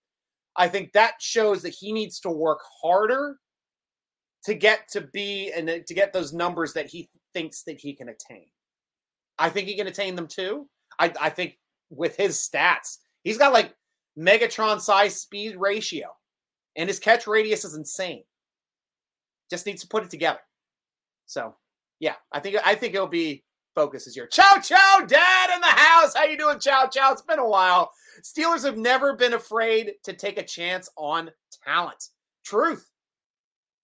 I 0.57 0.66
think 0.66 0.94
that 0.94 1.16
shows 1.20 1.61
that 1.61 1.75
he 1.79 1.92
needs 1.92 2.18
to 2.20 2.31
work 2.31 2.61
harder 2.81 3.37
to 4.46 4.55
get 4.55 4.88
to 4.92 5.03
be 5.03 5.53
and 5.53 5.68
to 5.87 5.92
get 5.92 6.14
those 6.14 6.33
numbers 6.33 6.73
that 6.73 6.87
he 6.87 7.11
thinks 7.35 7.62
that 7.64 7.79
he 7.79 7.92
can 7.92 8.09
attain. 8.09 8.46
I 9.38 9.51
think 9.51 9.68
he 9.68 9.77
can 9.77 9.88
attain 9.88 10.14
them 10.14 10.27
too. 10.27 10.70
I, 10.99 11.12
I 11.20 11.29
think 11.29 11.59
with 11.90 12.16
his 12.16 12.38
stats, 12.38 12.96
he's 13.25 13.37
got 13.37 13.53
like 13.53 13.75
Megatron 14.18 14.81
size 14.81 15.20
speed 15.20 15.57
ratio, 15.59 16.07
and 16.77 16.88
his 16.88 16.99
catch 16.99 17.27
radius 17.27 17.66
is 17.66 17.75
insane. 17.75 18.25
Just 19.51 19.66
needs 19.66 19.83
to 19.83 19.88
put 19.88 20.03
it 20.03 20.09
together. 20.09 20.40
So, 21.27 21.55
yeah, 21.99 22.14
I 22.33 22.40
think 22.40 22.57
I 22.64 22.75
think 22.75 22.94
it'll 22.94 23.07
be 23.07 23.44
focus 23.74 24.06
is 24.06 24.16
year. 24.16 24.26
Chow 24.26 24.59
chow, 24.62 25.00
dad 25.06 25.50
in 25.54 25.61
the 25.61 25.66
house. 25.66 26.14
How 26.14 26.24
you 26.24 26.37
doing, 26.37 26.59
chow 26.59 26.87
chow? 26.87 27.12
It's 27.12 27.22
been 27.22 27.38
a 27.38 27.48
while. 27.48 27.90
Steelers 28.22 28.64
have 28.64 28.76
never 28.76 29.14
been 29.14 29.35
afraid 29.35 29.92
to 30.04 30.12
take 30.12 30.38
a 30.38 30.44
chance 30.44 30.88
on 30.96 31.30
talent. 31.64 32.09
Truth. 32.44 32.88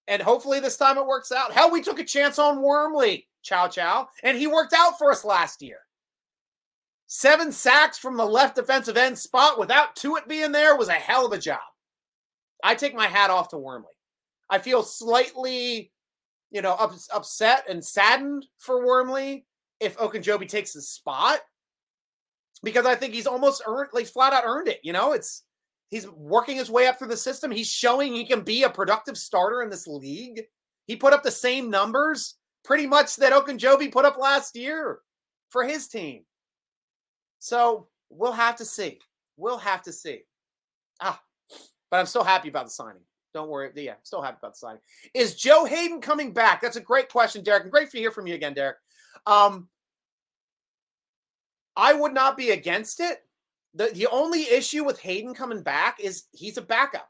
And 0.09 0.23
hopefully 0.23 0.61
this 0.61 0.77
time 0.77 0.99
it 0.99 1.07
works 1.07 1.33
out. 1.33 1.53
Hell, 1.53 1.71
we 1.71 1.83
took 1.83 1.99
a 1.99 2.05
chance 2.05 2.39
on 2.39 2.63
Wormley, 2.63 3.27
chow 3.43 3.69
chow, 3.69 4.09
and 4.23 4.39
he 4.39 4.47
worked 4.47 4.73
out 4.73 4.99
for 4.99 5.11
us 5.11 5.25
last 5.25 5.63
year. 5.63 5.79
Seven 7.09 7.53
sacks 7.53 7.99
from 7.99 8.17
the 8.17 8.25
left 8.25 8.57
defensive 8.57 8.97
end 8.97 9.19
spot 9.19 9.59
without 9.59 9.95
Tuitt 9.97 10.29
being 10.29 10.53
there 10.53 10.77
was 10.77 10.89
a 10.89 10.93
hell 10.93 11.27
of 11.27 11.33
a 11.33 11.39
job. 11.39 11.61
I 12.65 12.75
take 12.75 12.95
my 12.95 13.07
hat 13.07 13.31
off 13.31 13.49
to 13.51 13.59
Wormley. 13.59 13.93
I 14.51 14.59
feel 14.59 14.83
slightly, 14.83 15.93
you 16.51 16.63
know, 16.63 16.73
ups, 16.73 17.09
upset 17.13 17.65
and 17.69 17.85
saddened 17.85 18.47
for 18.59 18.85
Wormley 18.85 19.47
if 19.81 19.97
Ogunjobi 19.99 20.49
takes 20.49 20.73
his 20.73 20.89
spot 20.89 21.41
because 22.63 22.87
I 22.87 22.95
think 22.95 23.15
he's 23.15 23.27
almost 23.27 23.63
earned, 23.67 23.91
like 23.93 24.07
flat 24.07 24.33
out 24.33 24.45
earned 24.47 24.69
it. 24.69 24.81
You 24.83 24.93
know, 24.93 25.13
it's 25.13 25.43
he's 25.91 26.09
working 26.11 26.57
his 26.57 26.71
way 26.71 26.87
up 26.87 26.99
through 26.99 27.09
the 27.09 27.17
system. 27.17 27.51
He's 27.51 27.71
showing 27.71 28.15
he 28.15 28.27
can 28.27 28.41
be 28.41 28.63
a 28.63 28.71
productive 28.71 29.17
starter 29.17 29.63
in 29.63 29.71
this 29.71 29.87
league. 29.87 30.43
He 30.87 30.97
put 30.97 31.13
up 31.13 31.23
the 31.23 31.31
same 31.31 31.71
numbers 31.71 32.37
pretty 32.65 32.87
much 32.87 33.17
that 33.17 33.33
Ogunjobi 33.33 33.93
put 33.93 34.05
up 34.05 34.19
last 34.19 34.57
year 34.57 35.01
for 35.51 35.65
his 35.65 35.89
team. 35.89 36.25
So 37.39 37.89
we'll 38.09 38.33
have 38.33 38.57
to 38.57 38.65
see. 38.65 38.99
We'll 39.37 39.59
have 39.59 39.83
to 39.83 39.93
see. 39.93 40.23
Ah, 41.01 41.21
but 41.91 41.99
I'm 41.99 42.07
still 42.07 42.25
happy 42.25 42.49
about 42.49 42.67
the 42.67 42.71
signing. 42.71 43.03
Don't 43.35 43.51
worry. 43.51 43.71
Yeah, 43.75 43.93
I'm 43.93 43.99
still 44.05 44.23
happy 44.23 44.39
about 44.41 44.55
the 44.55 44.59
signing. 44.59 44.81
Is 45.13 45.35
Joe 45.35 45.67
Haden 45.67 46.01
coming 46.01 46.33
back? 46.33 46.63
That's 46.63 46.77
a 46.77 46.81
great 46.81 47.11
question, 47.11 47.45
Derek. 47.45 47.65
And 47.65 47.73
great 47.73 47.91
to 47.91 47.99
hear 47.99 48.11
from 48.11 48.27
you 48.27 48.35
again, 48.35 48.55
Derek. 48.55 48.77
Um, 49.27 49.69
I 51.77 51.93
would 51.93 52.15
not 52.15 52.37
be 52.37 52.51
against 52.51 53.01
it. 53.01 53.19
The, 53.75 53.91
the 53.93 54.07
only 54.07 54.49
issue 54.51 54.85
with 54.85 55.01
Haden 55.01 55.35
coming 55.35 55.63
back 55.63 55.99
is 56.01 56.25
he's 56.33 56.57
a 56.57 56.63
backup. 56.63 57.09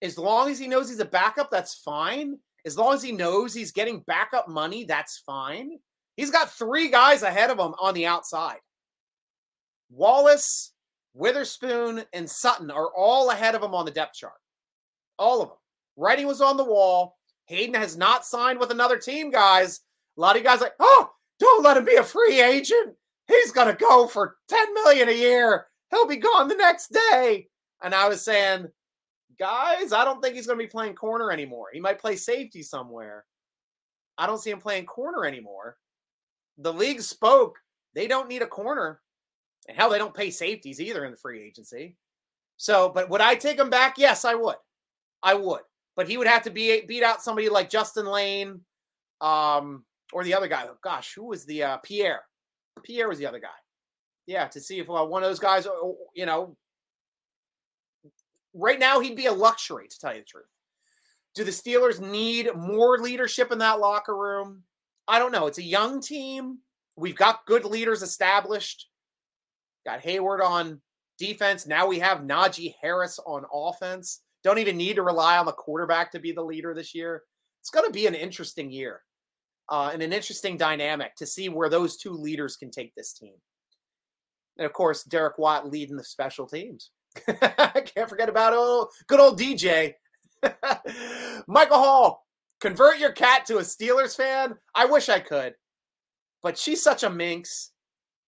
As 0.00 0.16
long 0.16 0.48
as 0.50 0.58
he 0.58 0.68
knows 0.68 0.88
he's 0.88 1.00
a 1.00 1.04
backup, 1.04 1.50
that's 1.50 1.74
fine. 1.74 2.38
As 2.64 2.78
long 2.78 2.94
as 2.94 3.02
he 3.02 3.12
knows 3.12 3.52
he's 3.52 3.72
getting 3.72 4.00
backup 4.00 4.48
money, 4.48 4.84
that's 4.84 5.18
fine. 5.18 5.78
He's 6.16 6.30
got 6.30 6.52
three 6.52 6.88
guys 6.88 7.22
ahead 7.22 7.50
of 7.50 7.58
him 7.58 7.74
on 7.80 7.94
the 7.94 8.06
outside. 8.06 8.58
Wallace, 9.90 10.72
Witherspoon, 11.14 12.04
and 12.12 12.28
Sutton 12.28 12.70
are 12.70 12.90
all 12.96 13.30
ahead 13.30 13.54
of 13.54 13.62
him 13.62 13.74
on 13.74 13.84
the 13.84 13.90
depth 13.90 14.14
chart. 14.14 14.34
All 15.18 15.42
of 15.42 15.48
them. 15.48 15.58
Writing 15.96 16.26
was 16.26 16.40
on 16.40 16.56
the 16.56 16.64
wall. 16.64 17.16
Haden 17.46 17.74
has 17.74 17.96
not 17.96 18.24
signed 18.24 18.60
with 18.60 18.70
another 18.70 18.98
team, 18.98 19.30
guys. 19.30 19.80
A 20.16 20.20
lot 20.20 20.36
of 20.36 20.42
you 20.42 20.48
guys 20.48 20.60
like, 20.60 20.74
oh, 20.78 21.10
don't 21.38 21.62
let 21.64 21.76
him 21.76 21.84
be 21.84 21.96
a 21.96 22.02
free 22.02 22.40
agent. 22.40 22.94
He's 23.26 23.52
gonna 23.52 23.74
go 23.74 24.06
for 24.06 24.36
10 24.48 24.74
million 24.74 25.08
a 25.08 25.12
year. 25.12 25.66
He'll 25.90 26.06
be 26.06 26.16
gone 26.16 26.48
the 26.48 26.54
next 26.54 26.92
day. 26.92 27.48
And 27.82 27.94
I 27.94 28.08
was 28.08 28.22
saying, 28.24 28.68
guys, 29.38 29.92
I 29.92 30.04
don't 30.04 30.22
think 30.22 30.34
he's 30.34 30.46
gonna 30.46 30.58
be 30.58 30.66
playing 30.66 30.94
corner 30.94 31.30
anymore. 31.30 31.68
He 31.72 31.80
might 31.80 32.00
play 32.00 32.16
safety 32.16 32.62
somewhere. 32.62 33.24
I 34.16 34.26
don't 34.26 34.38
see 34.38 34.50
him 34.50 34.60
playing 34.60 34.86
corner 34.86 35.24
anymore. 35.24 35.76
The 36.58 36.72
league 36.72 37.00
spoke. 37.00 37.56
They 37.94 38.08
don't 38.08 38.28
need 38.28 38.42
a 38.42 38.46
corner. 38.46 39.00
And 39.68 39.76
hell, 39.76 39.90
they 39.90 39.98
don't 39.98 40.14
pay 40.14 40.30
safeties 40.30 40.80
either 40.80 41.04
in 41.04 41.12
the 41.12 41.16
free 41.16 41.42
agency. 41.42 41.96
So, 42.56 42.88
but 42.88 43.08
would 43.08 43.20
I 43.20 43.36
take 43.36 43.58
him 43.58 43.70
back? 43.70 43.94
Yes, 43.96 44.24
I 44.24 44.34
would. 44.34 44.56
I 45.22 45.34
would. 45.34 45.60
But 45.94 46.08
he 46.08 46.16
would 46.16 46.26
have 46.26 46.42
to 46.42 46.50
be 46.50 46.80
beat 46.82 47.02
out 47.02 47.22
somebody 47.22 47.48
like 47.48 47.70
Justin 47.70 48.06
Layne, 48.06 48.60
um, 49.20 49.84
or 50.12 50.24
the 50.24 50.34
other 50.34 50.48
guy. 50.48 50.64
Oh, 50.68 50.76
gosh, 50.82 51.14
who 51.14 51.26
was 51.26 51.44
the 51.44 51.62
uh, 51.62 51.76
Pierre? 51.78 52.22
Pierre 52.82 53.08
was 53.08 53.18
the 53.18 53.26
other 53.26 53.40
guy. 53.40 53.48
Yeah, 54.26 54.46
to 54.48 54.60
see 54.60 54.78
if 54.78 54.90
uh, 54.90 55.04
one 55.04 55.22
of 55.22 55.28
those 55.28 55.38
guys, 55.38 55.66
uh, 55.66 55.70
you 56.14 56.26
know, 56.26 56.56
right 58.54 58.78
now 58.78 59.00
he'd 59.00 59.16
be 59.16 59.26
a 59.26 59.32
luxury 59.32 59.88
to 59.88 59.98
tell 59.98 60.14
you 60.14 60.20
the 60.20 60.26
truth. 60.26 60.46
Do 61.34 61.44
the 61.44 61.50
Steelers 61.50 62.00
need 62.00 62.54
more 62.54 62.98
leadership 62.98 63.52
in 63.52 63.58
that 63.58 63.80
locker 63.80 64.16
room? 64.16 64.64
I 65.06 65.18
don't 65.18 65.32
know. 65.32 65.46
It's 65.46 65.58
a 65.58 65.62
young 65.62 66.00
team. 66.00 66.58
We've 66.96 67.16
got 67.16 67.46
good 67.46 67.64
leaders 67.64 68.02
established. 68.02 68.88
Got 69.86 70.02
Heyward 70.02 70.42
on 70.42 70.80
defense. 71.18 71.66
Now 71.66 71.86
we 71.86 71.98
have 72.00 72.18
Najee 72.18 72.74
Harris 72.82 73.18
on 73.24 73.44
offense. 73.52 74.20
Don't 74.44 74.58
even 74.58 74.76
need 74.76 74.96
to 74.96 75.02
rely 75.02 75.38
on 75.38 75.46
the 75.46 75.52
quarterback 75.52 76.12
to 76.12 76.18
be 76.18 76.32
the 76.32 76.42
leader 76.42 76.74
this 76.74 76.94
year. 76.94 77.22
It's 77.60 77.70
going 77.70 77.86
to 77.86 77.92
be 77.92 78.06
an 78.06 78.14
interesting 78.14 78.70
year 78.70 79.02
uh, 79.68 79.90
and 79.92 80.02
an 80.02 80.12
interesting 80.12 80.56
dynamic 80.56 81.14
to 81.16 81.26
see 81.26 81.48
where 81.48 81.68
those 81.68 81.96
two 81.96 82.12
leaders 82.12 82.56
can 82.56 82.70
take 82.70 82.94
this 82.94 83.12
team. 83.12 83.34
And 84.56 84.66
of 84.66 84.72
course, 84.72 85.04
Derek 85.04 85.38
Watt 85.38 85.70
leading 85.70 85.96
the 85.96 86.04
special 86.04 86.46
teams. 86.46 86.90
I 87.26 87.82
can't 87.94 88.08
forget 88.08 88.28
about 88.28 88.52
oh, 88.54 88.88
good 89.06 89.20
old 89.20 89.38
DJ. 89.38 89.94
Michael 91.46 91.78
Hall, 91.78 92.26
convert 92.60 92.98
your 92.98 93.12
cat 93.12 93.46
to 93.46 93.58
a 93.58 93.62
Steelers 93.62 94.16
fan. 94.16 94.54
I 94.74 94.84
wish 94.84 95.08
I 95.08 95.20
could, 95.20 95.54
but 96.42 96.58
she's 96.58 96.82
such 96.82 97.02
a 97.02 97.10
minx. 97.10 97.72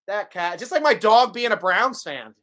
That 0.07 0.33
cat, 0.33 0.59
just 0.59 0.73
like 0.73 0.83
my 0.83 0.95
dog 0.95 1.33
being 1.33 1.53
a 1.53 1.57
Browns 1.57 2.03
fan. 2.03 2.35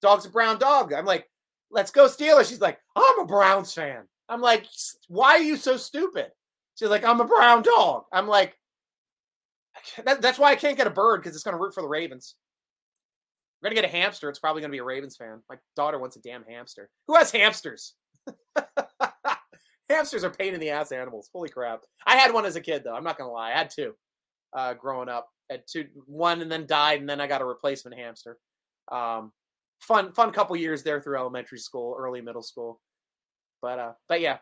Dog's 0.00 0.26
a 0.26 0.30
brown 0.30 0.58
dog. 0.58 0.92
I'm 0.92 1.04
like, 1.04 1.30
let's 1.70 1.92
go 1.92 2.06
Steelers. 2.06 2.48
She's 2.48 2.60
like, 2.60 2.78
I'm 2.96 3.20
a 3.20 3.26
Browns 3.26 3.72
fan. 3.72 4.02
I'm 4.28 4.40
like, 4.40 4.66
why 5.08 5.36
are 5.36 5.42
you 5.42 5.56
so 5.56 5.76
stupid? 5.76 6.32
She's 6.82 6.90
like, 6.90 7.04
I'm 7.04 7.20
a 7.20 7.24
brown 7.24 7.62
dog. 7.62 8.06
I'm 8.12 8.26
like, 8.26 8.58
that, 10.04 10.20
that's 10.20 10.38
why 10.38 10.50
I 10.50 10.56
can't 10.56 10.76
get 10.76 10.88
a 10.88 10.90
bird 10.90 11.20
because 11.20 11.36
it's 11.36 11.44
going 11.44 11.56
to 11.56 11.62
root 11.62 11.74
for 11.74 11.82
the 11.82 11.88
Ravens. 11.88 12.34
We're 13.62 13.68
going 13.70 13.76
to 13.76 13.82
get 13.82 13.94
a 13.94 13.96
hamster. 13.96 14.28
It's 14.28 14.40
probably 14.40 14.62
going 14.62 14.70
to 14.70 14.74
be 14.74 14.80
a 14.80 14.84
Ravens 14.84 15.16
fan. 15.16 15.40
My 15.48 15.56
daughter 15.76 16.00
wants 16.00 16.16
a 16.16 16.20
damn 16.20 16.42
hamster. 16.44 16.90
Who 17.06 17.14
has 17.14 17.30
hamsters? 17.30 17.94
Hamsters 19.88 20.24
are 20.24 20.30
pain 20.30 20.54
in 20.54 20.60
the 20.60 20.70
ass 20.70 20.90
animals. 20.90 21.28
Holy 21.34 21.50
crap. 21.50 21.82
I 22.06 22.16
had 22.16 22.32
one 22.32 22.46
as 22.46 22.56
a 22.56 22.62
kid, 22.62 22.82
though. 22.82 22.94
I'm 22.94 23.04
not 23.04 23.18
going 23.18 23.28
to 23.28 23.32
lie. 23.32 23.50
I 23.50 23.58
had 23.58 23.68
two 23.68 23.94
uh, 24.54 24.72
growing 24.72 25.10
up 25.10 25.28
had 25.52 25.62
two, 25.70 25.86
one 26.06 26.40
and 26.40 26.50
then 26.50 26.66
died, 26.66 27.00
and 27.00 27.08
then 27.08 27.20
I 27.20 27.26
got 27.26 27.42
a 27.42 27.44
replacement 27.44 27.96
hamster. 27.96 28.38
Um, 28.90 29.32
fun, 29.80 30.12
fun 30.12 30.32
couple 30.32 30.56
years 30.56 30.82
there 30.82 31.00
through 31.00 31.18
elementary 31.18 31.58
school, 31.58 31.94
early 31.98 32.20
middle 32.20 32.42
school. 32.42 32.80
But 33.60 33.78
uh, 33.78 33.92
but 34.08 34.20
yeah, 34.20 34.38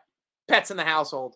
pets 0.51 0.71
in 0.71 0.77
the 0.77 0.83
household. 0.83 1.35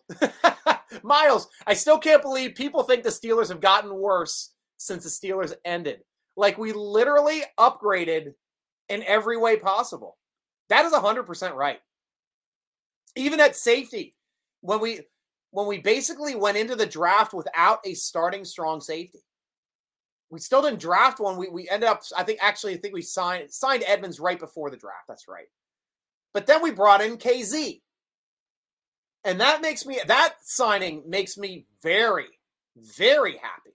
Miles, 1.02 1.48
I 1.66 1.74
still 1.74 1.98
can't 1.98 2.22
believe 2.22 2.54
people 2.54 2.82
think 2.82 3.02
the 3.02 3.08
Steelers 3.10 3.48
have 3.48 3.60
gotten 3.60 3.94
worse 3.94 4.52
since 4.76 5.04
the 5.04 5.10
Steelers 5.10 5.54
ended. 5.64 6.00
Like 6.36 6.58
we 6.58 6.72
literally 6.72 7.42
upgraded 7.58 8.34
in 8.88 9.02
every 9.04 9.36
way 9.36 9.56
possible. 9.56 10.16
That 10.68 10.84
is 10.84 10.92
100% 10.92 11.54
right. 11.54 11.78
Even 13.16 13.40
at 13.40 13.56
safety, 13.56 14.14
when 14.60 14.80
we 14.80 15.00
when 15.52 15.66
we 15.66 15.78
basically 15.78 16.34
went 16.34 16.58
into 16.58 16.76
the 16.76 16.84
draft 16.84 17.32
without 17.32 17.78
a 17.86 17.94
starting 17.94 18.44
strong 18.44 18.80
safety 18.80 19.20
we 20.30 20.40
still 20.40 20.62
didn't 20.62 20.80
draft 20.80 21.20
one. 21.20 21.36
We 21.36 21.48
we 21.48 21.68
ended 21.68 21.88
up, 21.88 22.02
I 22.16 22.24
think, 22.24 22.40
actually, 22.42 22.74
I 22.74 22.78
think 22.78 22.94
we 22.94 23.02
signed 23.02 23.50
signed 23.52 23.84
Edmunds 23.86 24.20
right 24.20 24.38
before 24.38 24.70
the 24.70 24.76
draft. 24.76 25.04
That's 25.08 25.28
right. 25.28 25.46
But 26.34 26.46
then 26.46 26.62
we 26.62 26.70
brought 26.70 27.00
in 27.00 27.16
KZ, 27.16 27.80
and 29.26 29.40
that 29.40 29.60
makes 29.60 29.84
me 29.84 29.98
that 30.06 30.36
signing 30.42 31.02
makes 31.06 31.36
me 31.36 31.66
very, 31.82 32.28
very 32.76 33.32
happy 33.32 33.74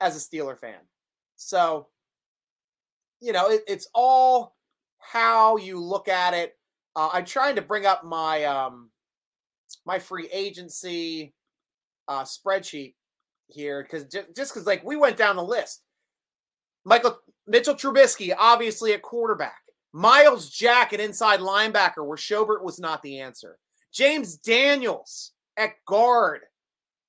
as 0.00 0.16
a 0.16 0.18
Steeler 0.18 0.58
fan. 0.58 0.80
So, 1.36 1.88
you 3.20 3.32
know, 3.32 3.50
it, 3.50 3.62
it's 3.68 3.86
all 3.94 4.56
how 4.98 5.58
you 5.58 5.78
look 5.78 6.08
at 6.08 6.32
it. 6.32 6.56
Uh, 6.96 7.10
I'm 7.12 7.26
trying 7.26 7.56
to 7.56 7.62
bring 7.62 7.84
up 7.84 8.02
my 8.02 8.44
um 8.44 8.90
my 9.84 9.98
free 9.98 10.28
agency 10.32 11.34
uh, 12.08 12.22
spreadsheet 12.22 12.94
here 13.48 13.82
because 13.82 14.04
just 14.04 14.54
because 14.54 14.66
like 14.66 14.82
we 14.84 14.96
went 14.96 15.18
down 15.18 15.36
the 15.36 15.44
list. 15.44 15.82
Michael 16.84 17.18
Mitchell 17.46 17.74
Trubisky, 17.74 18.34
obviously 18.36 18.92
at 18.94 19.02
quarterback. 19.02 19.60
Myles 19.92 20.48
Jack, 20.48 20.94
an 20.94 21.00
inside 21.00 21.40
linebacker, 21.40 22.04
where 22.04 22.16
Schobert 22.16 22.64
was 22.64 22.80
not 22.80 23.02
the 23.02 23.20
answer. 23.20 23.58
James 23.92 24.36
Daniels 24.36 25.32
at 25.56 25.72
guard, 25.86 26.40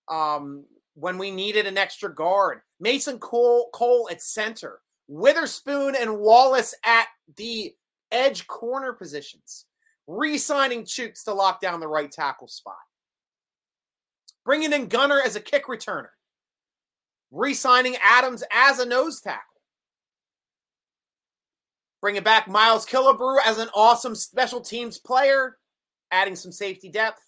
um, 0.10 0.66
when 0.96 1.18
we 1.18 1.32
needed 1.32 1.66
an 1.66 1.78
extra 1.78 2.14
guard. 2.14 2.62
Mason 2.80 3.18
Cole, 3.20 3.70
Cole 3.74 4.10
at 4.12 4.22
center. 4.22 4.80
Witherspoon 5.08 5.96
and 6.00 6.20
Wallace 6.20 6.74
at 6.86 7.08
the 7.36 7.74
edge 8.12 8.48
corner 8.48 8.94
positions, 8.94 9.66
re 10.08 10.38
signing 10.38 10.84
Chuks 10.84 11.24
to 11.26 11.34
lock 11.34 11.60
down 11.62 11.80
the 11.80 11.88
right 11.88 12.12
tackle 12.12 12.48
spot, 12.48 12.76
bringing 14.46 14.72
in 14.72 14.88
Gunner 14.88 15.22
as 15.24 15.36
a 15.36 15.42
kick 15.42 15.66
returner, 15.66 16.10
re 17.32 17.54
signing 17.54 17.98
Adams 18.02 18.44
as 18.52 18.80
a 18.80 18.86
nose 18.86 19.20
tackle. 19.20 19.42
Bringing 22.02 22.24
back 22.24 22.48
Miles 22.50 22.86
Killebrew 22.86 23.38
as 23.46 23.60
an 23.60 23.70
awesome 23.74 24.16
special 24.16 24.62
teams 24.62 25.00
player, 25.00 25.58
adding 26.14 26.36
some 26.36 26.52
safety 26.52 26.90
depth. 26.90 27.22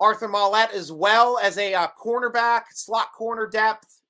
Arthur 0.00 0.28
Maulet 0.28 0.72
as 0.72 0.90
well 0.90 1.38
as 1.38 1.58
a 1.58 1.74
uh, 1.74 1.88
cornerback, 2.02 2.62
slot 2.72 3.12
corner 3.12 3.46
depth. 3.46 4.00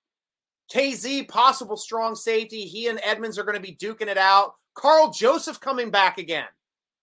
KZ, 0.72 1.28
possible 1.28 1.76
strong 1.76 2.14
safety. 2.14 2.64
He 2.64 2.86
and 2.86 3.00
Edmunds 3.02 3.38
are 3.38 3.42
going 3.42 3.56
to 3.56 3.60
be 3.60 3.74
duking 3.74 4.06
it 4.06 4.16
out. 4.16 4.54
Karl 4.74 5.10
Joseph 5.10 5.58
coming 5.58 5.90
back 5.90 6.18
again, 6.18 6.46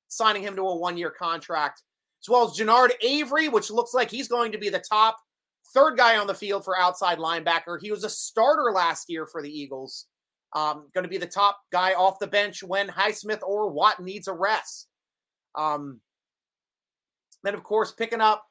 signing 0.08 0.42
him 0.42 0.56
to 0.56 0.62
a 0.62 0.78
one 0.78 0.98
year 0.98 1.12
contract, 1.12 1.84
as 2.24 2.30
well 2.30 2.46
as 2.46 2.58
Genard 2.58 2.92
Avery, 3.02 3.50
which 3.50 3.70
looks 3.70 3.94
like 3.94 4.10
he's 4.10 4.30
going 4.30 4.54
to 4.54 4.58
be 4.58 4.70
the 4.70 4.80
top 4.90 5.18
third 5.74 5.98
guy 5.98 6.18
on 6.18 6.28
the 6.28 6.34
field 6.34 6.64
for 6.64 6.80
outside 6.80 7.18
linebacker. 7.18 7.78
He 7.82 7.92
was 7.92 8.06
a 8.06 8.10
starter 8.10 8.72
last 8.74 9.10
year 9.10 9.26
for 9.26 9.42
the 9.42 9.52
Eagles. 9.52 10.08
Um, 10.54 10.88
going 10.94 11.04
to 11.04 11.10
be 11.10 11.18
the 11.18 11.28
top 11.28 11.60
guy 11.74 11.94
off 11.94 12.20
the 12.20 12.28
bench 12.28 12.64
when 12.64 12.88
Highsmith 12.88 13.44
or 13.44 13.70
Watt 13.70 14.02
needs 14.02 14.30
a 14.30 14.34
rest. 14.34 14.88
Um, 15.56 16.00
then, 17.48 17.54
of 17.54 17.64
course, 17.64 17.94
picking 17.94 18.20
up 18.20 18.46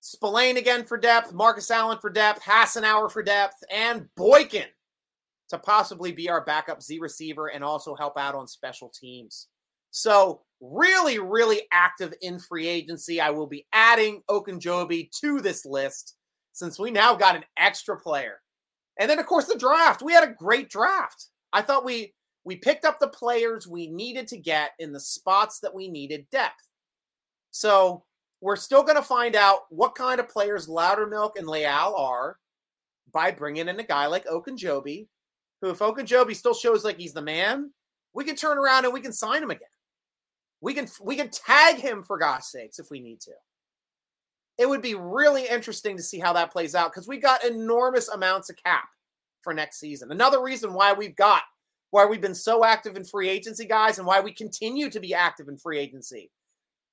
Spillane 0.00 0.56
again 0.56 0.84
for 0.84 0.96
depth, 0.96 1.32
Marcus 1.32 1.70
Allen 1.70 1.98
for 2.00 2.08
depth, 2.08 2.40
Hassenauer 2.40 3.10
for 3.10 3.22
depth, 3.22 3.56
and 3.74 4.08
Boykin 4.16 4.68
to 5.48 5.58
possibly 5.58 6.12
be 6.12 6.30
our 6.30 6.44
backup 6.44 6.82
Z 6.82 7.00
receiver 7.00 7.48
and 7.48 7.64
also 7.64 7.96
help 7.96 8.16
out 8.16 8.36
on 8.36 8.46
special 8.46 8.88
teams. 8.88 9.48
So, 9.90 10.42
really, 10.60 11.18
really 11.18 11.62
active 11.72 12.14
in 12.22 12.38
free 12.38 12.68
agency. 12.68 13.20
I 13.20 13.30
will 13.30 13.48
be 13.48 13.66
adding 13.72 14.22
Ogunjobi 14.30 15.10
to 15.20 15.40
this 15.40 15.66
list 15.66 16.14
since 16.52 16.78
we 16.78 16.92
now 16.92 17.16
got 17.16 17.34
an 17.34 17.44
extra 17.58 17.98
player. 17.98 18.40
And 18.98 19.10
then, 19.10 19.18
of 19.18 19.26
course, 19.26 19.46
the 19.46 19.58
draft. 19.58 20.00
We 20.00 20.12
had 20.12 20.24
a 20.24 20.32
great 20.32 20.70
draft. 20.70 21.26
I 21.52 21.60
thought 21.60 21.84
we 21.84 22.14
we 22.44 22.56
picked 22.56 22.84
up 22.84 22.98
the 22.98 23.08
players 23.08 23.68
we 23.68 23.88
needed 23.88 24.28
to 24.28 24.36
get 24.36 24.72
in 24.78 24.92
the 24.92 25.00
spots 25.00 25.60
that 25.60 25.74
we 25.74 25.88
needed 25.88 26.26
depth. 26.30 26.66
So 27.50 28.04
we're 28.42 28.56
still 28.56 28.82
going 28.82 28.96
to 28.96 29.02
find 29.02 29.36
out 29.36 29.60
what 29.70 29.94
kind 29.94 30.18
of 30.18 30.28
players 30.28 30.66
Loudermilk 30.66 31.38
and 31.38 31.46
Leal 31.46 31.94
are 31.96 32.36
by 33.12 33.30
bringing 33.30 33.68
in 33.68 33.78
a 33.78 33.84
guy 33.84 34.06
like 34.06 34.26
Ogunjobi, 34.26 35.06
who, 35.60 35.70
if 35.70 35.78
Ogunjobi 35.78 36.34
still 36.34 36.52
shows 36.52 36.84
like 36.84 36.98
he's 36.98 37.12
the 37.12 37.22
man, 37.22 37.70
we 38.14 38.24
can 38.24 38.34
turn 38.34 38.58
around 38.58 38.84
and 38.84 38.92
we 38.92 39.00
can 39.00 39.12
sign 39.12 39.44
him 39.44 39.52
again. 39.52 39.68
We 40.60 40.74
can 40.74 40.88
we 41.00 41.16
can 41.16 41.30
tag 41.30 41.76
him 41.76 42.02
for 42.02 42.18
God's 42.18 42.48
sakes 42.48 42.78
if 42.78 42.90
we 42.90 43.00
need 43.00 43.20
to. 43.22 43.32
It 44.58 44.68
would 44.68 44.82
be 44.82 44.94
really 44.94 45.46
interesting 45.46 45.96
to 45.96 46.02
see 46.02 46.18
how 46.18 46.32
that 46.34 46.52
plays 46.52 46.74
out 46.74 46.92
because 46.92 47.08
we 47.08 47.18
got 47.18 47.44
enormous 47.44 48.08
amounts 48.08 48.50
of 48.50 48.56
cap 48.62 48.88
for 49.40 49.54
next 49.54 49.78
season. 49.80 50.10
Another 50.12 50.42
reason 50.42 50.72
why 50.72 50.92
we've 50.92 51.16
got 51.16 51.42
why 51.90 52.06
we've 52.06 52.20
been 52.20 52.34
so 52.34 52.64
active 52.64 52.96
in 52.96 53.04
free 53.04 53.28
agency, 53.28 53.66
guys, 53.66 53.98
and 53.98 54.06
why 54.06 54.20
we 54.20 54.32
continue 54.32 54.90
to 54.90 55.00
be 55.00 55.14
active 55.14 55.48
in 55.48 55.56
free 55.56 55.78
agency 55.78 56.30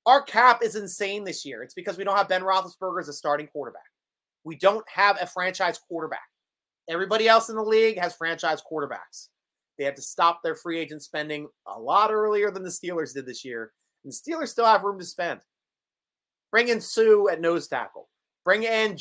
our 0.05 0.21
cap 0.21 0.61
is 0.63 0.75
insane 0.75 1.23
this 1.23 1.45
year. 1.45 1.63
It's 1.63 1.73
because 1.73 1.97
we 1.97 2.03
don't 2.03 2.17
have 2.17 2.29
Ben 2.29 2.41
Roethlisberger 2.41 3.01
as 3.01 3.09
a 3.09 3.13
starting 3.13 3.47
quarterback. 3.47 3.83
We 4.43 4.55
don't 4.55 4.87
have 4.89 5.17
a 5.21 5.27
franchise 5.27 5.77
quarterback. 5.77 6.27
Everybody 6.89 7.27
else 7.27 7.49
in 7.49 7.55
the 7.55 7.63
league 7.63 7.99
has 7.99 8.15
franchise 8.15 8.61
quarterbacks. 8.69 9.27
They 9.77 9.85
had 9.85 9.95
to 9.95 10.01
stop 10.01 10.41
their 10.43 10.55
free 10.55 10.79
agent 10.79 11.03
spending 11.03 11.47
a 11.67 11.79
lot 11.79 12.11
earlier 12.11 12.51
than 12.51 12.63
the 12.63 12.69
Steelers 12.69 13.13
did 13.13 13.25
this 13.25 13.45
year. 13.45 13.71
And 14.03 14.11
the 14.11 14.15
Steelers 14.15 14.49
still 14.49 14.65
have 14.65 14.83
room 14.83 14.99
to 14.99 15.05
spend. 15.05 15.41
Bring 16.51 16.69
in 16.69 16.81
Suh 16.81 17.29
at 17.31 17.41
nose 17.41 17.67
tackle. 17.67 18.09
Bring 18.43 18.63
in 18.63 18.97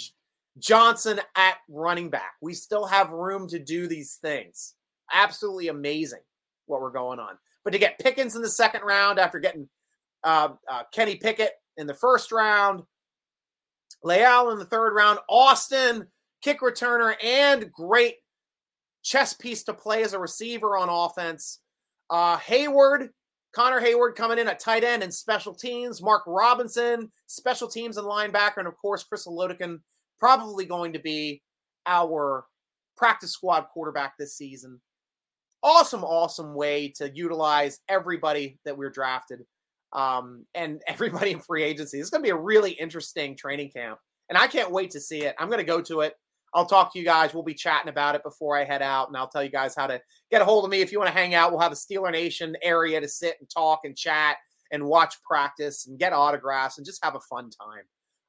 Johnson 0.59 1.21
at 1.37 1.57
running 1.69 2.11
back. 2.11 2.33
We 2.43 2.53
still 2.55 2.87
have 2.87 3.11
room 3.11 3.49
to 3.49 3.59
do 3.59 3.87
these 3.87 4.19
things. 4.21 4.75
Absolutely 5.13 5.69
amazing 5.69 6.21
what 6.67 6.81
we're 6.81 6.91
going 6.91 7.19
on. 7.19 7.39
But 7.65 7.73
to 7.73 7.79
get 7.79 7.99
Pickens 7.99 8.37
in 8.37 8.43
the 8.43 8.51
second 8.51 8.83
round 8.83 9.19
after 9.19 9.39
getting 9.39 9.69
uh, 10.25 10.51
uh, 10.71 10.83
Kenny 10.93 11.17
Pickett 11.17 11.53
in 11.77 11.87
the 11.87 11.95
first 11.95 12.33
round, 12.33 12.83
Leal 14.03 14.51
in 14.51 14.59
the 14.59 14.65
third 14.65 14.95
round, 14.95 15.19
Austin, 15.29 16.07
kick 16.43 16.61
returner, 16.61 17.15
and 17.23 17.73
great 17.73 18.17
chess 19.03 19.33
piece 19.33 19.65
to 19.65 19.75
play 19.75 20.03
as 20.03 20.13
a 20.13 20.19
receiver 20.19 20.77
on 20.77 20.89
offense. 20.89 21.61
Uh, 22.11 22.37
Heyward, 22.39 23.09
Connor 23.53 23.81
Heyward 23.81 24.15
coming 24.15 24.39
in 24.39 24.49
at 24.49 24.61
tight 24.61 24.85
end 24.85 25.03
and 25.03 25.13
special 25.13 25.55
teams. 25.55 26.03
Mark 26.03 26.23
Robinson, 26.27 27.11
special 27.27 27.69
teams 27.69 27.97
and 27.97 28.07
linebacker. 28.07 28.59
And 28.59 28.69
of 28.69 28.77
course, 28.77 29.05
Chris 29.05 29.27
Oladokun, 29.27 29.81
probably 30.19 30.65
going 30.65 30.93
to 30.93 30.99
be 30.99 31.43
our 31.87 32.45
practice 32.97 33.33
squad 33.33 33.67
quarterback 33.73 34.15
this 34.19 34.37
season. 34.37 34.81
Awesome, 35.63 36.05
awesome 36.05 36.55
way 36.55 36.93
to 36.97 37.11
utilize 37.15 37.81
everybody 37.89 38.59
that 38.65 38.77
we're 38.77 38.91
drafted 38.91 39.41
um, 39.93 40.45
and 40.55 40.83
everybody 40.89 41.33
in 41.33 41.41
free 41.41 41.63
agency. 41.63 41.99
It's 41.99 42.11
going 42.11 42.23
to 42.23 42.27
be 42.27 42.31
a 42.31 42.37
really 42.37 42.73
interesting 42.73 43.37
training 43.37 43.71
camp, 43.71 43.99
and 44.29 44.39
I 44.39 44.47
can't 44.47 44.71
wait 44.71 44.91
to 44.93 45.01
see 45.01 45.23
it. 45.23 45.35
I'm 45.39 45.49
going 45.49 45.59
to 45.59 45.65
go 45.65 45.81
to 45.83 46.01
it. 46.01 46.15
I'll 46.55 46.67
talk 46.67 46.93
to 46.93 46.99
you 46.99 47.05
guys. 47.05 47.35
We'll 47.35 47.43
be 47.43 47.55
chatting 47.55 47.91
about 47.91 48.15
it 48.15 48.23
before 48.23 48.57
I 48.57 48.65
head 48.65 48.83
out, 48.83 49.09
and 49.09 49.17
I'll 49.17 49.29
tell 49.29 49.45
you 49.45 49.51
guys 49.51 49.75
how 49.77 49.87
to 49.87 50.01
get 50.31 50.41
a 50.41 50.45
hold 50.45 50.65
of 50.65 50.71
me 50.71 50.81
if 50.81 50.93
you 50.93 50.99
want 50.99 51.13
to 51.13 51.19
hang 51.19 51.35
out. 51.35 51.51
We'll 51.51 51.61
have 51.61 51.73
a 51.73 51.77
Steeler 51.77 52.11
Nation 52.11 52.57
area 52.63 53.01
to 53.01 53.09
sit 53.09 53.37
and 53.41 53.49
talk 53.51 53.81
and 53.85 53.97
chat 53.97 54.37
and 54.71 54.85
watch 54.85 55.15
practice 55.23 55.87
and 55.87 55.99
get 55.99 56.13
autographs 56.13 56.79
and 56.79 56.87
just 56.87 57.05
have 57.05 57.15
a 57.15 57.21
fun 57.21 57.51
time. 57.51 57.85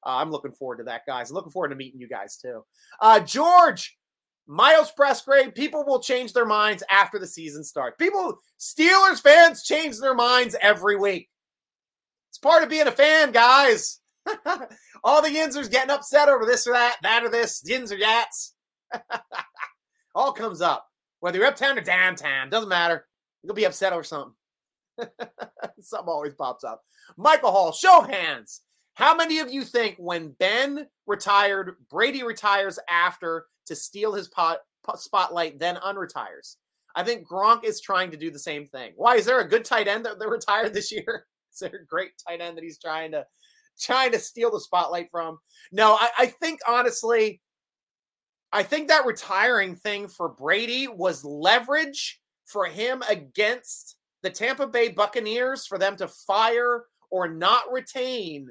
Uh, 0.06 0.18
I'm 0.18 0.32
looking 0.32 0.54
forward 0.54 0.78
to 0.78 0.84
that, 0.86 1.02
guys. 1.06 1.30
I'm 1.30 1.36
looking 1.36 1.52
forward 1.52 1.70
to 1.70 1.76
meeting 1.76 2.00
you 2.00 2.08
guys 2.08 2.38
too. 2.38 2.64
Uh, 3.02 3.20
George, 3.20 3.98
Miles 4.48 4.92
Pressgrave, 4.98 5.54
people 5.54 5.84
will 5.86 6.00
change 6.00 6.34
their 6.34 6.46
minds 6.46 6.84
after 6.90 7.20
the 7.20 7.28
season 7.28 7.64
starts. 7.64 7.98
People, 8.00 8.40
Steelers 8.60 9.22
fans 9.22 9.64
change 9.64 10.00
their 10.00 10.16
minds 10.16 10.56
every 10.62 10.96
week. 10.96 11.30
It's 12.30 12.38
part 12.38 12.64
of 12.64 12.70
being 12.70 12.88
a 12.88 12.92
fan, 12.92 13.32
guys. 13.32 14.00
All 15.04 15.22
the 15.22 15.30
Yinzers 15.30 15.72
getting 15.72 15.92
upset 15.92 16.30
over 16.30 16.46
this 16.46 16.68
or 16.68 16.74
that, 16.74 16.98
that 17.02 17.24
or 17.24 17.30
this, 17.30 17.62
Yins 17.66 17.92
or 17.92 17.98
Yats. 17.98 18.52
All 20.16 20.32
comes 20.32 20.62
up. 20.62 20.88
Whether 21.20 21.40
you're 21.40 21.48
uptown 21.48 21.78
or 21.78 21.82
downtown, 21.82 22.50
doesn't 22.50 22.70
matter. 22.70 23.08
You'll 23.44 23.56
be 23.56 23.66
upset 23.66 23.94
over 23.94 24.04
something. 24.04 24.34
something 25.80 26.10
always 26.10 26.34
pops 26.34 26.64
up. 26.64 26.82
Michael 27.18 27.52
Hall, 27.52 27.72
show 27.72 28.02
hands. 28.02 28.62
How 28.94 29.16
many 29.16 29.40
of 29.40 29.52
you 29.52 29.64
think 29.64 29.96
when 29.98 30.36
Ben 30.40 30.88
retired, 31.08 31.76
Brady 31.90 32.24
retires 32.24 32.80
after 32.90 33.46
to 33.66 33.76
steal 33.76 34.14
his 34.14 34.28
pot, 34.28 34.60
spotlight, 34.96 35.60
then 35.60 35.76
unretires? 35.78 36.58
I 36.96 37.04
think 37.04 37.28
Gronk 37.28 37.64
is 37.64 37.80
trying 37.82 38.12
to 38.12 38.18
do 38.18 38.30
the 38.30 38.40
same 38.40 38.68
thing. 38.68 38.94
Why 38.96 39.16
is 39.16 39.26
there 39.26 39.40
a 39.40 39.48
good 39.48 39.64
tight 39.64 39.88
end 39.88 40.06
that, 40.06 40.20
that 40.20 40.28
retired 40.28 40.74
this 40.74 40.92
year? 40.92 41.26
A 41.62 41.70
great 41.88 42.12
tight 42.28 42.42
end 42.42 42.58
that 42.58 42.64
he's 42.64 42.80
trying 42.80 43.12
to 43.12 43.26
trying 43.80 44.12
to 44.12 44.20
steal 44.20 44.52
the 44.52 44.60
spotlight 44.60 45.10
from? 45.12 45.40
No, 45.72 45.94
I, 45.94 46.10
I 46.20 46.26
think 46.26 46.60
honestly, 46.68 47.42
I 48.52 48.64
think 48.64 48.88
that 48.88 49.06
retiring 49.06 49.76
thing 49.76 50.08
for 50.08 50.30
Brady 50.30 50.88
was 50.88 51.24
leverage 51.24 52.20
for 52.46 52.66
him 52.66 53.04
against 53.08 53.96
the 54.24 54.30
Tampa 54.30 54.68
Bay 54.68 54.90
Buccaneers 54.90 55.66
for 55.66 55.78
them 55.78 55.96
to 55.98 56.08
fire 56.08 56.86
or 57.12 57.28
not 57.28 57.72
retain 57.72 58.50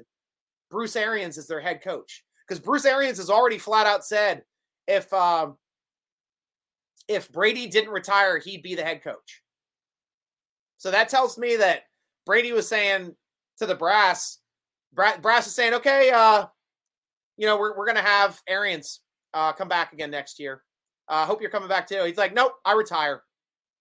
Bruce 0.69 0.95
Arians 0.95 1.37
as 1.37 1.47
their 1.47 1.59
head 1.59 1.81
coach. 1.83 2.23
Because 2.47 2.59
Bruce 2.63 2.85
Arians 2.85 3.17
has 3.17 3.29
already 3.29 3.57
flat 3.57 3.85
out 3.85 4.05
said 4.05 4.43
if 4.87 5.11
um, 5.13 5.57
if 7.07 7.31
Brady 7.31 7.67
didn't 7.67 7.91
retire, 7.91 8.39
he'd 8.39 8.63
be 8.63 8.75
the 8.75 8.83
head 8.83 9.03
coach. 9.03 9.43
So 10.77 10.91
that 10.91 11.09
tells 11.09 11.37
me 11.37 11.57
that 11.57 11.83
Brady 12.29 12.53
was 12.53 12.67
saying 12.67 13.15
to 13.57 13.65
the 13.65 13.73
brass, 13.73 14.37
brass 14.93 15.47
is 15.47 15.55
saying, 15.55 15.73
okay, 15.73 16.11
uh, 16.11 16.45
you 17.37 17.47
know, 17.47 17.57
we're, 17.57 17.75
we're 17.75 17.87
going 17.87 17.97
to 17.97 18.03
have 18.03 18.39
Arians 18.47 18.99
uh, 19.33 19.51
come 19.51 19.67
back 19.67 19.93
again 19.93 20.11
next 20.11 20.39
year. 20.39 20.61
I 21.07 21.23
uh, 21.23 21.25
hope 21.25 21.41
you're 21.41 21.49
coming 21.49 21.69
back 21.69 21.87
too. 21.87 22.03
He's 22.03 22.19
like, 22.19 22.35
nope, 22.35 22.53
I 22.63 22.73
retire. 22.73 23.23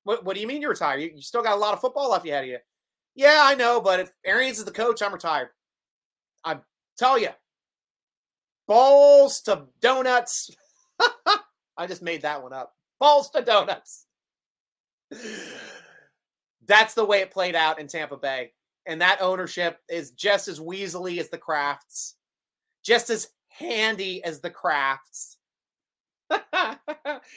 What, 0.05 0.25
what 0.25 0.35
do 0.35 0.41
you 0.41 0.47
mean 0.47 0.63
you 0.63 0.71
retire? 0.71 0.97
You, 0.97 1.11
you 1.15 1.21
still 1.21 1.43
got 1.43 1.59
a 1.59 1.61
lot 1.61 1.75
of 1.75 1.83
football 1.83 2.11
left 2.11 2.27
ahead 2.27 2.45
of 2.45 2.49
you. 2.49 2.57
Yeah, 3.15 3.41
I 3.43 3.55
know, 3.55 3.83
but 3.83 4.01
if 4.01 4.13
Arians 4.25 4.57
is 4.59 4.65
the 4.65 4.71
coach, 4.71 5.03
I'm 5.03 5.13
retired. 5.13 5.51
I 6.43 6.57
tell 6.97 7.19
you, 7.19 7.29
balls 8.67 9.43
to 9.43 9.65
donuts. 9.83 10.49
I 11.77 11.87
just 11.87 12.01
made 12.01 12.23
that 12.23 12.43
one 12.43 12.55
up. 12.55 12.73
Balls 12.99 13.29
to 13.33 13.43
donuts 13.43 14.07
that's 16.69 16.95
the 16.95 17.05
way 17.05 17.21
it 17.21 17.31
played 17.31 17.55
out 17.55 17.81
in 17.81 17.89
Tampa 17.89 18.16
Bay. 18.16 18.53
And 18.87 19.01
that 19.01 19.21
ownership 19.21 19.81
is 19.89 20.12
just 20.12 20.49
as 20.49 20.61
weaselly 20.61 21.19
as 21.19 21.29
the 21.29 21.39
Krafts, 21.39 22.14
just 22.85 23.11
as 23.11 23.29
handy 23.49 24.23
as 24.25 24.41
the 24.41 24.51
Krafts. 24.51 25.37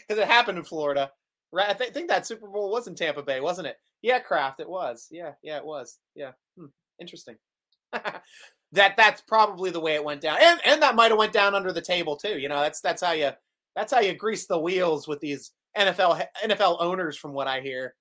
Because 0.07 0.23
it 0.23 0.27
happened 0.27 0.57
in 0.57 0.63
Florida. 0.63 1.11
Right? 1.51 1.69
I 1.69 1.73
th- 1.73 1.93
think 1.93 2.09
that 2.09 2.27
Super 2.27 2.47
Bowl 2.47 2.71
was 2.71 2.87
in 2.87 2.95
Tampa 2.95 3.21
Bay, 3.23 3.39
wasn't 3.39 3.67
it? 3.67 3.77
Yeah, 4.01 4.19
Kraft, 4.19 4.59
it 4.59 4.69
was. 4.69 5.07
Yeah, 5.11 5.31
yeah, 5.43 5.57
it 5.57 5.65
was. 5.65 5.99
Yeah, 6.15 6.31
hmm. 6.57 6.67
interesting. 6.99 7.35
that 7.91 8.95
that's 8.95 9.21
probably 9.21 9.69
the 9.69 9.79
way 9.79 9.95
it 9.95 10.03
went 10.03 10.21
down, 10.21 10.37
and 10.41 10.59
and 10.65 10.81
that 10.81 10.95
might 10.95 11.11
have 11.11 11.17
went 11.17 11.33
down 11.33 11.55
under 11.55 11.71
the 11.71 11.81
table 11.81 12.15
too. 12.15 12.39
You 12.39 12.49
know, 12.49 12.61
that's 12.61 12.81
that's 12.81 13.01
how 13.01 13.11
you 13.11 13.31
that's 13.75 13.93
how 13.93 13.99
you 13.99 14.13
grease 14.13 14.47
the 14.47 14.59
wheels 14.59 15.07
with 15.07 15.19
these 15.19 15.51
NFL 15.77 16.25
NFL 16.43 16.77
owners, 16.79 17.17
from 17.17 17.33
what 17.33 17.47
I 17.47 17.61
hear. 17.61 17.95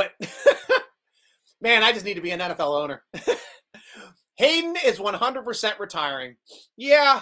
But 0.00 0.12
man, 1.60 1.82
I 1.82 1.92
just 1.92 2.06
need 2.06 2.14
to 2.14 2.22
be 2.22 2.30
an 2.30 2.40
NFL 2.40 2.80
owner. 2.82 3.02
Haden 4.36 4.76
is 4.84 4.98
100% 4.98 5.78
retiring. 5.78 6.36
Yeah, 6.76 7.20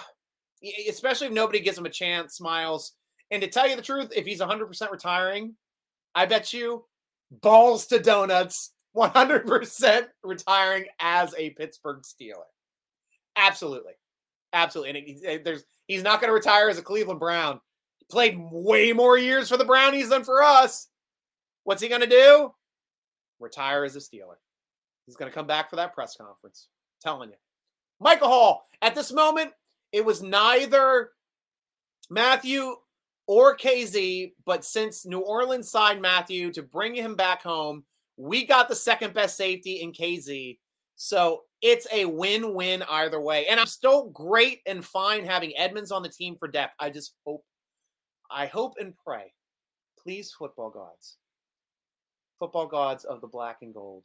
especially 0.89 1.26
if 1.26 1.33
nobody 1.33 1.59
gives 1.59 1.76
him 1.76 1.87
a 1.87 1.91
chance, 1.91 2.41
Miles. 2.41 2.93
And 3.33 3.43
to 3.43 3.49
tell 3.49 3.68
you 3.68 3.74
the 3.74 3.83
truth, 3.83 4.12
if 4.14 4.24
he's 4.24 4.41
100% 4.41 4.91
retiring, 4.93 5.57
I 6.14 6.26
bet 6.26 6.53
you 6.53 6.85
balls 7.43 7.89
to 7.89 7.99
donuts, 7.99 8.72
100% 8.97 10.07
retiring 10.22 10.85
as 11.01 11.35
a 11.37 11.51
Pittsburgh 11.51 12.03
Steeler. 12.03 12.47
Absolutely. 13.37 13.95
Absolutely. 14.53 15.18
And 15.26 15.45
there's 15.45 15.64
he's 15.89 16.05
not 16.05 16.20
going 16.20 16.29
to 16.29 16.35
retire 16.35 16.68
as 16.68 16.79
a 16.79 16.83
Cleveland 16.83 17.20
Brown. 17.20 17.61
Played 18.09 18.39
way 18.39 18.93
more 18.93 19.18
years 19.18 19.49
for 19.49 19.57
the 19.57 19.64
Brownies 19.64 20.09
than 20.09 20.22
for 20.22 20.43
us. 20.43 20.87
What's 21.64 21.83
he 21.83 21.89
going 21.89 22.01
to 22.01 22.07
do? 22.07 22.53
Retire 23.41 23.84
as 23.84 23.97
a 23.97 24.01
Steeler. 24.01 24.36
He's 25.07 25.16
going 25.16 25.30
to 25.30 25.34
come 25.34 25.47
back 25.47 25.70
for 25.70 25.76
that 25.76 25.95
press 25.95 26.16
conference. 26.16 26.68
I'm 27.05 27.11
telling 27.11 27.30
you. 27.30 27.36
Michael 28.01 28.28
Hall, 28.28 28.66
at 28.82 28.95
this 28.95 29.12
moment, 29.12 29.53
it 29.93 30.05
was 30.05 30.22
neither 30.22 31.11
Mathieu 32.11 32.76
or 33.26 33.57
KZ, 33.57 34.32
but 34.47 34.64
since 34.64 35.07
New 35.07 35.20
Orleans 35.20 35.70
signed 35.70 36.01
Mathieu 36.01 36.53
to 36.53 36.62
bring 36.62 36.95
him 36.95 37.14
back 37.14 37.43
home, 37.43 37.84
we 38.16 38.47
got 38.47 38.68
the 38.68 38.74
second 38.74 39.14
best 39.14 39.36
safety 39.36 39.80
in 39.80 39.93
KZ. 39.93 40.59
So 40.97 41.43
it's 41.62 41.86
a 41.93 42.05
win 42.05 42.55
win 42.55 42.82
either 42.82 43.20
way. 43.20 43.47
And 43.47 43.61
I'm 43.61 43.66
still 43.66 44.11
great 44.11 44.61
and 44.66 44.84
fine 44.84 45.24
having 45.24 45.57
Edmunds 45.57 45.93
on 45.93 46.03
the 46.03 46.09
team 46.09 46.36
for 46.36 46.49
depth. 46.49 46.74
I 46.80 46.91
just 46.91 47.14
hope, 47.24 47.45
I 48.30 48.47
hope 48.47 48.74
and 48.80 48.95
pray, 49.07 49.32
please, 50.03 50.32
football 50.32 50.70
gods, 50.70 51.18
football 52.39 52.66
gods 52.66 53.05
of 53.05 53.20
the 53.20 53.26
black 53.26 53.59
and 53.62 53.74
gold, 53.74 54.05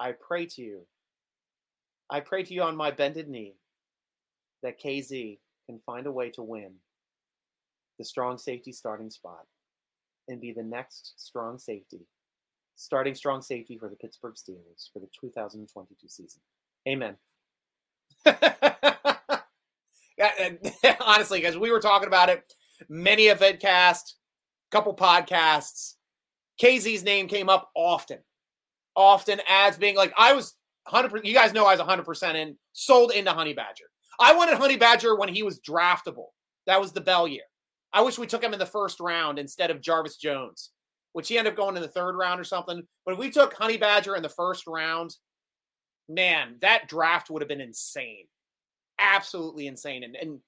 I 0.00 0.12
pray 0.12 0.46
to 0.46 0.62
you, 0.62 0.86
I 2.10 2.20
pray 2.20 2.42
to 2.42 2.54
you 2.54 2.62
on 2.62 2.76
my 2.76 2.90
bended 2.90 3.28
knee 3.28 3.54
that 4.62 4.80
KZ 4.80 5.38
can 5.66 5.80
find 5.84 6.06
a 6.06 6.12
way 6.12 6.30
to 6.30 6.42
win 6.42 6.72
the 7.98 8.04
strong 8.04 8.38
safety 8.38 8.72
starting 8.72 9.10
spot 9.10 9.46
and 10.28 10.40
be 10.40 10.52
the 10.52 10.62
next 10.62 11.14
strong 11.16 11.58
safety, 11.58 12.06
starting 12.76 13.14
strong 13.14 13.42
safety 13.42 13.76
for 13.78 13.88
the 13.88 13.96
Pittsburgh 13.96 14.34
Steelers 14.34 14.90
for 14.92 15.00
the 15.00 15.08
2022 15.20 16.08
season. 16.08 16.40
Amen. 16.86 17.16
honestly, 21.00 21.40
guys, 21.40 21.56
we 21.56 21.70
were 21.70 21.80
talking 21.80 22.08
about 22.08 22.28
it. 22.28 22.52
Many 22.88 23.28
a 23.28 23.36
vidcast, 23.36 24.14
couple 24.70 24.94
podcasts. 24.94 25.94
KZ's 26.60 27.04
name 27.04 27.28
came 27.28 27.48
up 27.48 27.70
often, 27.74 28.18
often 28.96 29.40
as 29.48 29.76
being 29.76 29.96
like 29.96 30.12
I 30.16 30.32
was 30.32 30.54
100%, 30.88 31.24
You 31.24 31.34
guys 31.34 31.52
know 31.52 31.66
I 31.66 31.72
was 31.72 31.80
100 31.80 32.04
percent 32.04 32.36
in, 32.36 32.56
sold 32.72 33.12
into 33.12 33.32
Honey 33.32 33.52
Badger. 33.52 33.84
I 34.18 34.34
wanted 34.34 34.56
Honey 34.56 34.76
Badger 34.76 35.16
when 35.16 35.28
he 35.28 35.42
was 35.42 35.60
draftable. 35.60 36.26
That 36.66 36.80
was 36.80 36.92
the 36.92 37.00
Bell 37.00 37.28
year. 37.28 37.44
I 37.92 38.02
wish 38.02 38.18
we 38.18 38.26
took 38.26 38.42
him 38.42 38.52
in 38.52 38.58
the 38.58 38.66
first 38.66 39.00
round 39.00 39.38
instead 39.38 39.70
of 39.70 39.80
Jarvis 39.80 40.16
Jones, 40.16 40.70
which 41.12 41.28
he 41.28 41.38
ended 41.38 41.52
up 41.52 41.56
going 41.56 41.76
in 41.76 41.82
the 41.82 41.88
third 41.88 42.16
round 42.16 42.40
or 42.40 42.44
something. 42.44 42.82
But 43.06 43.12
if 43.12 43.18
we 43.18 43.30
took 43.30 43.54
Honey 43.54 43.76
Badger 43.76 44.16
in 44.16 44.22
the 44.22 44.28
first 44.28 44.66
round, 44.66 45.16
man, 46.08 46.56
that 46.60 46.88
draft 46.88 47.30
would 47.30 47.42
have 47.42 47.48
been 47.48 47.60
insane. 47.60 48.26
Absolutely 48.98 49.68
insane. 49.68 50.04
And, 50.04 50.16
and 50.16 50.40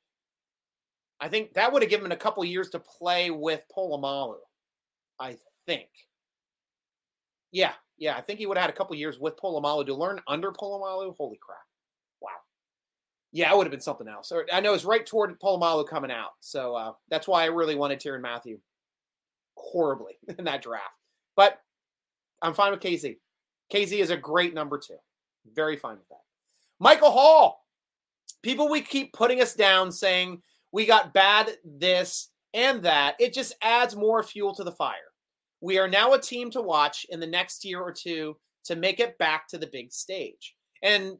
I 1.20 1.28
think 1.28 1.54
that 1.54 1.72
would 1.72 1.82
have 1.82 1.90
given 1.90 2.06
him 2.06 2.12
a 2.12 2.16
couple 2.16 2.44
years 2.44 2.70
to 2.70 2.80
play 2.80 3.30
with 3.30 3.62
Polamalu. 3.74 4.36
I 5.18 5.36
think. 5.70 5.88
Yeah, 7.52 7.72
yeah. 7.98 8.16
I 8.16 8.20
think 8.20 8.38
he 8.38 8.46
would 8.46 8.56
have 8.56 8.66
had 8.66 8.74
a 8.74 8.76
couple 8.76 8.96
years 8.96 9.18
with 9.18 9.36
Polamalu 9.36 9.86
to 9.86 9.94
learn 9.94 10.20
under 10.26 10.50
Polamalu. 10.50 11.14
Holy 11.16 11.38
crap. 11.40 11.58
Wow. 12.20 12.30
Yeah, 13.32 13.52
it 13.52 13.56
would 13.56 13.66
have 13.66 13.70
been 13.70 13.80
something 13.80 14.08
else. 14.08 14.32
I 14.52 14.60
know 14.60 14.74
it's 14.74 14.84
right 14.84 15.06
toward 15.06 15.38
Polamalu 15.40 15.88
coming 15.88 16.10
out. 16.10 16.30
So 16.40 16.74
uh, 16.74 16.92
that's 17.08 17.28
why 17.28 17.42
I 17.42 17.46
really 17.46 17.76
wanted 17.76 18.00
Tyrann 18.00 18.22
Mathieu 18.22 18.58
horribly 19.56 20.14
in 20.38 20.44
that 20.44 20.62
draft. 20.62 20.96
But 21.36 21.60
I'm 22.42 22.54
fine 22.54 22.72
with 22.72 22.80
KZ. 22.80 23.16
KZ 23.72 23.98
is 23.98 24.10
a 24.10 24.16
great 24.16 24.54
number 24.54 24.78
two. 24.78 24.96
Very 25.54 25.76
fine 25.76 25.96
with 25.96 26.08
that. 26.08 26.22
Michael 26.80 27.12
Hall. 27.12 27.64
People 28.42 28.70
we 28.70 28.80
keep 28.80 29.12
putting 29.12 29.42
us 29.42 29.54
down 29.54 29.92
saying 29.92 30.40
we 30.72 30.86
got 30.86 31.12
bad 31.12 31.50
this 31.64 32.30
and 32.54 32.82
that. 32.82 33.16
It 33.20 33.34
just 33.34 33.54
adds 33.60 33.94
more 33.94 34.22
fuel 34.22 34.54
to 34.54 34.64
the 34.64 34.72
fire. 34.72 35.09
We 35.60 35.78
are 35.78 35.88
now 35.88 36.12
a 36.12 36.20
team 36.20 36.50
to 36.52 36.62
watch 36.62 37.06
in 37.10 37.20
the 37.20 37.26
next 37.26 37.64
year 37.64 37.80
or 37.80 37.92
two 37.92 38.36
to 38.64 38.76
make 38.76 39.00
it 39.00 39.18
back 39.18 39.48
to 39.48 39.58
the 39.58 39.68
big 39.70 39.92
stage. 39.92 40.54
And 40.82 41.18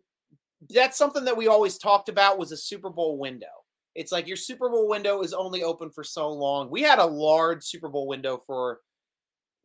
that's 0.68 0.98
something 0.98 1.24
that 1.24 1.36
we 1.36 1.48
always 1.48 1.78
talked 1.78 2.08
about 2.08 2.38
was 2.38 2.52
a 2.52 2.56
Super 2.56 2.90
Bowl 2.90 3.18
window. 3.18 3.46
It's 3.94 4.12
like 4.12 4.26
your 4.26 4.36
Super 4.36 4.68
Bowl 4.68 4.88
window 4.88 5.22
is 5.22 5.32
only 5.32 5.62
open 5.62 5.90
for 5.90 6.04
so 6.04 6.30
long. 6.30 6.70
We 6.70 6.82
had 6.82 6.98
a 6.98 7.06
large 7.06 7.64
Super 7.64 7.88
Bowl 7.88 8.06
window 8.06 8.40
for 8.46 8.80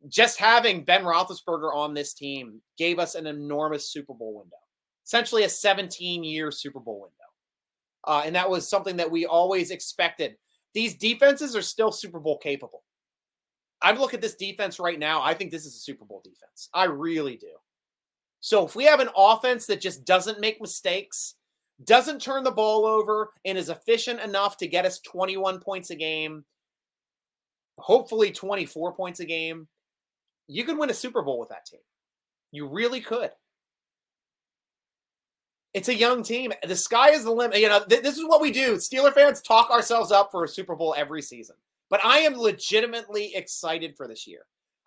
just 0.08 0.38
having 0.38 0.84
Ben 0.84 1.04
Roethlisberger 1.04 1.74
on 1.74 1.94
this 1.94 2.14
team 2.14 2.60
gave 2.76 2.98
us 2.98 3.14
an 3.14 3.26
enormous 3.26 3.90
Super 3.90 4.14
Bowl 4.14 4.36
window, 4.38 4.56
essentially 5.04 5.44
a 5.44 5.48
17 5.48 6.24
year 6.24 6.50
Super 6.50 6.80
Bowl 6.80 7.00
window. 7.02 7.12
Uh, 8.06 8.22
and 8.24 8.34
that 8.36 8.50
was 8.50 8.68
something 8.68 8.96
that 8.96 9.10
we 9.10 9.26
always 9.26 9.70
expected. 9.70 10.36
These 10.74 10.96
defenses 10.96 11.56
are 11.56 11.62
still 11.62 11.90
Super 11.90 12.20
Bowl 12.20 12.38
capable. 12.38 12.82
I 13.82 13.92
look 13.92 14.14
at 14.14 14.20
this 14.20 14.34
defense 14.34 14.78
right 14.78 14.98
now. 14.98 15.22
I 15.22 15.34
think 15.34 15.50
this 15.50 15.66
is 15.66 15.74
a 15.74 15.78
Super 15.78 16.04
Bowl 16.04 16.22
defense. 16.24 16.68
I 16.72 16.84
really 16.84 17.36
do. 17.36 17.48
So 18.40 18.64
if 18.64 18.76
we 18.76 18.84
have 18.84 19.00
an 19.00 19.10
offense 19.16 19.66
that 19.66 19.80
just 19.80 20.04
doesn't 20.04 20.40
make 20.40 20.60
mistakes, 20.60 21.34
doesn't 21.84 22.22
turn 22.22 22.44
the 22.44 22.50
ball 22.50 22.86
over, 22.86 23.32
and 23.44 23.58
is 23.58 23.68
efficient 23.68 24.20
enough 24.20 24.56
to 24.58 24.66
get 24.66 24.86
us 24.86 25.00
21 25.00 25.60
points 25.60 25.90
a 25.90 25.96
game, 25.96 26.44
hopefully 27.78 28.30
24 28.30 28.94
points 28.94 29.20
a 29.20 29.26
game, 29.26 29.68
you 30.48 30.64
could 30.64 30.78
win 30.78 30.90
a 30.90 30.94
Super 30.94 31.22
Bowl 31.22 31.38
with 31.38 31.50
that 31.50 31.66
team. 31.66 31.80
You 32.52 32.68
really 32.68 33.00
could. 33.00 33.30
It's 35.74 35.88
a 35.88 35.94
young 35.94 36.22
team. 36.22 36.52
The 36.66 36.76
sky 36.76 37.10
is 37.10 37.24
the 37.24 37.32
limit. 37.32 37.60
You 37.60 37.68
know, 37.68 37.84
th- 37.84 38.02
this 38.02 38.16
is 38.16 38.24
what 38.24 38.40
we 38.40 38.50
do. 38.50 38.76
Steeler 38.76 39.12
fans 39.12 39.42
talk 39.42 39.70
ourselves 39.70 40.10
up 40.10 40.30
for 40.30 40.44
a 40.44 40.48
Super 40.48 40.74
Bowl 40.74 40.94
every 40.96 41.20
season. 41.20 41.56
But 41.88 42.04
I 42.04 42.18
am 42.18 42.36
legitimately 42.36 43.34
excited 43.34 43.96
for 43.96 44.08
this 44.08 44.26
year. 44.26 44.40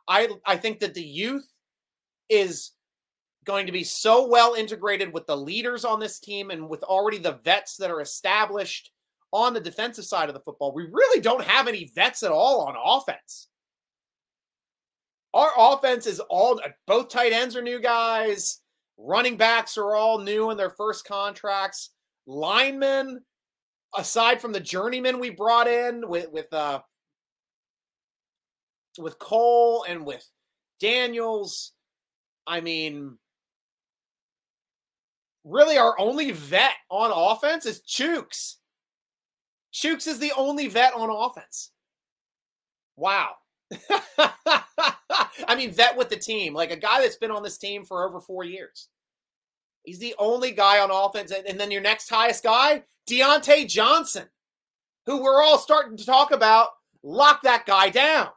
I 0.08 0.30
I 0.46 0.58
think 0.58 0.80
that 0.80 0.94
the 0.94 1.04
youth 1.04 1.48
is 2.30 2.72
going 3.46 3.66
to 3.66 3.72
be 3.72 3.84
so 3.84 4.28
well 4.28 4.54
integrated 4.54 5.14
with 5.14 5.26
the 5.26 5.38
leaders 5.38 5.86
on 5.86 6.00
this 6.00 6.20
team 6.20 6.52
and 6.52 6.70
with 6.70 6.84
already 6.84 7.18
the 7.18 7.40
vets 7.44 7.78
that 7.78 7.90
are 7.90 8.02
established 8.02 8.92
on 9.32 9.54
the 9.54 9.60
defensive 9.60 10.06
side 10.06 10.30
of 10.30 10.36
the 10.36 10.42
football. 10.42 10.74
We 10.74 10.84
really 10.84 11.22
don't 11.22 11.44
have 11.44 11.68
any 11.68 11.92
vets 11.96 12.24
at 12.24 12.32
all 12.32 12.62
on 12.62 12.76
offense. 12.78 13.48
Our 15.34 15.52
offense 15.58 16.08
is 16.08 16.20
all 16.20 16.60
both 16.88 17.10
tight 17.10 17.32
ends 17.32 17.56
are 17.56 17.62
new 17.62 17.80
guys, 17.80 18.62
running 18.98 19.38
backs 19.38 19.78
are 19.78 19.96
all 19.96 20.20
new 20.20 20.50
in 20.50 20.58
their 20.58 20.72
first 20.72 21.06
contracts, 21.06 21.92
linemen 22.26 23.22
aside 23.98 24.42
from 24.42 24.52
the 24.52 24.60
journeyman 24.60 25.20
we 25.20 25.30
brought 25.30 25.68
in 25.68 26.08
with 26.08 26.32
with 26.32 26.52
uh 26.54 26.82
with 28.98 29.20
Cole 29.20 29.86
and 29.88 30.06
with 30.06 30.26
Daniels, 30.80 31.74
I 32.48 32.62
mean, 32.62 33.18
really 35.44 35.78
our 35.78 36.00
only 36.00 36.32
vet 36.32 36.74
on 36.90 37.12
offense 37.14 37.66
is 37.66 37.82
Chuks. 37.82 38.56
Chuks 39.74 40.08
is 40.08 40.20
the 40.20 40.34
only 40.36 40.68
vet 40.68 40.94
on 40.94 41.10
offense. 41.10 41.72
Wow. 42.96 43.36
I 45.48 45.56
mean, 45.56 45.72
vet 45.72 45.96
with 45.96 46.10
the 46.10 46.18
team, 46.18 46.54
like 46.54 46.72
a 46.72 46.76
guy 46.76 47.02
that's 47.02 47.18
been 47.18 47.32
on 47.32 47.44
this 47.44 47.58
team 47.58 47.86
for 47.86 48.08
over 48.08 48.20
four 48.20 48.44
years. 48.44 48.90
He's 49.84 50.00
the 50.00 50.16
only 50.20 50.52
guy 50.52 50.80
on 50.80 50.92
offense. 50.92 51.32
And 51.32 51.60
then 51.60 51.72
your 51.72 51.82
next 51.82 52.10
highest 52.10 52.44
guy, 52.44 52.84
Diontae 53.10 53.68
Johnson, 53.68 54.28
who 55.06 55.22
we're 55.22 55.42
all 55.42 55.58
starting 55.58 55.98
to 55.98 56.06
talk 56.06 56.32
about. 56.32 56.70
Lock 57.02 57.42
that 57.44 57.66
guy 57.66 57.90
down. 57.90 58.30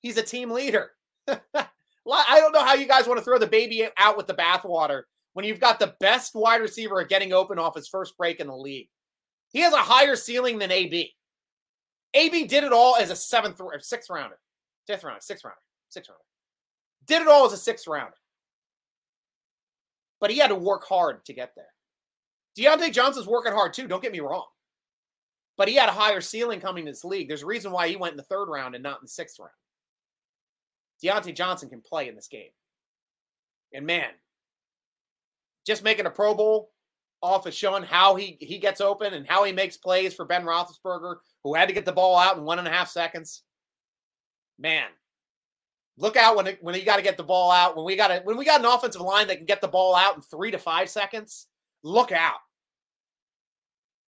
He's 0.00 0.16
a 0.16 0.22
team 0.22 0.50
leader. 0.50 0.90
I 1.28 2.40
don't 2.40 2.52
know 2.52 2.64
how 2.64 2.74
you 2.74 2.86
guys 2.86 3.06
want 3.06 3.18
to 3.18 3.24
throw 3.24 3.38
the 3.38 3.46
baby 3.46 3.86
out 3.98 4.16
with 4.16 4.26
the 4.26 4.34
bathwater 4.34 5.02
when 5.34 5.44
you've 5.44 5.60
got 5.60 5.78
the 5.78 5.94
best 6.00 6.34
wide 6.34 6.60
receiver 6.60 7.04
getting 7.04 7.32
open 7.32 7.58
off 7.58 7.76
his 7.76 7.88
first 7.88 8.16
break 8.16 8.40
in 8.40 8.46
the 8.46 8.56
league. 8.56 8.88
He 9.50 9.60
has 9.60 9.72
a 9.72 9.78
higher 9.78 10.16
ceiling 10.16 10.58
than 10.58 10.72
AB. 10.72 11.14
AB 12.14 12.46
did 12.46 12.64
it 12.64 12.72
all 12.72 12.96
as 12.96 13.10
a 13.10 13.16
seventh 13.16 13.60
or 13.60 13.78
sixth 13.80 14.10
rounder, 14.10 14.38
fifth 14.86 15.04
rounder, 15.04 15.20
sixth 15.20 15.44
rounder, 15.44 15.60
sixth 15.90 16.10
rounder. 16.10 16.22
Did 17.06 17.22
it 17.22 17.28
all 17.28 17.46
as 17.46 17.52
a 17.52 17.58
sixth 17.58 17.86
rounder. 17.86 18.16
But 20.20 20.30
he 20.30 20.38
had 20.38 20.48
to 20.48 20.54
work 20.54 20.84
hard 20.84 21.24
to 21.26 21.32
get 21.32 21.52
there. 21.54 21.66
Diontae 22.58 22.92
Johnson's 22.92 23.26
working 23.26 23.52
hard 23.52 23.72
too, 23.72 23.86
don't 23.86 24.02
get 24.02 24.12
me 24.12 24.20
wrong. 24.20 24.46
But 25.56 25.68
he 25.68 25.74
had 25.74 25.88
a 25.88 25.92
higher 25.92 26.20
ceiling 26.20 26.60
coming 26.60 26.84
to 26.86 26.90
this 26.90 27.04
league. 27.04 27.28
There's 27.28 27.42
a 27.42 27.46
reason 27.46 27.72
why 27.72 27.88
he 27.88 27.96
went 27.96 28.12
in 28.12 28.16
the 28.16 28.22
third 28.24 28.46
round 28.46 28.74
and 28.74 28.82
not 28.82 28.98
in 28.98 29.04
the 29.04 29.08
sixth 29.08 29.38
round. 29.38 29.50
Diontae 31.02 31.34
Johnson 31.34 31.68
can 31.68 31.80
play 31.80 32.08
in 32.08 32.14
this 32.14 32.28
game. 32.28 32.50
And 33.72 33.86
man, 33.86 34.10
just 35.66 35.84
making 35.84 36.06
a 36.06 36.10
Pro 36.10 36.34
Bowl 36.34 36.70
off 37.20 37.46
of 37.46 37.54
showing 37.54 37.82
how 37.82 38.14
he, 38.14 38.38
he 38.40 38.58
gets 38.58 38.80
open 38.80 39.14
and 39.14 39.26
how 39.26 39.44
he 39.44 39.52
makes 39.52 39.76
plays 39.76 40.14
for 40.14 40.24
Ben 40.24 40.44
Roethlisberger, 40.44 41.16
who 41.44 41.54
had 41.54 41.68
to 41.68 41.74
get 41.74 41.84
the 41.84 41.92
ball 41.92 42.16
out 42.16 42.36
in 42.36 42.44
one 42.44 42.58
and 42.58 42.68
a 42.68 42.72
half 42.72 42.88
seconds. 42.88 43.42
Man, 44.58 44.86
look 45.96 46.16
out 46.16 46.36
when 46.36 46.46
it, 46.46 46.58
when 46.62 46.74
you 46.74 46.84
got 46.84 46.96
to 46.96 47.02
get 47.02 47.16
the 47.16 47.22
ball 47.22 47.50
out. 47.50 47.76
When 47.76 47.84
we 47.84 47.96
got 47.96 48.10
a, 48.10 48.20
when 48.24 48.36
we 48.36 48.44
got 48.44 48.60
an 48.60 48.66
offensive 48.66 49.00
line 49.00 49.26
that 49.28 49.36
can 49.36 49.46
get 49.46 49.60
the 49.60 49.68
ball 49.68 49.94
out 49.94 50.16
in 50.16 50.22
three 50.22 50.50
to 50.52 50.58
five 50.58 50.88
seconds, 50.88 51.48
look 51.82 52.12
out. 52.12 52.38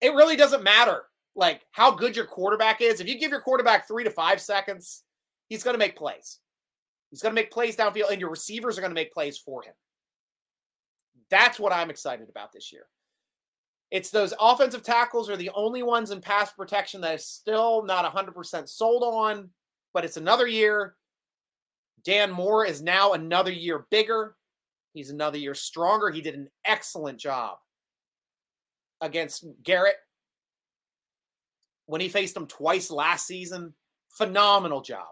It 0.01 0.15
really 0.15 0.37
doesn't 0.37 0.63
matter 0.63 1.05
like 1.35 1.63
how 1.73 1.91
good 1.91 2.17
your 2.17 2.27
quarterback 2.27 2.81
is. 2.81 3.01
If 3.01 3.09
you 3.09 3.19
give 3.19 3.31
your 3.31 3.41
quarterback 3.41 3.87
three 3.87 4.05
to 4.05 4.11
five 4.11 4.41
seconds, 4.41 5.03
he's 5.49 5.63
going 5.63 5.75
to 5.75 5.79
make 5.79 5.97
plays. 5.97 6.39
He's 7.11 7.23
going 7.23 7.35
to 7.35 7.41
make 7.41 7.51
plays 7.51 7.77
downfield, 7.77 8.11
and 8.11 8.21
your 8.21 8.31
receivers 8.31 8.79
are 8.79 8.81
going 8.81 8.93
to 8.93 9.01
make 9.01 9.13
plays 9.13 9.39
for 9.39 9.63
him. 9.63 9.75
That's 11.29 11.59
what 11.59 11.73
I'm 11.73 11.91
excited 11.91 12.29
about 12.29 12.53
this 12.53 12.73
year. 12.73 12.87
It's 13.91 14.11
those 14.11 14.35
offensive 14.41 14.85
tackles 14.85 15.29
are 15.29 15.37
the 15.37 15.51
only 15.55 15.83
ones 15.83 16.13
in 16.13 16.21
pass 16.21 16.53
protection 16.53 17.01
that 17.01 17.17
is 17.17 17.27
still 17.27 17.85
not 17.85 18.11
100% 18.13 18.69
sold 18.69 19.03
on, 19.03 19.51
but 19.93 20.05
it's 20.05 20.17
another 20.17 20.47
year. 20.47 20.95
Dan 22.05 22.31
Moore 22.31 22.65
is 22.65 22.81
now 22.81 23.13
another 23.13 23.51
year 23.51 23.87
bigger. 23.91 24.37
He's 24.95 25.11
another 25.11 25.39
year 25.39 25.55
stronger. 25.55 26.11
He 26.11 26.21
did 26.21 26.35
an 26.35 26.49
excellent 26.65 27.19
job 27.19 27.59
against 29.01 29.45
Garrett 29.63 29.97
when 31.87 32.01
he 32.01 32.09
faced 32.09 32.37
him 32.37 32.47
twice 32.47 32.91
last 32.91 33.27
season. 33.27 33.75
Phenomenal 34.11 34.81
job. 34.81 35.09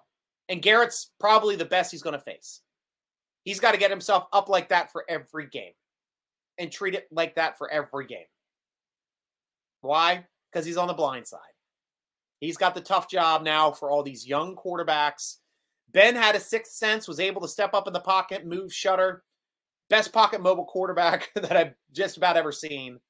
And 0.49 0.62
Garrett's 0.62 1.11
probably 1.20 1.57
the 1.57 1.64
best 1.64 1.91
he's 1.91 2.03
going 2.03 2.14
to 2.14 2.20
face. 2.20 2.61
He's 3.45 3.61
got 3.61 3.72
to 3.72 3.78
get 3.78 3.91
himself 3.91 4.26
up 4.32 4.49
like 4.49 4.68
that 4.70 4.93
for 4.93 5.05
every 5.09 5.47
game 5.49 5.72
and 6.59 6.70
treat 6.70 6.95
it 6.95 7.07
like 7.11 7.34
that 7.36 7.57
for 7.57 7.70
every 7.70 8.07
game. 8.07 8.26
Why? 9.80 10.24
Because 10.51 10.66
he's 10.66 10.76
on 10.76 10.89
the 10.89 10.95
blind 10.95 11.26
side. 11.26 11.41
He's 12.41 12.57
got 12.57 12.74
the 12.74 12.80
tough 12.80 13.11
job 13.11 13.43
now 13.43 13.70
for 13.72 13.91
all 13.91 14.03
these 14.03 14.26
young 14.26 14.55
quarterbacks. 14.55 15.36
Ben 15.93 16.14
had 16.14 16.36
a 16.36 16.41
sixth 16.41 16.74
sense, 16.74 17.09
was 17.09 17.20
able 17.20 17.41
to 17.41 17.49
step 17.49 17.74
up 17.74 17.86
in 17.86 17.93
the 17.93 18.01
pocket, 18.01 18.47
move 18.47 18.72
shutter. 18.72 19.24
Best 19.89 20.12
pocket 20.12 20.43
mobile 20.43 20.66
quarterback 20.66 21.30
that 21.34 21.57
I've 21.57 21.74
just 21.93 22.16
about 22.16 22.36
ever 22.36 22.53
seen. 22.53 23.01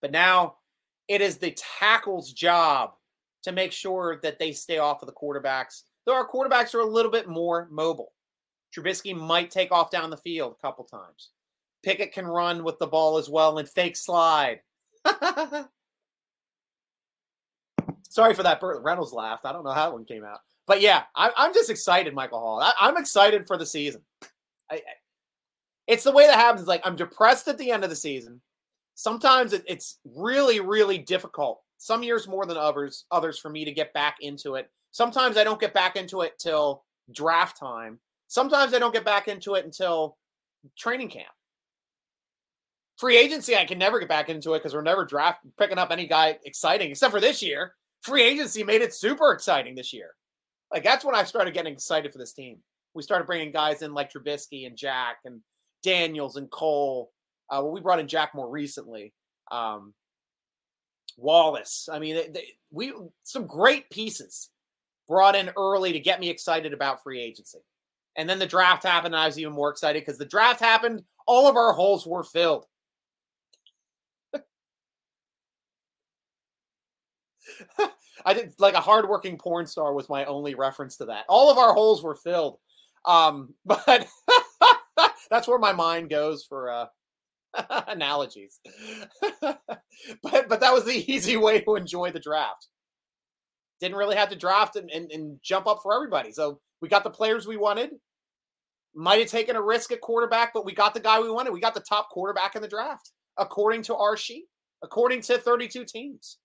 But 0.00 0.12
now 0.12 0.56
it 1.08 1.20
is 1.20 1.38
the 1.38 1.56
tackle's 1.78 2.32
job 2.32 2.92
to 3.42 3.52
make 3.52 3.72
sure 3.72 4.20
that 4.22 4.38
they 4.38 4.52
stay 4.52 4.78
off 4.78 5.02
of 5.02 5.06
the 5.06 5.14
quarterbacks. 5.14 5.82
Though 6.06 6.14
our 6.14 6.28
quarterbacks 6.28 6.74
are 6.74 6.80
a 6.80 6.86
little 6.86 7.10
bit 7.10 7.28
more 7.28 7.68
mobile. 7.70 8.12
Trubisky 8.76 9.16
might 9.16 9.50
take 9.50 9.72
off 9.72 9.90
down 9.90 10.10
the 10.10 10.16
field 10.16 10.54
a 10.58 10.62
couple 10.66 10.84
times. 10.84 11.30
Pickett 11.82 12.12
can 12.12 12.26
run 12.26 12.64
with 12.64 12.78
the 12.78 12.86
ball 12.86 13.18
as 13.18 13.28
well 13.28 13.58
and 13.58 13.68
fake 13.68 13.96
slide. 13.96 14.60
Sorry 18.10 18.34
for 18.34 18.42
that 18.42 18.60
Burt 18.60 18.82
Reynolds 18.82 19.12
laugh. 19.12 19.40
I 19.44 19.52
don't 19.52 19.64
know 19.64 19.70
how 19.70 19.86
that 19.86 19.92
one 19.92 20.04
came 20.04 20.24
out. 20.24 20.40
But 20.66 20.80
yeah, 20.80 21.04
I, 21.14 21.30
am 21.36 21.54
just 21.54 21.70
excited, 21.70 22.14
Michael 22.14 22.40
Hall. 22.40 22.60
I, 22.60 22.88
am 22.88 22.96
excited 22.96 23.46
for 23.46 23.56
the 23.56 23.64
season. 23.64 24.02
I, 24.70 24.76
I, 24.76 24.82
it's 25.86 26.04
the 26.04 26.12
way 26.12 26.26
that 26.26 26.34
happens. 26.36 26.66
Like 26.66 26.82
I'm 26.84 26.96
depressed 26.96 27.48
at 27.48 27.56
the 27.58 27.70
end 27.70 27.84
of 27.84 27.90
the 27.90 27.96
season. 27.96 28.40
Sometimes 28.98 29.52
it, 29.52 29.62
it's 29.68 30.00
really, 30.04 30.58
really 30.58 30.98
difficult. 30.98 31.60
Some 31.76 32.02
years 32.02 32.26
more 32.26 32.46
than 32.46 32.56
others. 32.56 33.04
Others 33.12 33.38
for 33.38 33.48
me 33.48 33.64
to 33.64 33.70
get 33.70 33.94
back 33.94 34.16
into 34.20 34.56
it. 34.56 34.68
Sometimes 34.90 35.36
I 35.36 35.44
don't 35.44 35.60
get 35.60 35.72
back 35.72 35.94
into 35.94 36.22
it 36.22 36.36
till 36.36 36.82
draft 37.12 37.56
time. 37.56 38.00
Sometimes 38.26 38.74
I 38.74 38.80
don't 38.80 38.92
get 38.92 39.04
back 39.04 39.28
into 39.28 39.54
it 39.54 39.64
until 39.64 40.16
training 40.76 41.10
camp. 41.10 41.28
Free 42.96 43.16
agency, 43.16 43.54
I 43.54 43.66
can 43.66 43.78
never 43.78 44.00
get 44.00 44.08
back 44.08 44.30
into 44.30 44.54
it 44.54 44.58
because 44.58 44.74
we're 44.74 44.82
never 44.82 45.04
draft 45.04 45.42
picking 45.56 45.78
up 45.78 45.92
any 45.92 46.08
guy 46.08 46.36
exciting 46.44 46.90
except 46.90 47.12
for 47.12 47.20
this 47.20 47.40
year. 47.40 47.74
Free 48.02 48.24
agency 48.24 48.64
made 48.64 48.82
it 48.82 48.92
super 48.92 49.30
exciting 49.30 49.76
this 49.76 49.92
year. 49.92 50.10
Like 50.72 50.82
that's 50.82 51.04
when 51.04 51.14
I 51.14 51.22
started 51.22 51.54
getting 51.54 51.72
excited 51.72 52.10
for 52.10 52.18
this 52.18 52.32
team. 52.32 52.58
We 52.94 53.04
started 53.04 53.28
bringing 53.28 53.52
guys 53.52 53.82
in 53.82 53.94
like 53.94 54.12
Trubisky 54.12 54.66
and 54.66 54.76
Jack 54.76 55.18
and 55.24 55.40
Daniels 55.84 56.34
and 56.34 56.50
Cole. 56.50 57.12
Uh, 57.50 57.60
well, 57.62 57.70
we 57.70 57.80
brought 57.80 58.00
in 58.00 58.08
Jack 58.08 58.34
more 58.34 58.48
recently. 58.48 59.12
Um, 59.50 59.94
Wallace. 61.16 61.88
I 61.90 61.98
mean, 61.98 62.32
they, 62.32 62.52
we 62.70 62.92
some 63.24 63.46
great 63.46 63.90
pieces 63.90 64.50
brought 65.08 65.34
in 65.34 65.50
early 65.56 65.92
to 65.92 66.00
get 66.00 66.20
me 66.20 66.30
excited 66.30 66.72
about 66.72 67.02
free 67.02 67.20
agency. 67.20 67.58
And 68.16 68.28
then 68.28 68.38
the 68.38 68.46
draft 68.46 68.84
happened, 68.84 69.14
and 69.14 69.22
I 69.22 69.26
was 69.26 69.38
even 69.38 69.52
more 69.52 69.70
excited 69.70 70.02
because 70.02 70.18
the 70.18 70.24
draft 70.24 70.60
happened. 70.60 71.02
All 71.26 71.48
of 71.48 71.56
our 71.56 71.72
holes 71.72 72.06
were 72.06 72.24
filled. 72.24 72.66
I 78.24 78.34
did 78.34 78.52
like 78.58 78.74
a 78.74 78.80
hardworking 78.80 79.38
porn 79.38 79.66
star 79.66 79.92
was 79.94 80.08
my 80.08 80.24
only 80.24 80.54
reference 80.54 80.96
to 80.98 81.06
that. 81.06 81.24
All 81.28 81.50
of 81.50 81.58
our 81.58 81.72
holes 81.72 82.02
were 82.02 82.14
filled. 82.14 82.58
Um, 83.04 83.54
but 83.64 84.06
that's 85.30 85.48
where 85.48 85.58
my 85.58 85.72
mind 85.72 86.10
goes 86.10 86.44
for 86.44 86.70
uh, 86.70 86.86
analogies. 87.88 88.60
but 89.40 90.48
but 90.48 90.60
that 90.60 90.72
was 90.72 90.84
the 90.84 91.04
easy 91.12 91.36
way 91.36 91.60
to 91.60 91.76
enjoy 91.76 92.10
the 92.10 92.20
draft. 92.20 92.68
Didn't 93.80 93.96
really 93.96 94.16
have 94.16 94.30
to 94.30 94.36
draft 94.36 94.76
and, 94.76 94.90
and, 94.90 95.10
and 95.12 95.38
jump 95.42 95.66
up 95.66 95.80
for 95.82 95.94
everybody. 95.94 96.32
So 96.32 96.60
we 96.80 96.88
got 96.88 97.04
the 97.04 97.10
players 97.10 97.46
we 97.46 97.56
wanted. 97.56 97.90
Might 98.94 99.20
have 99.20 99.28
taken 99.28 99.54
a 99.54 99.62
risk 99.62 99.92
at 99.92 100.00
quarterback, 100.00 100.52
but 100.52 100.64
we 100.64 100.74
got 100.74 100.94
the 100.94 101.00
guy 101.00 101.20
we 101.20 101.30
wanted. 101.30 101.52
We 101.52 101.60
got 101.60 101.74
the 101.74 101.80
top 101.80 102.08
quarterback 102.08 102.56
in 102.56 102.62
the 102.62 102.68
draft, 102.68 103.12
according 103.36 103.82
to 103.82 103.94
our 103.94 104.16
sheet, 104.16 104.46
according 104.82 105.20
to 105.22 105.38
32 105.38 105.84
teams 105.84 106.38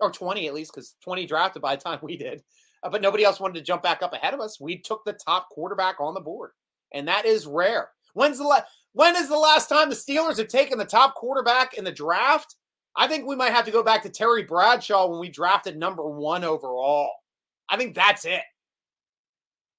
or 0.00 0.10
20 0.10 0.46
at 0.46 0.54
least, 0.54 0.72
because 0.72 0.94
20 1.04 1.26
drafted 1.26 1.60
by 1.60 1.76
the 1.76 1.82
time 1.82 1.98
we 2.02 2.16
did. 2.16 2.42
Uh, 2.82 2.88
but 2.88 3.02
nobody 3.02 3.24
else 3.24 3.40
wanted 3.40 3.56
to 3.58 3.64
jump 3.64 3.82
back 3.82 4.02
up 4.02 4.14
ahead 4.14 4.32
of 4.32 4.40
us. 4.40 4.58
We 4.58 4.78
took 4.78 5.04
the 5.04 5.12
top 5.12 5.50
quarterback 5.50 6.00
on 6.00 6.14
the 6.14 6.20
board, 6.20 6.52
and 6.94 7.06
that 7.08 7.26
is 7.26 7.46
rare. 7.46 7.90
When's 8.14 8.38
the 8.38 8.44
la- 8.44 8.62
when 8.92 9.16
is 9.16 9.28
the 9.28 9.36
last 9.36 9.68
time 9.68 9.88
the 9.88 9.96
Steelers 9.96 10.38
have 10.38 10.48
taken 10.48 10.78
the 10.78 10.84
top 10.84 11.14
quarterback 11.14 11.74
in 11.74 11.84
the 11.84 11.92
draft? 11.92 12.56
I 12.96 13.06
think 13.06 13.26
we 13.26 13.36
might 13.36 13.52
have 13.52 13.64
to 13.66 13.70
go 13.70 13.82
back 13.82 14.02
to 14.02 14.10
Terry 14.10 14.42
Bradshaw 14.42 15.06
when 15.06 15.20
we 15.20 15.28
drafted 15.28 15.76
number 15.76 16.08
one 16.08 16.44
overall. 16.44 17.10
I 17.68 17.76
think 17.76 17.94
that's 17.94 18.24
it. 18.24 18.42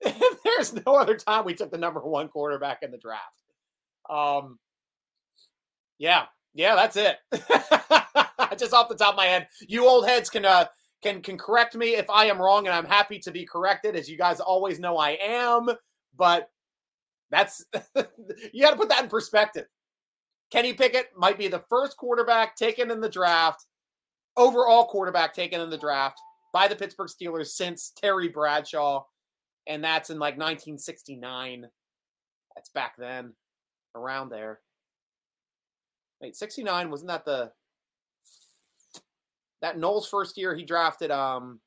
There's 0.43 0.74
no 0.86 0.95
other 0.95 1.16
time 1.16 1.45
we 1.45 1.53
took 1.53 1.72
the 1.72 1.78
number 1.78 1.99
one 1.99 2.30
quarterback 2.30 2.80
in 2.84 2.91
the 2.91 2.97
draft. 2.97 3.43
Um, 4.09 4.57
yeah, 5.99 6.26
yeah, 6.53 6.76
that's 6.76 6.95
it. 6.95 7.18
Just 8.57 8.74
off 8.74 8.89
the 8.89 8.95
top 8.95 9.14
of 9.14 9.18
my 9.18 9.26
head, 9.26 9.47
you 9.68 9.88
old 9.88 10.07
heads 10.07 10.30
can 10.30 10.45
uh, 10.45 10.66
can 11.03 11.22
can 11.22 11.38
correct 11.38 11.76
me 11.76 11.95
if 11.95 12.09
I 12.09 12.26
am 12.26 12.41
wrong, 12.41 12.66
and 12.68 12.76
I'm 12.76 12.86
happy 12.86 13.20
to 13.20 13.32
be 13.32 13.45
corrected, 13.45 13.95
as 13.95 14.09
you 14.09 14.18
guys 14.18 14.39
always 14.39 14.80
know 14.80 14.97
I 14.97 15.12
am. 15.22 15.70
But 16.18 16.49
that's 17.32 17.65
you 18.53 18.61
got 18.61 18.71
to 18.71 18.77
put 18.77 18.89
that 18.89 19.03
in 19.03 19.09
perspective. 19.09 19.65
Kenny 20.51 20.73
Pickett 20.73 21.07
might 21.17 21.38
be 21.38 21.47
the 21.47 21.63
first 21.69 21.97
quarterback 21.97 22.55
taken 22.55 22.91
in 22.91 22.99
the 22.99 23.09
draft, 23.09 23.65
overall 24.36 24.86
quarterback 24.86 25.34
taken 25.34 25.61
in 25.61 25.69
the 25.69 25.77
draft 25.77 26.19
by 26.53 26.67
the 26.67 26.75
Pittsburgh 26.75 27.09
Steelers 27.09 27.47
since 27.47 27.91
Terry 27.95 28.27
Bradshaw, 28.27 29.05
and 29.67 29.84
that's 29.84 30.09
in 30.09 30.19
like 30.19 30.34
1969. 30.34 31.67
That's 32.55 32.69
back 32.69 32.95
then, 32.97 33.34
around 33.95 34.29
there. 34.29 34.59
Wait, 36.21 36.36
69 36.36 36.91
wasn't 36.91 37.07
that 37.07 37.25
the 37.25 37.51
that 39.61 39.77
Noll's 39.77 40.07
first 40.07 40.38
year 40.38 40.55
he 40.55 40.63
drafted 40.63 41.11
um 41.11 41.59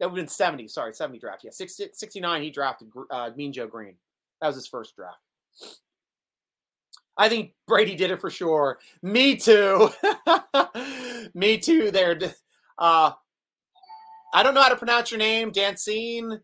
that 0.00 0.10
would 0.10 0.18
have 0.18 0.26
been 0.26 0.28
70, 0.28 0.66
sorry, 0.68 0.92
70 0.92 1.20
draft. 1.20 1.44
Yeah, 1.44 1.50
60, 1.52 1.90
69 1.92 2.42
he 2.42 2.50
drafted 2.50 2.88
uh, 3.10 3.30
Mean 3.36 3.52
Joe 3.52 3.68
Greene. 3.68 3.94
That 4.40 4.48
was 4.48 4.56
his 4.56 4.66
first 4.66 4.94
draft. 4.96 5.20
I 7.16 7.28
think 7.28 7.52
Brady 7.66 7.94
did 7.94 8.10
it 8.10 8.20
for 8.20 8.30
sure. 8.30 8.78
Me 9.02 9.36
too. 9.36 9.90
Me 11.34 11.58
too 11.58 11.90
there. 11.90 12.18
Uh 12.78 13.12
I 14.32 14.42
don't 14.42 14.54
know 14.54 14.62
how 14.62 14.68
to 14.68 14.76
pronounce 14.76 15.12
your 15.12 15.18
name, 15.18 15.52
Dancine. 15.52 16.40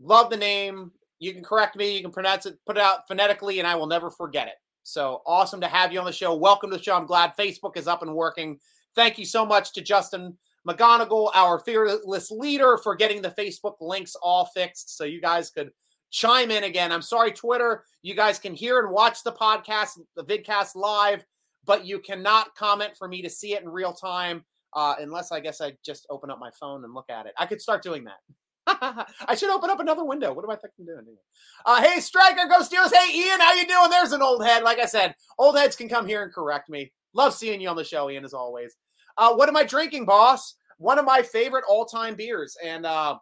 Love 0.00 0.30
the 0.30 0.36
name. 0.36 0.92
You 1.18 1.32
can 1.32 1.42
correct 1.42 1.76
me. 1.76 1.96
You 1.96 2.02
can 2.02 2.12
pronounce 2.12 2.46
it, 2.46 2.58
put 2.64 2.76
it 2.76 2.82
out 2.82 3.08
phonetically, 3.08 3.58
and 3.58 3.66
I 3.66 3.74
will 3.74 3.88
never 3.88 4.08
forget 4.08 4.46
it. 4.46 4.54
So 4.84 5.22
awesome 5.26 5.60
to 5.60 5.68
have 5.68 5.92
you 5.92 5.98
on 5.98 6.06
the 6.06 6.12
show. 6.12 6.34
Welcome 6.34 6.70
to 6.70 6.76
the 6.76 6.82
show. 6.82 6.96
I'm 6.96 7.06
glad 7.06 7.36
Facebook 7.36 7.76
is 7.76 7.88
up 7.88 8.02
and 8.02 8.14
working. 8.14 8.58
Thank 8.94 9.18
you 9.18 9.24
so 9.24 9.44
much 9.44 9.72
to 9.72 9.80
Justin 9.80 10.36
McGonigal, 10.66 11.30
our 11.34 11.58
fearless 11.60 12.30
leader, 12.30 12.78
for 12.78 12.94
getting 12.94 13.22
the 13.22 13.30
Facebook 13.30 13.74
links 13.80 14.14
all 14.22 14.46
fixed 14.46 14.96
so 14.96 15.04
you 15.04 15.20
guys 15.20 15.50
could 15.50 15.70
chime 16.12 16.50
in 16.50 16.64
again. 16.64 16.92
I'm 16.92 17.02
sorry, 17.02 17.32
Twitter. 17.32 17.84
You 18.02 18.14
guys 18.14 18.38
can 18.38 18.54
hear 18.54 18.78
and 18.78 18.92
watch 18.92 19.24
the 19.24 19.32
podcast, 19.32 19.98
the 20.14 20.24
vidcast 20.24 20.76
live, 20.76 21.24
but 21.64 21.84
you 21.84 21.98
cannot 21.98 22.54
comment 22.54 22.92
for 22.96 23.08
me 23.08 23.22
to 23.22 23.30
see 23.30 23.54
it 23.54 23.62
in 23.62 23.68
real 23.68 23.92
time 23.92 24.44
uh, 24.74 24.94
unless 25.00 25.32
I 25.32 25.40
guess 25.40 25.60
I 25.60 25.72
just 25.84 26.06
open 26.10 26.30
up 26.30 26.38
my 26.38 26.50
phone 26.60 26.84
and 26.84 26.94
look 26.94 27.10
at 27.10 27.26
it. 27.26 27.32
I 27.38 27.46
could 27.46 27.60
start 27.60 27.82
doing 27.82 28.04
that. 28.04 28.18
I 29.26 29.34
should 29.34 29.50
open 29.50 29.70
up 29.70 29.80
another 29.80 30.04
window. 30.04 30.32
What 30.32 30.44
am 30.44 30.50
I 30.50 30.56
thinking 30.56 30.86
doing? 30.86 31.16
Uh, 31.66 31.82
hey, 31.82 31.98
Striker, 32.00 32.46
go 32.48 32.60
Steelers. 32.60 32.94
Hey, 32.94 33.18
Ian, 33.18 33.40
how 33.40 33.54
you 33.54 33.66
doing? 33.66 33.90
There's 33.90 34.12
an 34.12 34.22
old 34.22 34.44
head. 34.44 34.62
Like 34.62 34.78
I 34.78 34.86
said, 34.86 35.14
old 35.38 35.56
heads 35.56 35.74
can 35.74 35.88
come 35.88 36.06
here 36.06 36.22
and 36.22 36.32
correct 36.32 36.68
me. 36.68 36.92
Love 37.14 37.34
seeing 37.34 37.60
you 37.60 37.68
on 37.68 37.76
the 37.76 37.84
show, 37.84 38.08
Ian, 38.08 38.24
as 38.24 38.34
always. 38.34 38.76
Uh, 39.18 39.34
what 39.34 39.48
am 39.48 39.56
I 39.56 39.64
drinking, 39.64 40.06
boss? 40.06 40.54
One 40.78 40.98
of 40.98 41.04
my 41.04 41.22
favorite 41.22 41.64
all-time 41.68 42.14
beers, 42.14 42.56
and 42.64 42.86
uh, 42.86 43.18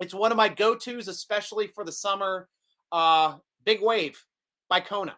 it's 0.00 0.14
one 0.14 0.30
of 0.30 0.36
my 0.36 0.48
go-tos, 0.48 1.08
especially 1.08 1.66
for 1.66 1.84
the 1.84 1.92
summer. 1.92 2.48
Uh, 2.92 3.36
Big 3.64 3.80
Wave 3.80 4.22
by 4.68 4.80
Kona, 4.80 5.16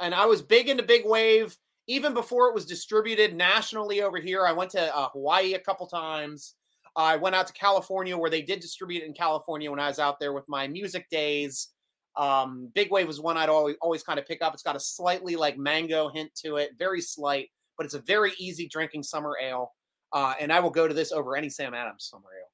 and 0.00 0.14
I 0.14 0.26
was 0.26 0.42
big 0.42 0.68
into 0.68 0.82
Big 0.82 1.02
Wave 1.04 1.56
even 1.86 2.14
before 2.14 2.48
it 2.48 2.54
was 2.54 2.64
distributed 2.64 3.34
nationally 3.34 4.02
over 4.02 4.18
here. 4.18 4.46
I 4.46 4.52
went 4.52 4.70
to 4.70 4.96
uh, 4.96 5.08
Hawaii 5.10 5.54
a 5.54 5.58
couple 5.58 5.86
times. 5.86 6.54
I 6.96 7.16
went 7.16 7.34
out 7.34 7.46
to 7.48 7.52
California 7.52 8.16
where 8.16 8.30
they 8.30 8.42
did 8.42 8.60
distribute 8.60 9.02
it 9.02 9.06
in 9.06 9.14
California 9.14 9.70
when 9.70 9.80
I 9.80 9.88
was 9.88 9.98
out 9.98 10.20
there 10.20 10.32
with 10.32 10.48
my 10.48 10.68
music 10.68 11.08
days. 11.10 11.68
Um, 12.16 12.70
Big 12.74 12.90
Wave 12.90 13.08
was 13.08 13.20
one 13.20 13.36
I'd 13.36 13.48
always 13.48 13.76
always 13.80 14.04
kind 14.04 14.18
of 14.18 14.26
pick 14.26 14.40
up. 14.40 14.54
It's 14.54 14.62
got 14.62 14.76
a 14.76 14.80
slightly 14.80 15.34
like 15.34 15.58
mango 15.58 16.08
hint 16.08 16.30
to 16.44 16.56
it, 16.56 16.70
very 16.78 17.00
slight, 17.00 17.50
but 17.76 17.84
it's 17.84 17.94
a 17.94 18.00
very 18.00 18.32
easy 18.38 18.68
drinking 18.68 19.02
summer 19.02 19.36
ale. 19.42 19.72
Uh, 20.12 20.34
and 20.40 20.52
I 20.52 20.60
will 20.60 20.70
go 20.70 20.86
to 20.86 20.94
this 20.94 21.10
over 21.10 21.36
any 21.36 21.50
Sam 21.50 21.74
Adams 21.74 22.08
summer 22.08 22.28
ale. 22.40 22.53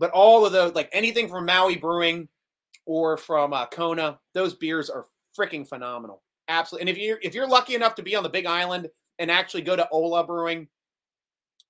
But 0.00 0.10
all 0.12 0.46
of 0.46 0.52
those, 0.52 0.74
like 0.74 0.88
anything 0.92 1.28
from 1.28 1.44
Maui 1.44 1.76
Brewing 1.76 2.26
or 2.86 3.18
from 3.18 3.52
uh, 3.52 3.66
Kona, 3.66 4.18
those 4.32 4.54
beers 4.54 4.88
are 4.88 5.04
freaking 5.38 5.68
phenomenal. 5.68 6.22
Absolutely. 6.48 6.88
And 6.88 6.96
if 6.96 6.98
you're 6.98 7.18
if 7.22 7.34
you're 7.34 7.46
lucky 7.46 7.74
enough 7.74 7.94
to 7.96 8.02
be 8.02 8.16
on 8.16 8.22
the 8.22 8.28
Big 8.30 8.46
Island 8.46 8.88
and 9.18 9.30
actually 9.30 9.62
go 9.62 9.76
to 9.76 9.86
Ola 9.90 10.26
Brewing, 10.26 10.66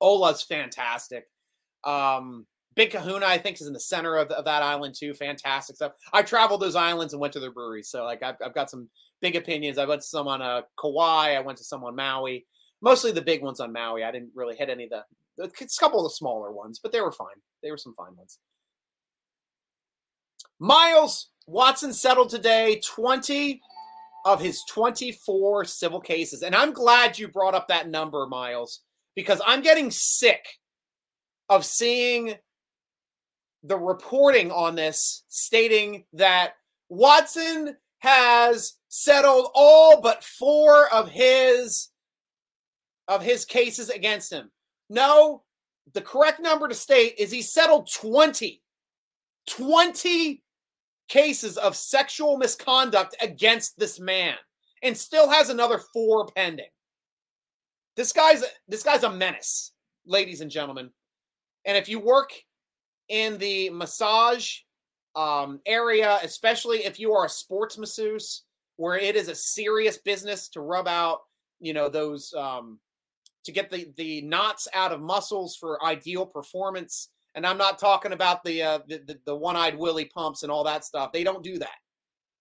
Ola's 0.01 0.43
fantastic. 0.43 1.27
Um, 1.85 2.47
Big 2.77 2.93
Kahuna, 2.93 3.27
I 3.27 3.37
think, 3.37 3.61
is 3.61 3.67
in 3.67 3.73
the 3.73 3.81
center 3.81 4.17
of, 4.17 4.31
of 4.31 4.45
that 4.45 4.63
island 4.63 4.95
too. 4.97 5.13
Fantastic 5.13 5.77
stuff. 5.77 5.93
I 6.13 6.23
traveled 6.23 6.63
those 6.63 6.77
islands 6.77 7.13
and 7.13 7.21
went 7.21 7.33
to 7.33 7.41
their 7.41 7.51
breweries, 7.51 7.89
so 7.89 8.05
like 8.05 8.23
I've, 8.23 8.37
I've 8.45 8.55
got 8.55 8.71
some 8.71 8.89
big 9.21 9.35
opinions. 9.35 9.77
I 9.77 9.87
went 9.87 10.03
to 10.03 10.07
some 10.07 10.29
on 10.29 10.41
uh, 10.41 10.63
Kauai. 10.81 11.35
I 11.37 11.41
went 11.41 11.59
to 11.59 11.65
some 11.65 11.83
on 11.85 11.97
Maui. 11.97 12.47
Mostly 12.81 13.11
the 13.11 13.21
big 13.21 13.43
ones 13.43 13.61
on 13.61 13.73
Maui. 13.73 14.05
I 14.05 14.13
didn't 14.13 14.31
really 14.35 14.55
hit 14.57 14.71
any 14.71 14.85
of 14.85 14.91
the. 14.91 15.05
A 15.41 15.49
couple 15.79 16.01
of 16.01 16.05
the 16.05 16.15
smaller 16.15 16.53
ones, 16.53 16.81
but 16.83 16.93
they 16.93 17.01
were 17.01 17.13
fine. 17.13 17.29
They 17.63 17.71
were 17.71 17.79
some 17.79 17.95
fine 17.95 18.15
ones. 18.17 18.39
Miles 20.59 21.31
Watson 21.47 21.93
settled 21.93 22.31
today 22.31 22.81
20 22.85 23.61
of 24.25 24.41
his 24.41 24.63
24 24.69 25.65
civil 25.65 26.01
cases. 26.01 26.43
And 26.43 26.55
I'm 26.55 26.73
glad 26.73 27.19
you 27.19 27.29
brought 27.29 27.55
up 27.55 27.69
that 27.69 27.89
number, 27.89 28.27
Miles, 28.27 28.81
because 29.17 29.41
I'm 29.47 29.63
getting 29.63 29.91
sick 29.91 30.45
of 31.49 31.65
seeing 31.65 32.35
the 33.63 33.77
reporting 33.77 34.51
on 34.51 34.75
this 34.75 35.25
stating 35.29 36.05
that 36.13 36.55
Watson 36.89 37.77
has 37.99 38.75
settled 38.89 39.51
all 39.55 40.01
but 40.01 40.25
four 40.25 40.93
of 40.93 41.09
his 41.09 41.89
of 43.09 43.23
his 43.23 43.45
cases 43.45 43.91
against 43.91 44.33
him. 44.33 44.51
No, 44.91 45.45
the 45.95 46.03
correct 46.03 46.41
number 46.41 46.69
to 46.69 46.75
state 46.75 47.15
is 47.17 47.31
he 47.31 47.41
settled 47.41 47.89
20. 47.95 48.61
20 49.49 50.43
cases 51.09 51.57
of 51.57 51.75
sexual 51.75 52.37
misconduct 52.37 53.17
against 53.23 53.79
this 53.79 53.99
man 53.99 54.35
and 54.83 54.97
still 54.97 55.31
has 55.31 55.49
another 55.49 55.79
four 55.93 56.27
pending. 56.37 56.67
This 57.97 58.13
guy's 58.13 58.45
this 58.69 58.83
guy's 58.83 59.03
a 59.03 59.11
menace, 59.11 59.73
ladies 60.07 60.41
and 60.41 60.51
gentlemen. 60.51 60.91
And 61.65 61.77
if 61.77 61.89
you 61.89 61.99
work 61.99 62.33
in 63.09 63.39
the 63.39 63.71
massage 63.71 64.59
um, 65.17 65.61
area, 65.67 66.19
especially 66.23 66.85
if 66.85 66.99
you 66.99 67.13
are 67.13 67.27
a 67.27 67.29
sports 67.29 67.77
masseuse, 67.77 68.45
where 68.77 68.97
it 68.97 69.17
is 69.17 69.29
a 69.29 69.35
serious 69.35 69.99
business 69.99 70.49
to 70.51 70.61
rub 70.61 70.89
out, 70.89 71.21
you 71.59 71.75
know, 71.75 71.89
those 71.89 72.33
um, 72.35 72.79
to 73.45 73.53
get 73.53 73.71
the 73.71 73.93
the 73.97 74.23
knots 74.23 74.69
out 74.75 74.93
of 74.93 75.01
muscles 75.01 75.57
for 75.57 75.85
ideal 75.85 76.27
performance. 76.27 77.11
And 77.35 77.47
I'm 77.47 77.59
not 77.59 77.79
talking 77.79 78.13
about 78.13 78.43
the 78.45 78.63
uh, 78.63 78.79
the, 78.89 79.03
the, 79.07 79.19
the 79.27 79.37
one-eyed 79.37 79.79
Willie 79.79 80.11
pumps 80.15 80.43
and 80.43 80.51
all 80.51 80.65
that 80.65 80.85
stuff. 80.85 81.13
They 81.13 81.25
don't 81.25 81.45
do 81.45 81.59
that. 81.59 81.79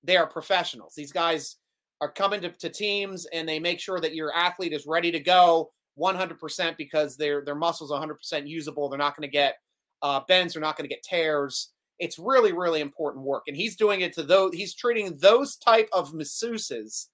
They 0.03 0.17
are 0.17 0.27
professionals. 0.27 0.93
These 0.95 1.11
guys 1.11 1.57
are 2.01 2.11
coming 2.11 2.41
to, 2.41 2.49
to 2.49 2.69
teams 2.69 3.25
and 3.33 3.47
they 3.47 3.59
make 3.59 3.79
sure 3.79 3.99
that 3.99 4.15
your 4.15 4.33
athlete 4.33 4.73
is 4.73 4.85
ready 4.87 5.11
to 5.11 5.19
go 5.19 5.69
100% 5.99 6.77
because 6.77 7.17
their 7.17 7.43
their 7.43 7.55
muscles 7.55 7.91
are 7.91 8.05
100% 8.05 8.47
usable. 8.47 8.89
They're 8.89 8.97
not 8.97 9.15
going 9.15 9.27
to 9.27 9.31
get 9.31 9.55
uh, 10.01 10.21
bends. 10.27 10.53
They're 10.53 10.61
not 10.61 10.77
going 10.77 10.87
to 10.87 10.93
get 10.93 11.03
tears. 11.03 11.71
It's 11.99 12.17
really 12.17 12.53
really 12.53 12.79
important 12.79 13.25
work, 13.25 13.43
and 13.47 13.57
he's 13.57 13.75
doing 13.75 14.01
it 14.01 14.13
to 14.13 14.23
those. 14.23 14.53
He's 14.53 14.73
treating 14.73 15.17
those 15.17 15.57
type 15.57 15.89
of 15.91 16.13
masseuses 16.13 17.07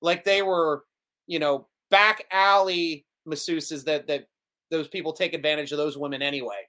like 0.00 0.24
they 0.24 0.40
were, 0.40 0.84
you 1.26 1.38
know, 1.38 1.68
back 1.90 2.24
alley 2.32 3.04
masseuses 3.28 3.84
that 3.84 4.06
that 4.06 4.26
those 4.70 4.88
people 4.88 5.12
take 5.12 5.34
advantage 5.34 5.72
of 5.72 5.78
those 5.78 5.98
women 5.98 6.22
anyway 6.22 6.66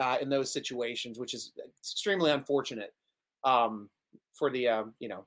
uh, 0.00 0.16
in 0.20 0.28
those 0.28 0.52
situations, 0.52 1.18
which 1.18 1.34
is 1.34 1.52
extremely 1.80 2.30
unfortunate 2.30 2.92
um, 3.44 3.88
for 4.34 4.50
the 4.50 4.68
uh, 4.68 4.84
you 4.98 5.08
know 5.08 5.26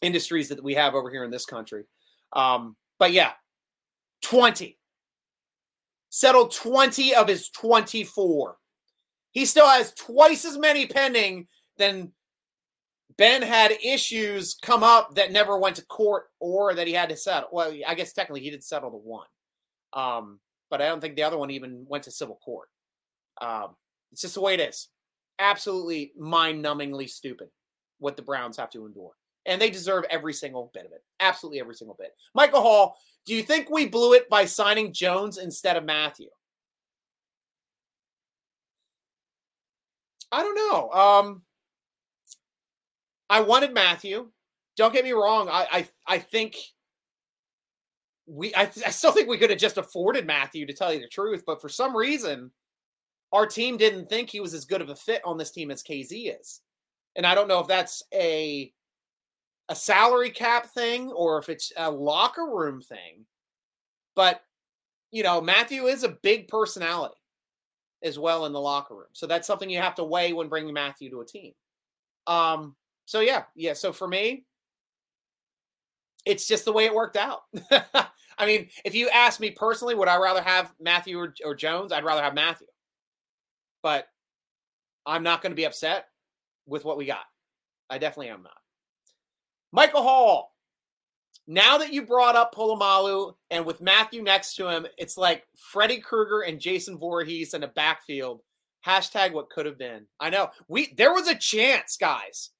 industries 0.00 0.48
that 0.48 0.62
we 0.62 0.74
have 0.74 0.94
over 0.94 1.10
here 1.10 1.24
in 1.24 1.30
this 1.30 1.46
country. 1.46 1.84
Um, 2.32 2.76
but 2.98 3.12
yeah, 3.12 3.32
20. 4.22 4.78
Settled 6.10 6.54
20 6.54 7.14
of 7.14 7.28
his 7.28 7.48
24. 7.50 8.56
He 9.32 9.46
still 9.46 9.66
has 9.66 9.94
twice 9.94 10.44
as 10.44 10.58
many 10.58 10.86
pending 10.86 11.46
than 11.78 12.12
Ben 13.16 13.42
had 13.42 13.72
issues 13.82 14.56
come 14.60 14.82
up 14.82 15.14
that 15.14 15.32
never 15.32 15.58
went 15.58 15.76
to 15.76 15.86
court 15.86 16.24
or 16.38 16.74
that 16.74 16.86
he 16.86 16.92
had 16.92 17.08
to 17.08 17.16
settle. 17.16 17.48
Well, 17.52 17.74
I 17.86 17.94
guess 17.94 18.12
technically 18.12 18.40
he 18.40 18.50
did 18.50 18.64
settle 18.64 18.90
the 18.90 18.96
one. 18.96 19.26
Um, 19.92 20.40
but 20.70 20.80
I 20.80 20.86
don't 20.86 21.00
think 21.00 21.16
the 21.16 21.22
other 21.22 21.38
one 21.38 21.50
even 21.50 21.84
went 21.88 22.04
to 22.04 22.10
civil 22.10 22.38
court. 22.44 22.68
Um, 23.40 23.76
it's 24.10 24.22
just 24.22 24.34
the 24.34 24.40
way 24.40 24.54
it 24.54 24.60
is. 24.60 24.88
Absolutely 25.38 26.12
mind 26.16 26.64
numbingly 26.64 27.08
stupid 27.08 27.48
what 27.98 28.16
the 28.16 28.22
Browns 28.22 28.56
have 28.56 28.70
to 28.70 28.86
endure 28.86 29.12
and 29.46 29.60
they 29.60 29.70
deserve 29.70 30.04
every 30.10 30.32
single 30.32 30.70
bit 30.72 30.86
of 30.86 30.92
it. 30.92 31.02
Absolutely 31.20 31.60
every 31.60 31.74
single 31.74 31.96
bit. 31.98 32.14
Michael 32.34 32.62
Hall, 32.62 32.96
do 33.26 33.34
you 33.34 33.42
think 33.42 33.70
we 33.70 33.86
blew 33.86 34.14
it 34.14 34.28
by 34.28 34.44
signing 34.44 34.92
Jones 34.92 35.38
instead 35.38 35.76
of 35.76 35.84
Mathieu? 35.84 36.28
I 40.30 40.42
don't 40.42 40.54
know. 40.54 40.90
Um, 40.90 41.42
I 43.28 43.40
wanted 43.40 43.74
Mathieu. 43.74 44.28
Don't 44.76 44.92
get 44.92 45.04
me 45.04 45.12
wrong. 45.12 45.48
I 45.50 45.66
I, 45.70 45.88
I 46.06 46.18
think 46.18 46.56
we 48.26 48.54
I, 48.54 48.62
I 48.62 48.90
still 48.90 49.12
think 49.12 49.28
we 49.28 49.38
could 49.38 49.50
have 49.50 49.58
just 49.58 49.78
afforded 49.78 50.26
Mathieu 50.26 50.66
to 50.66 50.72
tell 50.72 50.92
you 50.92 51.00
the 51.00 51.08
truth, 51.08 51.42
but 51.46 51.60
for 51.60 51.68
some 51.68 51.96
reason, 51.96 52.50
our 53.32 53.46
team 53.46 53.76
didn't 53.76 54.08
think 54.08 54.30
he 54.30 54.40
was 54.40 54.54
as 54.54 54.64
good 54.64 54.82
of 54.82 54.90
a 54.90 54.96
fit 54.96 55.22
on 55.24 55.38
this 55.38 55.50
team 55.50 55.70
as 55.70 55.82
KZ 55.82 56.38
is. 56.40 56.60
And 57.16 57.26
I 57.26 57.34
don't 57.34 57.48
know 57.48 57.60
if 57.60 57.66
that's 57.66 58.02
a 58.14 58.72
a 59.68 59.74
salary 59.74 60.30
cap 60.30 60.66
thing 60.66 61.10
or 61.10 61.38
if 61.38 61.48
it's 61.48 61.72
a 61.76 61.90
locker 61.90 62.46
room 62.46 62.82
thing. 62.82 63.24
But, 64.14 64.42
you 65.10 65.22
know, 65.22 65.40
Mathieu 65.40 65.86
is 65.86 66.04
a 66.04 66.10
big 66.22 66.48
personality 66.48 67.14
as 68.02 68.18
well 68.18 68.44
in 68.44 68.52
the 68.52 68.60
locker 68.60 68.94
room. 68.94 69.08
So 69.12 69.26
that's 69.26 69.46
something 69.46 69.70
you 69.70 69.78
have 69.78 69.94
to 69.94 70.04
weigh 70.04 70.32
when 70.32 70.48
bringing 70.48 70.74
Mathieu 70.74 71.08
to 71.10 71.20
a 71.20 71.26
team. 71.26 71.52
Um, 72.26 72.76
so 73.06 73.20
yeah, 73.20 73.44
yeah. 73.54 73.72
So 73.72 73.92
for 73.92 74.06
me, 74.08 74.44
it's 76.24 76.46
just 76.46 76.64
the 76.64 76.72
way 76.72 76.84
it 76.84 76.94
worked 76.94 77.16
out. 77.16 77.42
I 78.38 78.46
mean, 78.46 78.68
if 78.84 78.94
you 78.94 79.08
ask 79.10 79.40
me 79.40 79.50
personally, 79.50 79.94
would 79.94 80.08
I 80.08 80.16
rather 80.16 80.42
have 80.42 80.74
Mathieu 80.80 81.18
or, 81.18 81.34
or 81.44 81.54
Jones? 81.54 81.92
I'd 81.92 82.04
rather 82.04 82.22
have 82.22 82.34
Mathieu. 82.34 82.66
But 83.82 84.08
I'm 85.06 85.22
not 85.22 85.42
going 85.42 85.52
to 85.52 85.56
be 85.56 85.64
upset 85.64 86.06
with 86.66 86.84
what 86.84 86.96
we 86.96 87.04
got. 87.04 87.24
I 87.90 87.98
definitely 87.98 88.30
am 88.30 88.42
not. 88.42 88.56
Michael 89.72 90.02
Hall, 90.02 90.54
now 91.46 91.78
that 91.78 91.92
you 91.92 92.06
brought 92.06 92.36
up 92.36 92.54
Polamalu 92.54 93.34
and 93.50 93.66
with 93.66 93.80
Mathieu 93.80 94.22
next 94.22 94.54
to 94.56 94.68
him, 94.68 94.86
it's 94.96 95.16
like 95.16 95.44
Freddy 95.56 95.98
Krueger 95.98 96.42
and 96.42 96.60
Jason 96.60 96.96
Voorhees 96.96 97.54
in 97.54 97.64
a 97.64 97.68
backfield. 97.68 98.40
Hashtag 98.86 99.32
what 99.32 99.50
could 99.50 99.66
have 99.66 99.78
been. 99.78 100.06
I 100.20 100.30
know. 100.30 100.50
We 100.68 100.92
there 100.96 101.12
was 101.12 101.28
a 101.28 101.36
chance, 101.36 101.96
guys. 101.96 102.50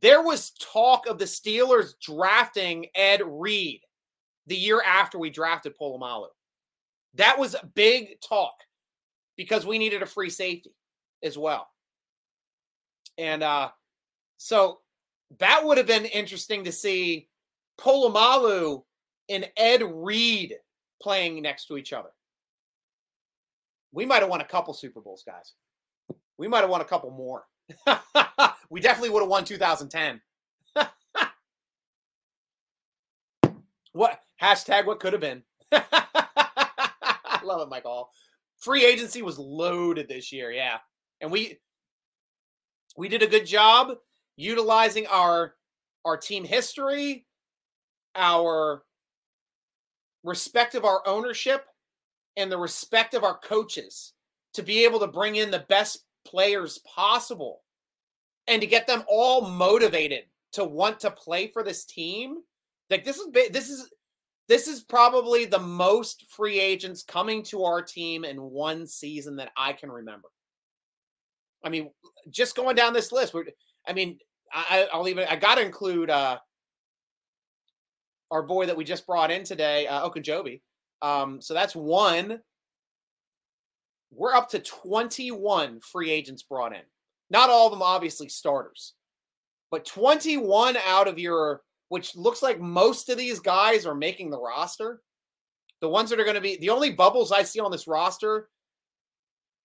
There 0.00 0.22
was 0.22 0.52
talk 0.60 1.06
of 1.06 1.18
the 1.18 1.24
Steelers 1.24 1.94
drafting 2.00 2.86
Ed 2.94 3.22
Reed 3.24 3.80
the 4.46 4.56
year 4.56 4.82
after 4.84 5.18
we 5.18 5.30
drafted 5.30 5.76
Polamalu. 5.78 6.28
That 7.14 7.38
was 7.38 7.56
big 7.74 8.20
talk 8.20 8.54
because 9.36 9.66
we 9.66 9.78
needed 9.78 10.02
a 10.02 10.06
free 10.06 10.30
safety 10.30 10.74
as 11.22 11.36
well. 11.36 11.68
And 13.16 13.42
uh, 13.42 13.70
so 14.36 14.80
that 15.38 15.64
would 15.64 15.78
have 15.78 15.86
been 15.86 16.04
interesting 16.04 16.64
to 16.64 16.72
see 16.72 17.28
Polamalu 17.78 18.84
and 19.28 19.50
Ed 19.56 19.82
Reed 19.84 20.54
playing 21.02 21.42
next 21.42 21.66
to 21.66 21.76
each 21.76 21.92
other. 21.92 22.10
We 23.92 24.06
might 24.06 24.20
have 24.20 24.28
won 24.28 24.40
a 24.40 24.44
couple 24.44 24.74
Super 24.74 25.00
Bowls, 25.00 25.24
guys. 25.26 25.54
We 26.36 26.46
might 26.46 26.60
have 26.60 26.70
won 26.70 26.80
a 26.80 26.84
couple 26.84 27.10
more. 27.10 27.44
we 28.70 28.80
definitely 28.80 29.10
would 29.10 29.20
have 29.22 29.28
won 29.28 29.44
2010. 29.44 30.20
what 33.92 34.20
hashtag 34.40 34.86
what 34.86 35.00
could 35.00 35.12
have 35.12 35.20
been? 35.22 35.42
I 35.72 37.40
love 37.44 37.60
it, 37.60 37.68
Michael. 37.68 38.10
Free 38.58 38.84
agency 38.84 39.22
was 39.22 39.38
loaded 39.38 40.08
this 40.08 40.32
year, 40.32 40.50
yeah. 40.50 40.78
And 41.20 41.30
we 41.30 41.58
we 42.96 43.08
did 43.08 43.22
a 43.22 43.28
good 43.28 43.46
job 43.46 43.96
utilizing 44.36 45.06
our 45.06 45.54
our 46.04 46.16
team 46.16 46.44
history, 46.44 47.26
our 48.14 48.82
respect 50.24 50.74
of 50.74 50.84
our 50.84 51.06
ownership, 51.06 51.66
and 52.36 52.50
the 52.50 52.58
respect 52.58 53.14
of 53.14 53.24
our 53.24 53.38
coaches 53.38 54.12
to 54.54 54.62
be 54.62 54.84
able 54.84 55.00
to 55.00 55.06
bring 55.06 55.36
in 55.36 55.50
the 55.50 55.64
best 55.68 56.04
players 56.24 56.78
possible 56.78 57.62
and 58.48 58.60
to 58.60 58.66
get 58.66 58.86
them 58.86 59.04
all 59.08 59.48
motivated 59.48 60.24
to 60.52 60.64
want 60.64 60.98
to 61.00 61.10
play 61.10 61.48
for 61.48 61.62
this 61.62 61.84
team. 61.84 62.38
Like 62.90 63.04
this 63.04 63.18
is 63.18 63.30
this 63.52 63.68
is 63.68 63.90
this 64.48 64.66
is 64.66 64.82
probably 64.82 65.44
the 65.44 65.58
most 65.58 66.24
free 66.30 66.58
agents 66.58 67.02
coming 67.02 67.42
to 67.44 67.64
our 67.64 67.82
team 67.82 68.24
in 68.24 68.40
one 68.40 68.86
season 68.86 69.36
that 69.36 69.52
I 69.56 69.74
can 69.74 69.92
remember. 69.92 70.28
I 71.62 71.68
mean, 71.68 71.90
just 72.30 72.56
going 72.56 72.74
down 72.74 72.94
this 72.94 73.12
list, 73.12 73.34
we're, 73.34 73.44
I 73.86 73.92
mean, 73.92 74.18
I, 74.50 74.88
will 74.94 75.08
even 75.08 75.26
I 75.28 75.36
got 75.36 75.56
to 75.56 75.62
include 75.64 76.08
uh, 76.08 76.38
our 78.30 78.42
boy 78.42 78.64
that 78.66 78.76
we 78.76 78.84
just 78.84 79.06
brought 79.06 79.30
in 79.30 79.44
today, 79.44 79.86
uh, 79.86 80.08
Ogunjobi. 80.08 80.62
Um, 81.02 81.42
so 81.42 81.52
that's 81.52 81.76
one. 81.76 82.40
We're 84.10 84.34
up 84.34 84.48
to 84.50 84.60
21 84.60 85.80
free 85.80 86.10
agents 86.10 86.42
brought 86.42 86.72
in. 86.72 86.80
Not 87.30 87.50
all 87.50 87.66
of 87.66 87.72
them, 87.72 87.82
obviously, 87.82 88.28
starters, 88.28 88.94
but 89.70 89.84
21 89.84 90.76
out 90.86 91.08
of 91.08 91.18
your, 91.18 91.62
which 91.88 92.16
looks 92.16 92.42
like 92.42 92.60
most 92.60 93.08
of 93.08 93.18
these 93.18 93.40
guys 93.40 93.86
are 93.86 93.94
making 93.94 94.30
the 94.30 94.40
roster. 94.40 95.02
The 95.80 95.88
ones 95.88 96.10
that 96.10 96.18
are 96.18 96.24
going 96.24 96.34
to 96.34 96.40
be 96.40 96.56
the 96.56 96.70
only 96.70 96.90
bubbles 96.90 97.30
I 97.30 97.42
see 97.42 97.60
on 97.60 97.70
this 97.70 97.86
roster 97.86 98.48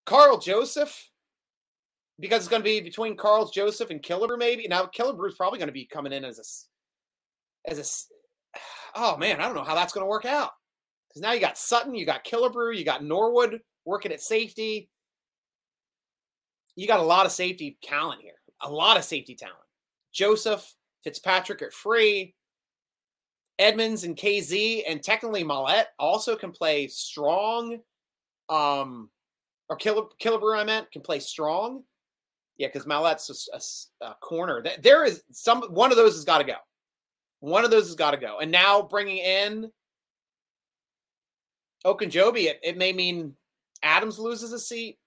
Karl 0.06 0.38
Joseph, 0.38 1.10
because 2.20 2.40
it's 2.40 2.48
going 2.48 2.62
to 2.62 2.64
be 2.64 2.80
between 2.80 3.16
Karl 3.16 3.50
Joseph 3.50 3.90
and 3.90 4.02
Killebrew, 4.02 4.38
maybe. 4.38 4.68
Now, 4.68 4.86
Killebrew 4.86 5.28
is 5.28 5.34
probably 5.34 5.58
going 5.58 5.68
to 5.68 5.72
be 5.72 5.86
coming 5.86 6.12
in 6.12 6.24
as 6.24 6.38
a, 6.38 7.70
as 7.70 8.08
a, 8.54 8.58
oh 8.94 9.16
man, 9.16 9.40
I 9.40 9.46
don't 9.46 9.54
know 9.54 9.64
how 9.64 9.74
that's 9.74 9.92
going 9.92 10.04
to 10.04 10.10
work 10.10 10.24
out. 10.24 10.50
Because 11.08 11.22
now 11.22 11.32
you 11.32 11.40
got 11.40 11.58
Sutton, 11.58 11.94
you 11.94 12.04
got 12.04 12.24
Killebrew, 12.24 12.76
you 12.76 12.84
got 12.84 13.04
Norwood 13.04 13.60
working 13.84 14.12
at 14.12 14.20
safety. 14.20 14.88
You 16.76 16.86
got 16.86 17.00
a 17.00 17.04
lot 17.04 17.26
of 17.26 17.32
safety 17.32 17.78
talent 17.82 18.20
here, 18.22 18.40
a 18.62 18.70
lot 18.70 18.96
of 18.96 19.04
safety 19.04 19.34
talent. 19.34 19.58
Joseph, 20.12 20.74
Fitzpatrick 21.02 21.62
at 21.62 21.72
free, 21.72 22.34
Edmunds 23.58 24.04
and 24.04 24.16
KZ, 24.16 24.82
and 24.88 25.02
technically 25.02 25.44
Maulet 25.44 25.86
also 25.98 26.34
can 26.34 26.50
play 26.50 26.88
strong. 26.88 27.78
Um, 28.48 29.10
or 29.68 29.78
Killebrew, 29.78 30.58
I 30.58 30.64
meant, 30.64 30.90
can 30.90 31.02
play 31.02 31.20
strong. 31.20 31.82
Yeah, 32.56 32.68
because 32.68 32.86
Maulet's 32.86 33.48
a, 33.52 34.04
a, 34.04 34.10
a, 34.10 34.14
corner. 34.16 34.62
There 34.82 35.04
is 35.04 35.22
some 35.32 35.62
one 35.62 35.90
of 35.90 35.96
those 35.96 36.14
has 36.14 36.24
got 36.24 36.38
to 36.38 36.44
go. 36.44 36.56
One 37.40 37.64
of 37.64 37.70
those 37.70 37.86
has 37.86 37.94
got 37.94 38.12
to 38.12 38.16
go. 38.16 38.38
And 38.38 38.50
now 38.50 38.82
bringing 38.82 39.18
in 39.18 39.70
Ogunjobi, 41.84 42.44
it, 42.44 42.60
it 42.62 42.76
may 42.76 42.92
mean 42.92 43.34
Adams 43.82 44.18
loses 44.18 44.52
a 44.52 44.58
seat. 44.58 44.98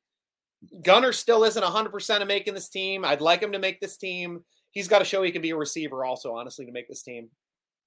Gunner 0.84 1.14
still 1.14 1.44
isn't 1.44 1.64
100% 1.64 2.22
of 2.22 2.28
making 2.28 2.54
this 2.54 2.70
team. 2.70 3.06
I'd 3.06 3.22
like 3.22 3.42
him 3.42 3.52
to 3.52 3.60
make 3.60 3.80
this 3.80 3.98
team. 3.98 4.44
He's 4.72 4.88
got 4.88 5.00
to 5.00 5.06
show 5.06 5.24
he 5.24 5.32
can 5.32 5.42
be 5.42 5.52
a 5.52 5.58
receiver 5.58 6.06
also, 6.06 6.36
honestly, 6.36 6.66
to 6.66 6.72
make 6.72 6.88
this 6.88 7.04
team. 7.04 7.30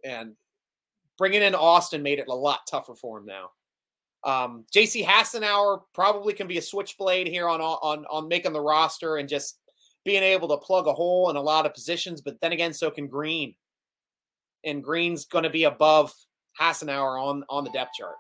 And 0.05 0.35
bringing 1.19 1.43
in 1.43 1.55
Austin 1.55 2.03
made 2.03 2.19
it 2.19 2.29
a 2.29 2.35
lot 2.35 2.61
tougher 2.69 2.95
for 2.95 3.19
him 3.19 3.27
now. 3.27 3.51
Um, 4.23 4.65
JC 4.75 5.05
Hassenauer 5.05 5.83
probably 5.95 6.35
can 6.35 6.47
be 6.47 6.59
a 6.59 6.63
switchblade 6.63 7.27
here 7.27 7.49
on 7.49 7.61
on 7.61 8.05
on 8.11 8.29
making 8.29 8.53
the 8.53 8.61
roster 8.61 9.17
and 9.17 9.29
just 9.29 9.59
being 10.05 10.23
able 10.23 10.49
to 10.49 10.57
plug 10.59 10.87
a 10.87 10.93
hole 10.93 11.31
in 11.31 11.37
a 11.37 11.41
lot 11.41 11.67
of 11.67 11.75
positions. 11.75 12.21
But 12.21 12.41
then 12.41 12.53
again, 12.53 12.73
so 12.73 12.91
can 12.91 13.07
Green, 13.07 13.55
and 14.65 14.85
Green's 14.85 15.25
going 15.25 15.45
to 15.45 15.51
be 15.51 15.65
above 15.65 16.13
Hassenauer 16.59 17.23
on 17.23 17.45
on 17.49 17.65
the 17.65 17.71
depth 17.71 17.93
chart. 17.99 18.17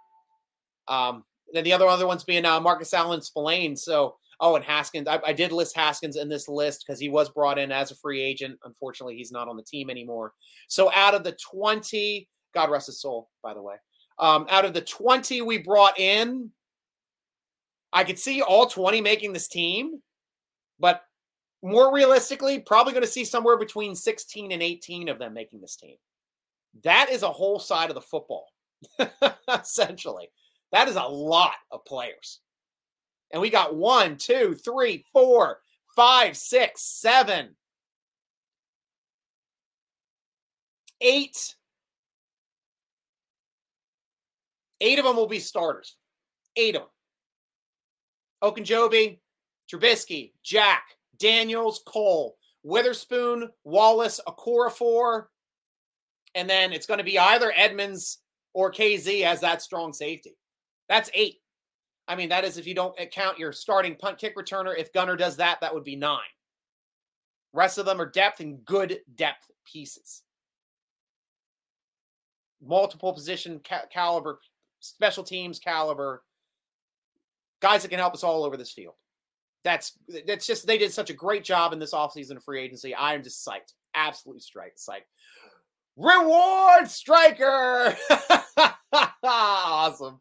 Um, 0.89 1.25
then 1.53 1.65
the 1.65 1.73
other 1.73 1.87
other 1.87 2.07
ones 2.07 2.25
being 2.25 2.47
uh, 2.47 2.61
Marcus 2.61 2.95
Allen 2.95 3.21
Spillane. 3.21 3.77
So 3.77 4.17
oh, 4.41 4.57
and 4.57 4.65
Haskins. 4.65 5.07
I, 5.07 5.21
I 5.25 5.33
did 5.33 5.53
list 5.53 5.77
Haskins 5.77 6.17
in 6.17 6.29
this 6.29 6.49
list 6.49 6.85
because 6.87 6.99
he 6.99 7.09
was 7.09 7.29
brought 7.31 7.59
in 7.59 7.71
as 7.71 7.91
a 7.91 7.97
free 7.97 8.21
agent. 8.23 8.59
Unfortunately, 8.65 9.17
he's 9.17 9.33
not 9.33 9.49
on 9.49 9.57
the 9.57 9.63
team 9.63 9.91
anymore. 9.91 10.33
So 10.69 10.93
out 10.93 11.15
of 11.15 11.25
the 11.25 11.37
twenty, 11.51 12.29
God 12.55 12.71
rest 12.71 12.87
his 12.87 13.01
soul, 13.01 13.29
by 13.43 13.55
the 13.55 13.63
way. 13.63 13.77
Um, 14.19 14.47
out 14.51 14.67
of 14.67 14.75
the 14.75 14.83
20 14.83 15.41
we 15.43 15.59
brought 15.59 15.99
in, 15.99 16.51
I 17.93 18.05
could 18.05 18.19
see 18.19 18.43
all 18.43 18.67
20 18.67 19.01
making 19.01 19.33
this 19.33 19.49
team, 19.49 20.01
but 20.79 21.03
more 21.63 21.93
realistically, 21.93 22.61
probably 22.61 22.93
going 22.93 23.05
to 23.05 23.11
see 23.11 23.25
somewhere 23.25 23.59
between 23.59 23.95
16 23.95 24.53
and 24.53 24.63
18 24.63 25.09
of 25.09 25.19
them 25.19 25.35
making 25.35 25.61
this 25.61 25.77
team. 25.77 25.97
That 26.85 27.09
is 27.11 27.23
a 27.23 27.31
whole 27.31 27.59
side 27.59 27.89
of 27.89 27.95
the 27.95 28.01
football, 28.01 28.47
essentially. 29.61 30.29
That 30.73 30.87
is 30.89 30.97
a 30.97 31.03
lot 31.03 31.55
of 31.73 31.85
players. 31.85 32.41
And 33.33 33.41
we 33.41 33.51
got 33.51 33.75
one, 33.75 34.17
two, 34.17 34.55
three, 34.55 35.05
four, 35.13 35.61
five, 35.95 36.37
six, 36.37 36.83
seven, 36.83 37.57
eight 41.01 41.55
Eight 44.81 44.99
of 44.99 45.05
them 45.05 45.17
will 45.17 45.27
be 45.27 45.41
starters. 45.41 45.97
Eight 46.57 46.75
of 46.75 46.83
them. 46.83 46.91
Ogunjobi, 48.43 49.19
Trubisky, 49.71 50.33
Jack, 50.43 50.85
Daniels, 51.19 51.83
Cole, 51.87 52.37
Witherspoon, 52.63 53.51
Wallace, 53.65 54.21
Okorafor, 54.27 55.25
and 56.35 56.49
then 56.49 56.73
it's 56.73 56.87
going 56.87 56.99
to 56.99 57.05
be 57.05 57.19
either 57.19 57.53
Edmunds 57.55 58.19
or 58.55 58.73
KZ 58.73 59.25
as 59.25 59.41
that 59.41 59.63
strong 59.63 59.93
safety. 59.93 60.37
That's 60.89 61.11
eight. 61.13 61.37
I 62.11 62.17
mean, 62.17 62.29
that 62.31 62.45
is 62.45 62.59
if 62.59 62.67
you 62.67 62.75
don't 62.75 62.99
count 63.13 63.39
your 63.39 63.53
starting 63.53 63.95
punt 63.95 64.19
kick 64.19 64.37
returner. 64.37 64.77
If 64.77 64.93
Gunner 64.93 65.15
does 65.15 65.37
that, 65.37 65.61
that 65.61 65.73
would 65.73 65.85
be 65.85 65.95
nine. 65.95 66.19
Rest 67.53 67.79
of 67.79 67.87
them 67.87 68.01
are 68.01 68.11
depth 68.11 68.41
and 68.41 68.65
good 68.65 68.99
depth 69.15 69.49
pieces. 69.65 70.23
Multiple 72.61 73.13
position 73.13 73.61
ca- 73.63 73.87
caliber 73.93 74.41
special 74.81 75.23
teams 75.23 75.61
caliber 75.61 76.25
guys 77.61 77.83
that 77.83 77.91
can 77.91 78.01
help 78.01 78.15
us 78.15 78.25
all 78.25 78.43
over 78.43 78.57
this 78.57 78.73
field. 78.73 78.95
That's 79.63 79.97
that's 80.27 80.47
just 80.47 80.67
they 80.67 80.79
did 80.79 80.93
such 80.93 81.11
a 81.11 81.15
great 81.15 81.45
job 81.45 81.73
in 81.73 81.79
this 81.79 81.95
offseason 81.95 82.37
of 82.37 82.43
free 82.43 82.61
agency. 82.61 82.93
I 82.93 83.15
am 83.15 83.23
just 83.23 83.47
psyched. 83.47 83.75
Absolutely 83.95 84.41
strike 84.41 84.75
psyched. 84.77 85.07
Reward 85.97 86.89
striker. 86.89 87.97
awesome. 89.23 90.19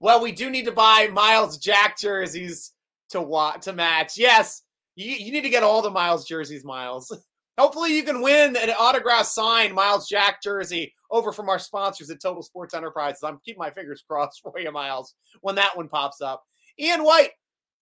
Well, 0.00 0.22
we 0.22 0.32
do 0.32 0.50
need 0.50 0.64
to 0.64 0.72
buy 0.72 1.08
Myles 1.12 1.58
Jack 1.58 1.98
jerseys 1.98 2.72
to 3.10 3.20
watch 3.20 3.62
to 3.64 3.72
match. 3.72 4.16
Yes, 4.16 4.62
you, 4.96 5.12
you 5.12 5.32
need 5.32 5.42
to 5.42 5.50
get 5.50 5.62
all 5.62 5.82
the 5.82 5.90
Miles 5.90 6.26
jerseys, 6.26 6.64
Miles. 6.64 7.16
Hopefully, 7.58 7.94
you 7.94 8.02
can 8.02 8.22
win 8.22 8.56
an 8.56 8.70
autograph 8.78 9.26
signed 9.26 9.74
Myles 9.74 10.08
Jack 10.08 10.42
jersey 10.42 10.92
over 11.10 11.32
from 11.32 11.50
our 11.50 11.58
sponsors 11.58 12.10
at 12.10 12.20
Total 12.20 12.42
Sports 12.42 12.74
Enterprises. 12.74 13.22
I'm 13.22 13.38
keeping 13.44 13.60
my 13.60 13.70
fingers 13.70 14.02
crossed 14.08 14.40
for 14.42 14.58
you, 14.58 14.72
Miles, 14.72 15.14
when 15.42 15.54
that 15.56 15.76
one 15.76 15.88
pops 15.88 16.22
up. 16.22 16.42
Ian 16.78 17.04
White, 17.04 17.30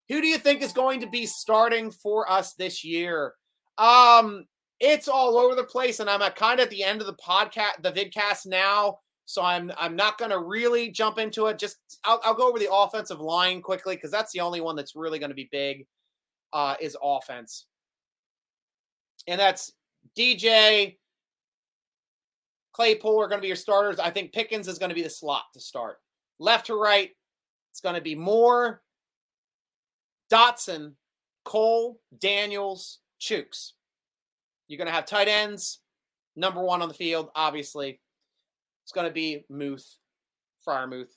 who 0.09 0.21
do 0.21 0.27
you 0.27 0.39
think 0.39 0.63
is 0.63 0.73
going 0.73 1.01
to 1.01 1.07
be 1.07 1.25
starting 1.25 1.93
for 1.93 2.31
us 2.31 2.55
this 2.55 2.85
year? 2.85 3.35
Um, 3.79 4.47
it's 4.81 5.09
all 5.09 5.37
over 5.39 5.55
the 5.55 5.65
place, 5.65 6.01
and 6.01 6.11
I'm 6.11 6.21
kind 6.33 6.59
of 6.59 6.65
at 6.65 6.71
the 6.71 6.83
end 6.83 7.01
of 7.01 7.07
the 7.07 7.15
podcast, 7.15 7.83
the 7.83 7.93
vidcast 7.93 8.47
now. 8.47 8.99
So 9.27 9.43
I'm 9.43 9.71
I'm 9.79 9.95
not 9.95 10.19
going 10.19 10.33
to 10.33 10.41
really 10.41 10.91
jump 10.91 11.19
into 11.19 11.47
it. 11.47 11.59
Just 11.59 11.79
I'll, 12.05 12.21
I'll 12.25 12.35
go 12.35 12.49
over 12.49 12.59
the 12.59 12.73
offensive 12.73 13.21
line 13.21 13.63
quickly 13.63 13.95
because 13.95 14.11
that's 14.11 14.33
the 14.33 14.41
only 14.41 14.61
one 14.61 14.75
that's 14.75 14.97
really 14.97 15.19
going 15.19 15.31
to 15.31 15.37
be 15.37 15.49
big. 15.53 15.87
Uh, 16.53 16.75
is 16.81 16.97
offense 17.01 17.67
and 19.27 19.41
that's 19.41 19.73
DJ, 20.17 20.97
Claypool 22.73 23.21
are 23.21 23.29
going 23.29 23.39
to 23.39 23.43
be 23.43 23.49
your 23.49 23.57
starters. 23.57 23.99
I 23.99 24.11
think 24.11 24.33
Pickens 24.33 24.69
is 24.69 24.79
going 24.79 24.89
to 24.89 24.95
be 24.95 25.03
the 25.03 25.11
slot 25.11 25.45
to 25.55 25.61
start. 25.61 25.99
Left 26.39 26.67
to 26.67 26.75
right, 26.75 27.11
It's 27.71 27.81
going 27.81 27.95
to 27.95 28.01
be 28.01 28.15
Moore, 28.15 28.83
Dotson, 30.33 30.95
Cole, 31.45 32.01
Daniels, 32.19 33.01
Chuks. 33.21 33.73
You're 34.71 34.79
going 34.79 34.87
to 34.87 34.95
have 34.95 35.05
tight 35.05 35.27
ends, 35.27 35.81
number 36.37 36.63
one 36.63 36.81
on 36.81 36.87
the 36.87 36.95
field, 36.95 37.31
obviously. 37.35 37.99
It's 38.85 38.93
going 38.93 39.09
to 39.09 39.13
be 39.13 39.45
Muth, 39.51 39.85
Freiermuth. 40.65 41.09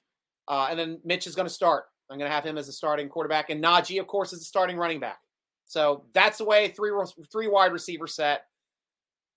Uh, 0.47 0.69
and 0.71 0.79
then 0.79 0.99
Mitch 1.05 1.27
is 1.27 1.35
going 1.35 1.47
to 1.47 1.53
start. 1.53 1.83
I'm 2.09 2.17
going 2.17 2.27
to 2.27 2.33
have 2.33 2.43
him 2.43 2.57
as 2.57 2.67
a 2.67 2.73
starting 2.73 3.09
quarterback. 3.09 3.51
And 3.51 3.63
Najee, 3.63 3.99
of 3.99 4.07
course, 4.07 4.33
is 4.33 4.39
the 4.39 4.45
starting 4.45 4.75
running 4.75 4.99
back. 4.99 5.19
So 5.67 6.05
that's 6.15 6.39
the 6.39 6.45
way 6.45 6.69
three, 6.69 6.89
three 7.31 7.47
wide 7.47 7.73
receiver 7.73 8.07
set. 8.07 8.45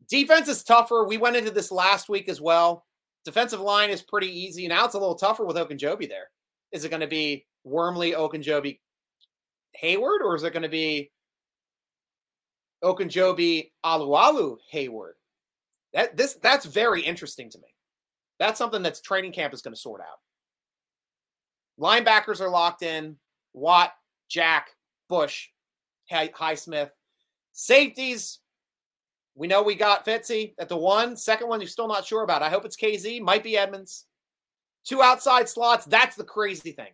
Defense 0.09 0.49
is 0.49 0.65
tougher. 0.65 1.05
We 1.05 1.19
went 1.19 1.37
into 1.37 1.51
this 1.51 1.71
last 1.71 2.09
week 2.09 2.31
as 2.31 2.41
well. 2.41 2.87
Defensive 3.27 3.61
line 3.61 3.91
is 3.91 4.01
pretty 4.01 4.29
easy. 4.29 4.67
Now 4.67 4.87
it's 4.87 4.95
a 4.95 4.99
little 4.99 5.15
tougher 5.15 5.45
with 5.45 5.57
Ogunjobi 5.57 6.09
there. 6.09 6.31
Is 6.73 6.87
it 6.87 6.89
going 6.89 7.01
to 7.01 7.07
be 7.07 7.45
Wormley, 7.65 8.13
Ogunjobi, 8.13 8.79
Heyward, 9.83 10.21
or 10.25 10.35
is 10.35 10.43
it 10.43 10.55
going 10.55 10.63
to 10.63 10.71
be 10.71 11.11
Ogunjobi, 12.87 13.73
Alualu, 13.85 14.59
Heyward? 14.73 15.15
That 15.93 16.17
this 16.17 16.35
that's 16.35 16.67
very 16.67 17.03
interesting 17.03 17.51
to 17.51 17.59
me. 17.59 17.69
That's 18.39 18.59
something 18.59 18.83
that's 18.83 19.01
training 19.01 19.33
camp 19.33 19.53
is 19.53 19.63
going 19.63 19.75
to 19.75 19.81
sort 19.81 20.01
out. 20.01 20.21
Linebackers 21.81 22.41
are 22.41 22.49
locked 22.49 22.83
in. 22.83 23.17
Watt, 23.55 23.93
Jack, 24.29 24.69
Bush, 25.09 25.49
Highsmith. 26.11 26.91
Safeties, 27.53 28.41
we 29.35 29.47
know 29.47 29.63
we 29.63 29.75
got 29.75 30.05
Fitzy 30.05 30.55
at 30.59 30.69
the 30.69 30.77
one. 30.77 31.17
Second 31.17 31.49
one, 31.49 31.61
you're 31.61 31.69
still 31.69 31.89
not 31.89 32.07
sure 32.07 32.23
about. 32.23 32.43
I 32.43 32.51
hope 32.51 32.65
it's 32.65 32.77
KZ. 32.77 33.21
Might 33.21 33.43
be 33.43 33.57
Edmunds. 33.57 34.07
Two 34.85 35.03
outside 35.03 35.49
slots. 35.49 35.87
That's 35.87 36.17
the 36.17 36.25
crazy 36.25 36.73
thing. 36.73 36.93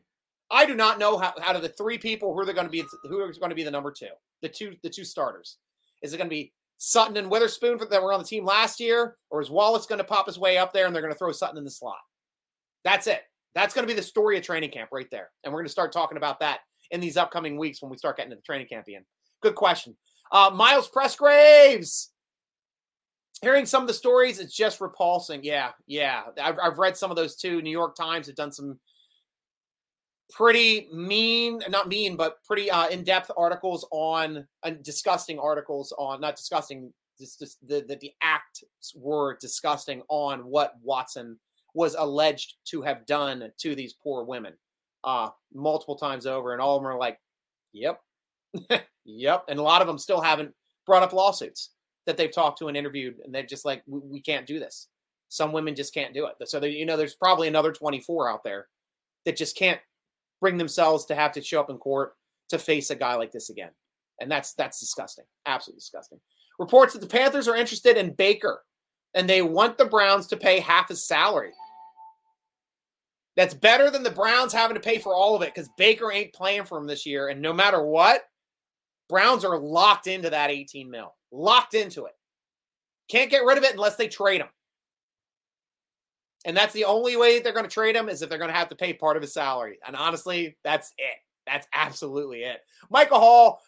I 0.51 0.67
do 0.67 0.75
not 0.75 0.99
know 0.99 1.19
how 1.19 1.35
out 1.43 1.57
of 1.57 1.63
the 1.63 1.69
three 1.69 1.99
people 1.99 2.33
who 2.33 2.41
are 2.41 2.53
going 2.53 2.67
to 2.67 2.71
be 2.71 2.85
who 3.05 3.21
are 3.21 3.33
going 3.33 3.51
to 3.51 3.57
be 3.57 3.65
the 3.65 3.71
number 3.71 3.91
two, 3.91 4.09
the 4.43 4.49
two 4.49 4.77
the 4.83 4.91
two 4.91 5.05
starters. 5.05 5.59
Is 6.03 6.13
it 6.13 6.19
going 6.19 6.29
to 6.29 6.35
be 6.35 6.53
Sutton 6.79 7.17
and 7.17 7.31
Witherspoon 7.31 7.79
that 7.91 8.03
were 8.03 8.13
on 8.13 8.21
the 8.21 8.27
team 8.27 8.45
last 8.45 8.81
year, 8.81 9.17
or 9.31 9.41
is 9.41 9.51
Wallace 9.51 9.87
going 9.87 9.99
to 9.99 10.05
pop 10.05 10.27
his 10.27 10.39
way 10.39 10.59
up 10.59 10.73
there 10.73 10.87
and 10.87 10.95
they're 10.95 11.03
going 11.03 11.13
to 11.13 11.19
throw 11.19 11.33
Sutton 11.33 11.59
in 11.59 11.65
the 11.65 11.71
slot? 11.71 12.01
That's 12.85 13.07
it. 13.07 13.23
That's 13.55 13.75
going 13.75 13.87
to 13.87 13.93
be 13.93 13.97
the 13.97 14.05
story 14.05 14.37
of 14.37 14.43
training 14.43 14.71
camp 14.71 14.91
right 14.93 15.09
there, 15.11 15.31
and 15.45 15.53
we're 15.53 15.61
going 15.61 15.67
to 15.67 15.73
start 15.73 15.93
talking 15.93 16.17
about 16.17 16.41
that 16.41 16.61
in 16.91 17.01
these 17.01 17.17
upcoming 17.17 17.57
weeks 17.57 17.83
when 17.83 17.91
we 17.91 17.97
start 17.97 18.17
getting 18.17 18.31
to 18.31 18.37
the 18.37 18.43
training 18.43 18.69
camp 18.69 18.87
in. 18.89 19.05
Good 19.43 19.55
question. 19.55 19.97
Uh, 20.31 20.51
Miles 20.53 20.89
Pressgraves. 20.91 22.09
Hearing 23.43 23.67
some 23.67 23.83
of 23.83 23.89
the 23.89 23.95
stories, 23.95 24.39
it's 24.39 24.55
just 24.55 24.81
repulsing. 24.81 25.43
Yeah, 25.43 25.71
yeah. 25.87 26.23
I've, 26.41 26.59
I've 26.63 26.79
read 26.79 26.97
some 26.97 27.11
of 27.11 27.17
those 27.17 27.35
too. 27.35 27.61
New 27.61 27.71
York 27.71 27.97
Times 27.97 28.29
have 28.29 28.37
done 28.37 28.53
some 28.53 28.79
pretty 30.33 30.89
mean, 30.93 31.61
not 31.69 31.89
mean, 31.89 32.17
but 32.17 32.43
pretty 32.45 32.71
uh, 32.71 32.89
in-depth 32.89 33.31
articles 33.37 33.87
on, 33.91 34.47
uh, 34.63 34.71
disgusting 34.83 35.39
articles 35.39 35.93
on, 35.99 36.21
not 36.21 36.37
disgusting, 36.37 36.93
just, 37.19 37.39
just 37.39 37.67
the, 37.67 37.85
the 37.87 37.97
the 37.97 38.13
acts 38.23 38.65
were 38.97 39.37
disgusting 39.41 40.03
on 40.09 40.41
what 40.41 40.75
Watson 40.83 41.39
was 41.75 41.95
alleged 41.95 42.55
to 42.67 42.83
have 42.83 43.07
done 43.07 43.51
to 43.59 43.75
these 43.75 43.95
poor 43.95 44.25
women, 44.25 44.55
uh, 45.05 45.29
multiple 45.55 45.97
times 45.97 46.27
over, 46.27 46.53
and 46.53 46.61
all 46.61 46.77
of 46.77 46.83
them 46.83 46.91
are 46.91 46.99
like, 46.99 47.19
"Yep, 47.73 48.01
yep," 49.05 49.45
and 49.49 49.59
a 49.59 49.63
lot 49.63 49.83
of 49.83 49.87
them 49.87 49.99
still 49.99 50.21
haven't 50.21 50.55
brought 50.87 51.03
up 51.03 51.13
lawsuits 51.13 51.71
that 52.07 52.17
they've 52.17 52.33
talked 52.35 52.59
to 52.59 52.69
and 52.69 52.77
interviewed, 52.77 53.17
and 53.25 53.35
they're 53.35 53.45
just 53.45 53.65
like, 53.65 53.83
"We, 53.87 54.01
we 54.01 54.21
can't 54.21 54.47
do 54.47 54.59
this." 54.59 54.89
Some 55.29 55.53
women 55.53 55.75
just 55.75 55.95
can't 55.95 56.13
do 56.13 56.27
it. 56.27 56.49
So 56.49 56.63
you 56.65 56.85
know, 56.85 56.97
there's 56.97 57.15
probably 57.15 57.49
another 57.49 57.73
24 57.73 58.31
out 58.31 58.45
there 58.45 58.69
that 59.25 59.37
just 59.37 59.57
can't 59.57 59.81
bring 60.43 60.59
themselves 60.59 61.07
to 61.07 61.15
have 61.15 61.33
to 61.33 61.41
show 61.41 61.61
up 61.61 61.71
in 61.71 61.79
court 61.79 62.15
to 62.51 62.59
face 62.59 62.91
a 62.91 62.95
guy 62.95 63.15
like 63.15 63.33
this 63.33 63.49
again. 63.49 63.71
And 64.21 64.31
that's 64.31 64.53
that's 64.53 64.81
disgusting. 64.81 65.25
Absolutely 65.47 65.79
disgusting. 65.79 66.21
Reports 66.59 66.93
that 66.93 67.01
the 67.01 67.07
Panthers 67.07 67.49
are 67.49 67.57
interested 67.57 67.97
in 67.97 68.13
Baker 68.13 68.63
and 69.15 69.27
they 69.29 69.41
want 69.41 69.79
the 69.79 69.87
Browns 69.87 70.27
to 70.27 70.37
pay 70.37 70.61
half 70.61 70.89
his 70.89 71.07
salary. 71.07 71.53
That's 73.37 73.55
better 73.55 73.91
than 73.91 74.03
the 74.03 74.11
Browns 74.11 74.53
having 74.53 74.75
to 74.75 74.81
pay 74.81 74.99
for 74.99 75.15
all 75.15 75.35
of 75.35 75.41
it 75.41 75.55
because 75.55 75.71
Baker 75.79 76.13
ain't 76.13 76.35
playing 76.35 76.65
for 76.65 76.77
him 76.77 76.87
this 76.87 77.07
year. 77.07 77.29
And 77.29 77.41
no 77.41 77.55
matter 77.55 77.83
what, 77.83 78.25
Browns 79.09 79.45
are 79.45 79.59
locked 79.59 80.07
into 80.07 80.29
that 80.29 80.51
18 80.51 80.91
mil, 80.91 81.15
locked 81.31 81.75
into 81.75 82.05
it. 82.05 82.13
Can't 83.09 83.31
get 83.31 83.45
rid 83.45 83.59
of 83.59 83.65
it 83.65 83.73
unless 83.73 83.97
they 83.97 84.09
trade 84.09 84.43
him. 84.43 84.49
And 86.45 86.57
that's 86.57 86.73
the 86.73 86.85
only 86.85 87.17
way 87.17 87.39
they're 87.39 87.53
going 87.53 87.65
to 87.65 87.71
trade 87.71 87.95
him 87.95 88.09
is 88.09 88.23
if 88.23 88.29
they're 88.29 88.39
going 88.39 88.51
to 88.51 88.57
have 88.57 88.69
to 88.71 88.77
pay 88.77 88.93
part 88.93 89.17
of 89.17 89.23
his 89.23 89.33
salary. 89.33 89.79
And 89.87 89.95
honestly, 89.95 90.57
that's 90.65 90.93
it. 90.99 91.17
That's 91.47 91.67
absolutely 91.73 92.43
it. 92.43 92.61
Michael 92.91 93.21
Hall, 93.21 93.61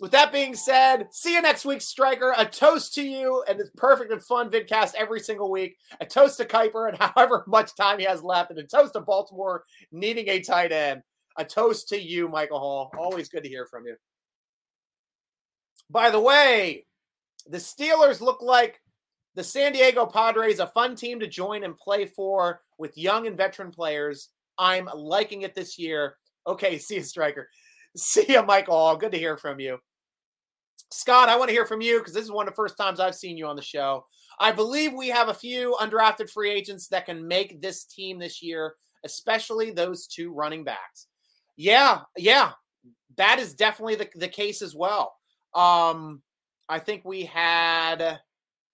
with 0.00 0.12
that 0.12 0.32
being 0.32 0.54
said, 0.54 1.08
see 1.10 1.34
you 1.34 1.42
next 1.42 1.66
week, 1.66 1.82
Striker. 1.82 2.34
A 2.36 2.44
toast 2.46 2.94
to 2.94 3.02
you 3.02 3.44
and 3.48 3.60
it's 3.60 3.70
perfect 3.76 4.12
and 4.12 4.22
fun 4.22 4.50
vidcast 4.50 4.94
every 4.94 5.20
single 5.20 5.50
week. 5.50 5.76
A 6.00 6.06
toast 6.06 6.38
to 6.38 6.46
Kuiper 6.46 6.88
and 6.88 6.98
however 7.14 7.44
much 7.46 7.74
time 7.76 7.98
he 7.98 8.06
has 8.06 8.22
left, 8.22 8.50
and 8.50 8.58
a 8.58 8.64
toast 8.64 8.94
to 8.94 9.00
Baltimore 9.00 9.64
needing 9.92 10.28
a 10.28 10.40
tight 10.40 10.72
end. 10.72 11.02
A 11.36 11.44
toast 11.44 11.88
to 11.88 12.00
you, 12.00 12.28
Michael 12.28 12.58
Hall. 12.58 12.90
Always 12.98 13.28
good 13.28 13.44
to 13.44 13.48
hear 13.48 13.66
from 13.66 13.86
you. 13.86 13.96
By 15.88 16.10
the 16.10 16.20
way, 16.20 16.86
the 17.48 17.58
Steelers 17.58 18.20
look 18.20 18.42
like 18.42 18.80
the 19.34 19.44
San 19.44 19.72
Diego 19.72 20.06
Padres, 20.06 20.58
a 20.58 20.66
fun 20.68 20.96
team 20.96 21.20
to 21.20 21.26
join 21.26 21.64
and 21.64 21.76
play 21.76 22.06
for 22.06 22.62
with 22.78 22.98
young 22.98 23.26
and 23.26 23.36
veteran 23.36 23.70
players. 23.70 24.30
I'm 24.58 24.88
liking 24.94 25.42
it 25.42 25.54
this 25.54 25.78
year. 25.78 26.16
Okay, 26.46 26.78
see 26.78 26.96
you, 26.96 27.02
Striker. 27.02 27.48
See 27.96 28.26
you, 28.28 28.42
Michael 28.42 28.74
Hall. 28.74 28.96
Good 28.96 29.12
to 29.12 29.18
hear 29.18 29.36
from 29.36 29.60
you. 29.60 29.78
Scott, 30.92 31.28
I 31.28 31.36
want 31.36 31.48
to 31.48 31.54
hear 31.54 31.66
from 31.66 31.80
you 31.80 31.98
because 31.98 32.14
this 32.14 32.24
is 32.24 32.32
one 32.32 32.48
of 32.48 32.52
the 32.52 32.56
first 32.56 32.76
times 32.76 32.98
I've 32.98 33.14
seen 33.14 33.36
you 33.36 33.46
on 33.46 33.56
the 33.56 33.62
show. 33.62 34.04
I 34.40 34.52
believe 34.52 34.92
we 34.92 35.08
have 35.08 35.28
a 35.28 35.34
few 35.34 35.76
undrafted 35.80 36.30
free 36.30 36.50
agents 36.50 36.88
that 36.88 37.06
can 37.06 37.26
make 37.26 37.60
this 37.60 37.84
team 37.84 38.18
this 38.18 38.42
year, 38.42 38.74
especially 39.04 39.70
those 39.70 40.06
two 40.06 40.32
running 40.32 40.64
backs. 40.64 41.06
Yeah, 41.56 42.00
yeah, 42.16 42.52
that 43.16 43.38
is 43.38 43.54
definitely 43.54 43.96
the, 43.96 44.08
the 44.16 44.28
case 44.28 44.62
as 44.62 44.74
well. 44.74 45.14
Um, 45.54 46.22
I 46.68 46.78
think 46.78 47.04
we 47.04 47.24
had 47.24 48.20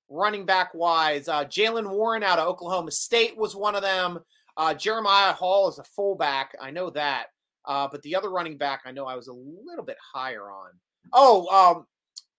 running 0.08 0.44
back 0.44 0.74
wise. 0.74 1.28
Uh, 1.28 1.44
Jaylen 1.44 1.90
Warren 1.90 2.22
out 2.22 2.38
of 2.38 2.46
Oklahoma 2.46 2.90
State 2.90 3.36
was 3.36 3.56
one 3.56 3.74
of 3.74 3.82
them. 3.82 4.20
Uh, 4.56 4.74
Jeremiah 4.74 5.32
Hall 5.32 5.68
is 5.68 5.78
a 5.78 5.84
fullback. 5.84 6.54
I 6.60 6.70
know 6.70 6.90
that. 6.90 7.26
Uh, 7.66 7.88
but 7.90 8.00
the 8.02 8.14
other 8.14 8.30
running 8.30 8.56
back, 8.56 8.82
I 8.86 8.92
know 8.92 9.06
I 9.06 9.16
was 9.16 9.28
a 9.28 9.32
little 9.32 9.84
bit 9.84 9.96
higher 10.14 10.50
on. 10.50 10.70
Oh, 11.12 11.48
um, 11.48 11.86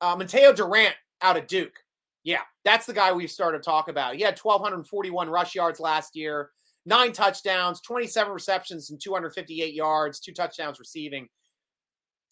uh, 0.01 0.15
Mataeo 0.15 0.55
Durant 0.55 0.95
out 1.21 1.37
of 1.37 1.47
Duke. 1.47 1.75
Yeah, 2.23 2.41
that's 2.65 2.85
the 2.85 2.93
guy 2.93 3.11
we've 3.11 3.31
started 3.31 3.59
to 3.59 3.63
talk 3.63 3.87
about. 3.87 4.15
He 4.15 4.21
had 4.21 4.39
1,241 4.39 5.29
rush 5.29 5.55
yards 5.55 5.79
last 5.79 6.15
year, 6.15 6.51
nine 6.85 7.13
touchdowns, 7.13 7.81
27 7.81 8.33
receptions, 8.33 8.89
and 8.89 8.99
258 9.01 9.73
yards, 9.73 10.19
two 10.19 10.33
touchdowns 10.33 10.79
receiving. 10.79 11.27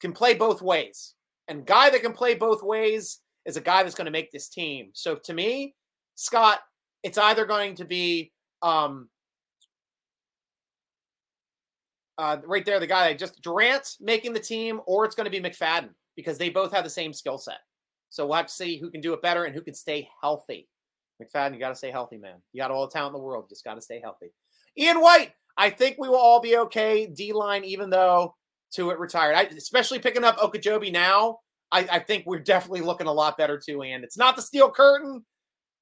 Can 0.02 0.12
play 0.12 0.34
both 0.34 0.62
ways. 0.62 1.14
And 1.48 1.66
guy 1.66 1.90
that 1.90 2.02
can 2.02 2.14
play 2.14 2.36
both 2.36 2.64
ways 2.64 3.20
is 3.46 3.58
a 3.58 3.62
guy 3.62 3.84
that's 3.84 3.96
going 3.96 4.06
to 4.06 4.12
make 4.12 4.32
this 4.32 4.50
team. 4.50 4.90
So 4.94 5.16
to 5.16 5.34
me, 5.34 5.76
Scott, 6.16 6.60
it's 7.04 7.18
either 7.18 7.46
going 7.46 7.76
to 7.76 7.86
be 7.86 8.32
um, 8.62 9.10
uh, 12.18 12.38
right 12.46 12.66
there, 12.66 12.80
the 12.80 12.88
guy 12.88 13.10
that 13.10 13.20
just 13.20 13.42
Durant 13.42 13.98
making 14.00 14.34
the 14.34 14.40
team, 14.40 14.82
or 14.86 15.06
it's 15.06 15.16
going 15.16 15.30
to 15.30 15.42
be 15.42 15.48
McFadden 15.48 15.90
because 16.16 16.38
they 16.38 16.50
both 16.50 16.74
have 16.74 16.84
the 16.84 16.90
same 16.90 17.14
skill 17.14 17.38
set. 17.38 17.60
So 18.10 18.26
we'll 18.26 18.38
have 18.38 18.48
to 18.48 18.54
see 18.54 18.78
who 18.78 18.90
can 18.90 19.02
do 19.02 19.14
it 19.14 19.22
better 19.22 19.44
and 19.44 19.54
who 19.54 19.62
can 19.62 19.74
stay 19.74 20.08
healthy. 20.22 20.68
McFadden, 21.22 21.54
you 21.54 21.60
got 21.60 21.70
to 21.70 21.76
stay 21.76 21.92
healthy, 21.92 22.18
man. 22.18 22.36
You 22.54 22.62
got 22.62 22.72
all 22.72 22.88
the 22.88 22.92
talent 22.92 23.16
in 23.16 23.20
the 23.20 23.26
world. 23.26 23.50
just 23.50 23.64
got 23.64 23.76
to 23.76 23.82
stay 23.82 24.00
healthy. 24.02 24.28
Ian 24.78 25.02
White, 25.02 25.32
I 25.58 25.70
think 25.70 25.98
we 26.00 26.10
will 26.10 26.18
all 26.18 26.42
be 26.42 26.58
okay. 26.58 27.08
D 27.08 27.34
line, 27.34 27.64
even 27.64 27.90
though 27.90 28.36
Tuitt 28.76 29.00
retired, 29.00 29.36
I, 29.36 29.44
especially 29.44 30.00
picking 30.00 30.24
up 30.24 30.38
Ogunjobi 30.38 30.92
now. 30.92 31.40
I, 31.72 31.88
I, 31.92 32.00
think 32.00 32.26
we're 32.26 32.40
definitely 32.40 32.82
looking 32.82 33.08
a 33.08 33.12
lot 33.12 33.38
better 33.38 33.58
too. 33.58 33.84
And 33.84 34.04
it's 34.04 34.18
not 34.18 34.36
the 34.36 34.42
steel 34.42 34.70
curtain, 34.70 35.26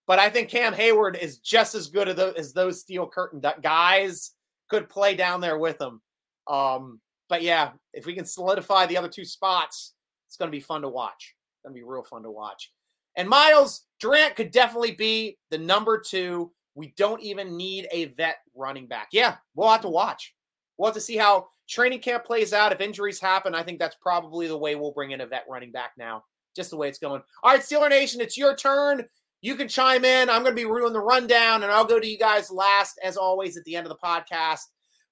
but 0.08 0.20
I 0.20 0.30
think 0.30 0.50
Cam 0.50 0.74
Heyward 0.74 1.20
is 1.20 1.38
just 1.40 1.76
as 1.76 1.88
good 1.88 2.08
as 2.08 2.54
those 2.54 2.82
steel 2.82 3.08
curtain 3.08 3.42
guys 3.62 4.32
could 4.70 4.90
play 4.90 5.16
down 5.16 5.42
there 5.42 5.58
with 5.58 5.78
them. 5.78 6.02
Um, 6.48 7.00
but 7.30 7.42
yeah, 7.42 7.72
if 7.94 8.06
we 8.06 8.14
can 8.14 8.26
solidify 8.26 8.86
the 8.86 8.98
other 8.98 9.08
two 9.08 9.26
spots, 9.26 9.94
it's 10.28 10.38
going 10.38 10.52
to 10.52 10.56
be 10.56 10.62
fun 10.62 10.82
to 10.82 10.90
watch. 10.90 11.36
It's 11.56 11.64
going 11.64 11.76
to 11.76 11.80
be 11.80 11.88
real 11.88 12.04
fun 12.04 12.24
to 12.24 12.32
watch. 12.32 12.72
And 13.16 13.30
Miles 13.30 13.86
Durant 14.00 14.36
could 14.36 14.52
definitely 14.52 14.92
be 14.92 15.38
the 15.52 15.58
number 15.58 16.00
two. 16.00 16.52
We 16.76 16.94
don't 16.98 17.22
even 17.22 17.56
need 17.56 17.88
a 17.92 18.06
vet 18.06 18.38
running 18.56 18.88
back. 18.88 19.10
Yeah, 19.12 19.36
we'll 19.56 19.70
have 19.70 19.82
to 19.82 19.90
watch. 19.90 20.34
We'll 20.78 20.88
have 20.88 20.96
to 20.96 21.02
see 21.02 21.18
how 21.18 21.48
training 21.68 22.00
camp 22.00 22.26
plays 22.26 22.54
out. 22.54 22.72
If 22.72 22.82
injuries 22.82 23.20
happen, 23.20 23.56
I 23.56 23.64
think 23.64 23.80
that's 23.80 23.96
probably 24.02 24.48
the 24.48 24.58
way 24.58 24.76
we'll 24.76 24.92
bring 24.92 25.12
in 25.12 25.22
a 25.22 25.28
vet 25.28 25.46
running 25.50 25.72
back 25.72 25.94
now. 25.98 26.24
Just 26.56 26.70
the 26.70 26.78
way 26.78 26.88
it's 26.88 27.00
going. 27.00 27.22
All 27.44 27.52
right, 27.52 27.62
Steeler 27.62 27.90
Nation, 27.90 28.22
it's 28.22 28.38
your 28.38 28.56
turn. 28.56 29.04
You 29.42 29.56
can 29.56 29.68
chime 29.68 30.06
in. 30.06 30.30
I'm 30.30 30.44
going 30.44 30.56
to 30.56 30.62
be 30.62 30.66
ruining 30.66 30.94
the 30.94 31.02
rundown, 31.02 31.64
and 31.64 31.72
I'll 31.72 31.86
go 31.86 32.00
to 32.00 32.08
you 32.08 32.18
guys 32.18 32.52
last, 32.52 33.00
as 33.04 33.18
always, 33.18 33.58
at 33.58 33.64
the 33.66 33.76
end 33.76 33.86
of 33.86 33.90
the 33.90 33.98
podcast. 33.98 34.62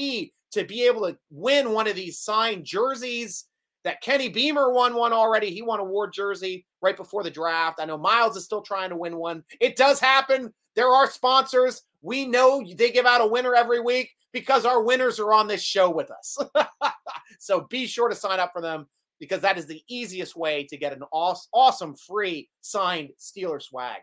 to 0.51 0.63
be 0.67 0.85
able 0.85 1.01
to 1.07 1.17
win 1.29 1.71
one 1.71 1.87
of 1.87 1.95
these 1.95 2.19
signed 2.19 2.65
jerseys. 2.65 3.45
That 3.85 4.01
Kenny 4.01 4.27
Beamer 4.27 4.73
won 4.73 4.93
one 4.95 5.13
already. 5.13 5.51
He 5.51 5.61
won 5.61 5.79
a 5.79 5.83
war 5.83 6.09
jersey 6.09 6.65
right 6.81 6.97
before 6.97 7.23
the 7.23 7.31
draft. 7.31 7.79
I 7.79 7.85
know 7.85 7.97
Miles 7.97 8.35
is 8.35 8.43
still 8.43 8.61
trying 8.61 8.89
to 8.89 8.97
win 8.97 9.15
one. 9.15 9.43
It 9.61 9.77
does 9.77 10.01
happen. 10.01 10.53
There 10.75 10.89
are 10.89 11.09
sponsors. 11.09 11.83
We 12.01 12.25
know 12.25 12.61
they 12.75 12.91
give 12.91 13.05
out 13.05 13.21
a 13.21 13.27
winner 13.27 13.55
every 13.55 13.79
week 13.79 14.15
because 14.33 14.65
our 14.65 14.83
winners 14.83 15.19
are 15.19 15.33
on 15.33 15.47
this 15.47 15.63
show 15.63 15.89
with 15.89 16.11
us. 16.11 16.37
so 17.39 17.61
be 17.69 17.87
sure 17.87 18.09
to 18.09 18.15
sign 18.15 18.39
up 18.39 18.51
for 18.51 18.61
them 18.61 18.87
because 19.19 19.41
that 19.41 19.57
is 19.57 19.65
the 19.65 19.81
easiest 19.87 20.35
way 20.35 20.63
to 20.65 20.77
get 20.77 20.93
an 20.93 21.03
awesome 21.11 21.95
free 21.95 22.49
signed 22.61 23.09
Steeler 23.19 23.61
swag. 23.61 24.01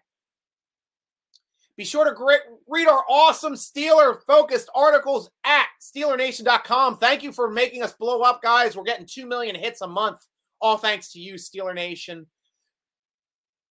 Be 1.76 1.84
sure 1.84 2.04
to 2.04 2.38
read 2.66 2.88
our 2.88 3.04
awesome 3.08 3.52
Steeler 3.52 4.18
focused 4.26 4.70
articles 4.74 5.30
at 5.44 5.66
SteelerNation.com. 5.80 6.96
Thank 6.98 7.22
you 7.22 7.32
for 7.32 7.50
making 7.50 7.82
us 7.82 7.92
blow 7.92 8.22
up, 8.22 8.40
guys. 8.42 8.76
We're 8.76 8.84
getting 8.84 9.06
2 9.06 9.26
million 9.26 9.54
hits 9.54 9.82
a 9.82 9.86
month, 9.86 10.26
all 10.60 10.78
thanks 10.78 11.12
to 11.12 11.20
you, 11.20 11.34
Steeler 11.34 11.74
Nation. 11.74 12.26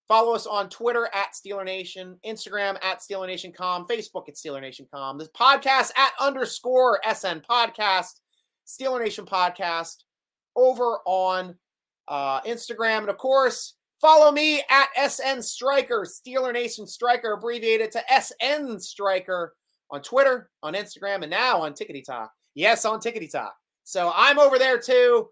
Follow 0.08 0.36
us 0.36 0.46
on 0.46 0.70
Twitter 0.70 1.10
at 1.14 1.34
Steeler 1.34 1.66
Nation, 1.66 2.18
Instagram 2.24 2.78
at 2.84 3.00
Steeler 3.00 3.26
Nation.com, 3.26 3.88
Facebook 3.88 4.30
at 4.30 4.36
Steeler 4.36 4.62
Nation.com, 4.62 5.18
this 5.18 5.30
podcast 5.30 5.92
at 5.98 6.12
underscore 6.20 7.00
SN 7.12 7.42
Podcast, 7.50 8.20
Steeler 8.68 9.04
Nation 9.04 9.26
Podcast 9.26 10.04
over 10.56 11.00
on 11.06 11.56
uh, 12.08 12.42
Instagram. 12.42 13.00
And 13.00 13.10
of 13.10 13.18
course, 13.18 13.75
follow 14.02 14.32
me 14.32 14.62
at 14.70 15.10
SN 15.10 15.42
Striker, 15.42 16.06
Steeler 16.06 16.54
Nation 16.54 16.88
Striker, 16.88 17.34
abbreviated 17.34 17.92
to 17.92 18.02
SN 18.22 18.80
Striker 18.80 19.56
on 19.92 20.02
Twitter, 20.02 20.50
on 20.64 20.74
Instagram, 20.74 21.22
and 21.22 21.30
now 21.30 21.62
on 21.62 21.74
Tickety 21.74 22.04
Talk. 22.04 22.32
Yes, 22.54 22.86
on 22.86 23.00
Tickety 23.00 23.32
Talk. 23.32 23.56
So 23.84 24.12
I'm 24.16 24.40
over 24.40 24.58
there 24.58 24.80
too 24.80 25.30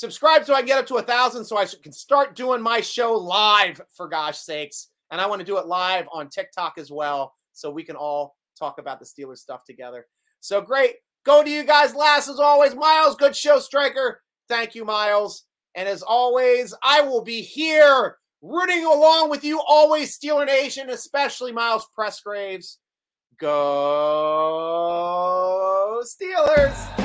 subscribe 0.00 0.46
so 0.46 0.54
I 0.54 0.60
can 0.60 0.66
get 0.66 0.78
up 0.78 0.86
to 0.86 0.96
a 0.96 1.02
thousand 1.02 1.44
so 1.44 1.58
I 1.58 1.66
can 1.82 1.92
start 1.92 2.34
doing 2.34 2.62
my 2.62 2.80
show 2.80 3.12
live 3.12 3.82
for 3.92 4.08
gosh 4.08 4.38
sakes. 4.38 4.88
And 5.10 5.20
I 5.20 5.26
want 5.26 5.40
to 5.40 5.44
do 5.44 5.58
it 5.58 5.66
live 5.66 6.08
on 6.10 6.30
TikTok 6.30 6.78
as 6.78 6.90
well 6.90 7.34
so 7.52 7.70
we 7.70 7.82
can 7.82 7.96
all 7.96 8.36
talk 8.58 8.78
about 8.78 8.98
the 8.98 9.04
Steelers 9.04 9.38
stuff 9.38 9.64
together. 9.64 10.06
So 10.40 10.62
great. 10.62 10.94
Go 11.24 11.44
to 11.44 11.50
you 11.50 11.64
guys 11.64 11.94
last 11.94 12.28
as 12.28 12.38
always. 12.38 12.74
Miles, 12.74 13.14
good 13.14 13.36
show, 13.36 13.58
Striker. 13.58 14.22
Thank 14.48 14.74
you, 14.74 14.86
Miles. 14.86 15.44
And 15.80 15.88
as 15.88 16.02
always, 16.02 16.74
I 16.82 17.00
will 17.00 17.22
be 17.22 17.40
here 17.40 18.18
rooting 18.42 18.84
along 18.84 19.30
with 19.30 19.42
you 19.44 19.62
always, 19.66 20.14
Steeler 20.14 20.44
Nation, 20.44 20.90
especially 20.90 21.52
Miles 21.52 21.88
Pressgraves. 21.96 22.76
Go 23.38 23.62
Steelers! 26.04 26.99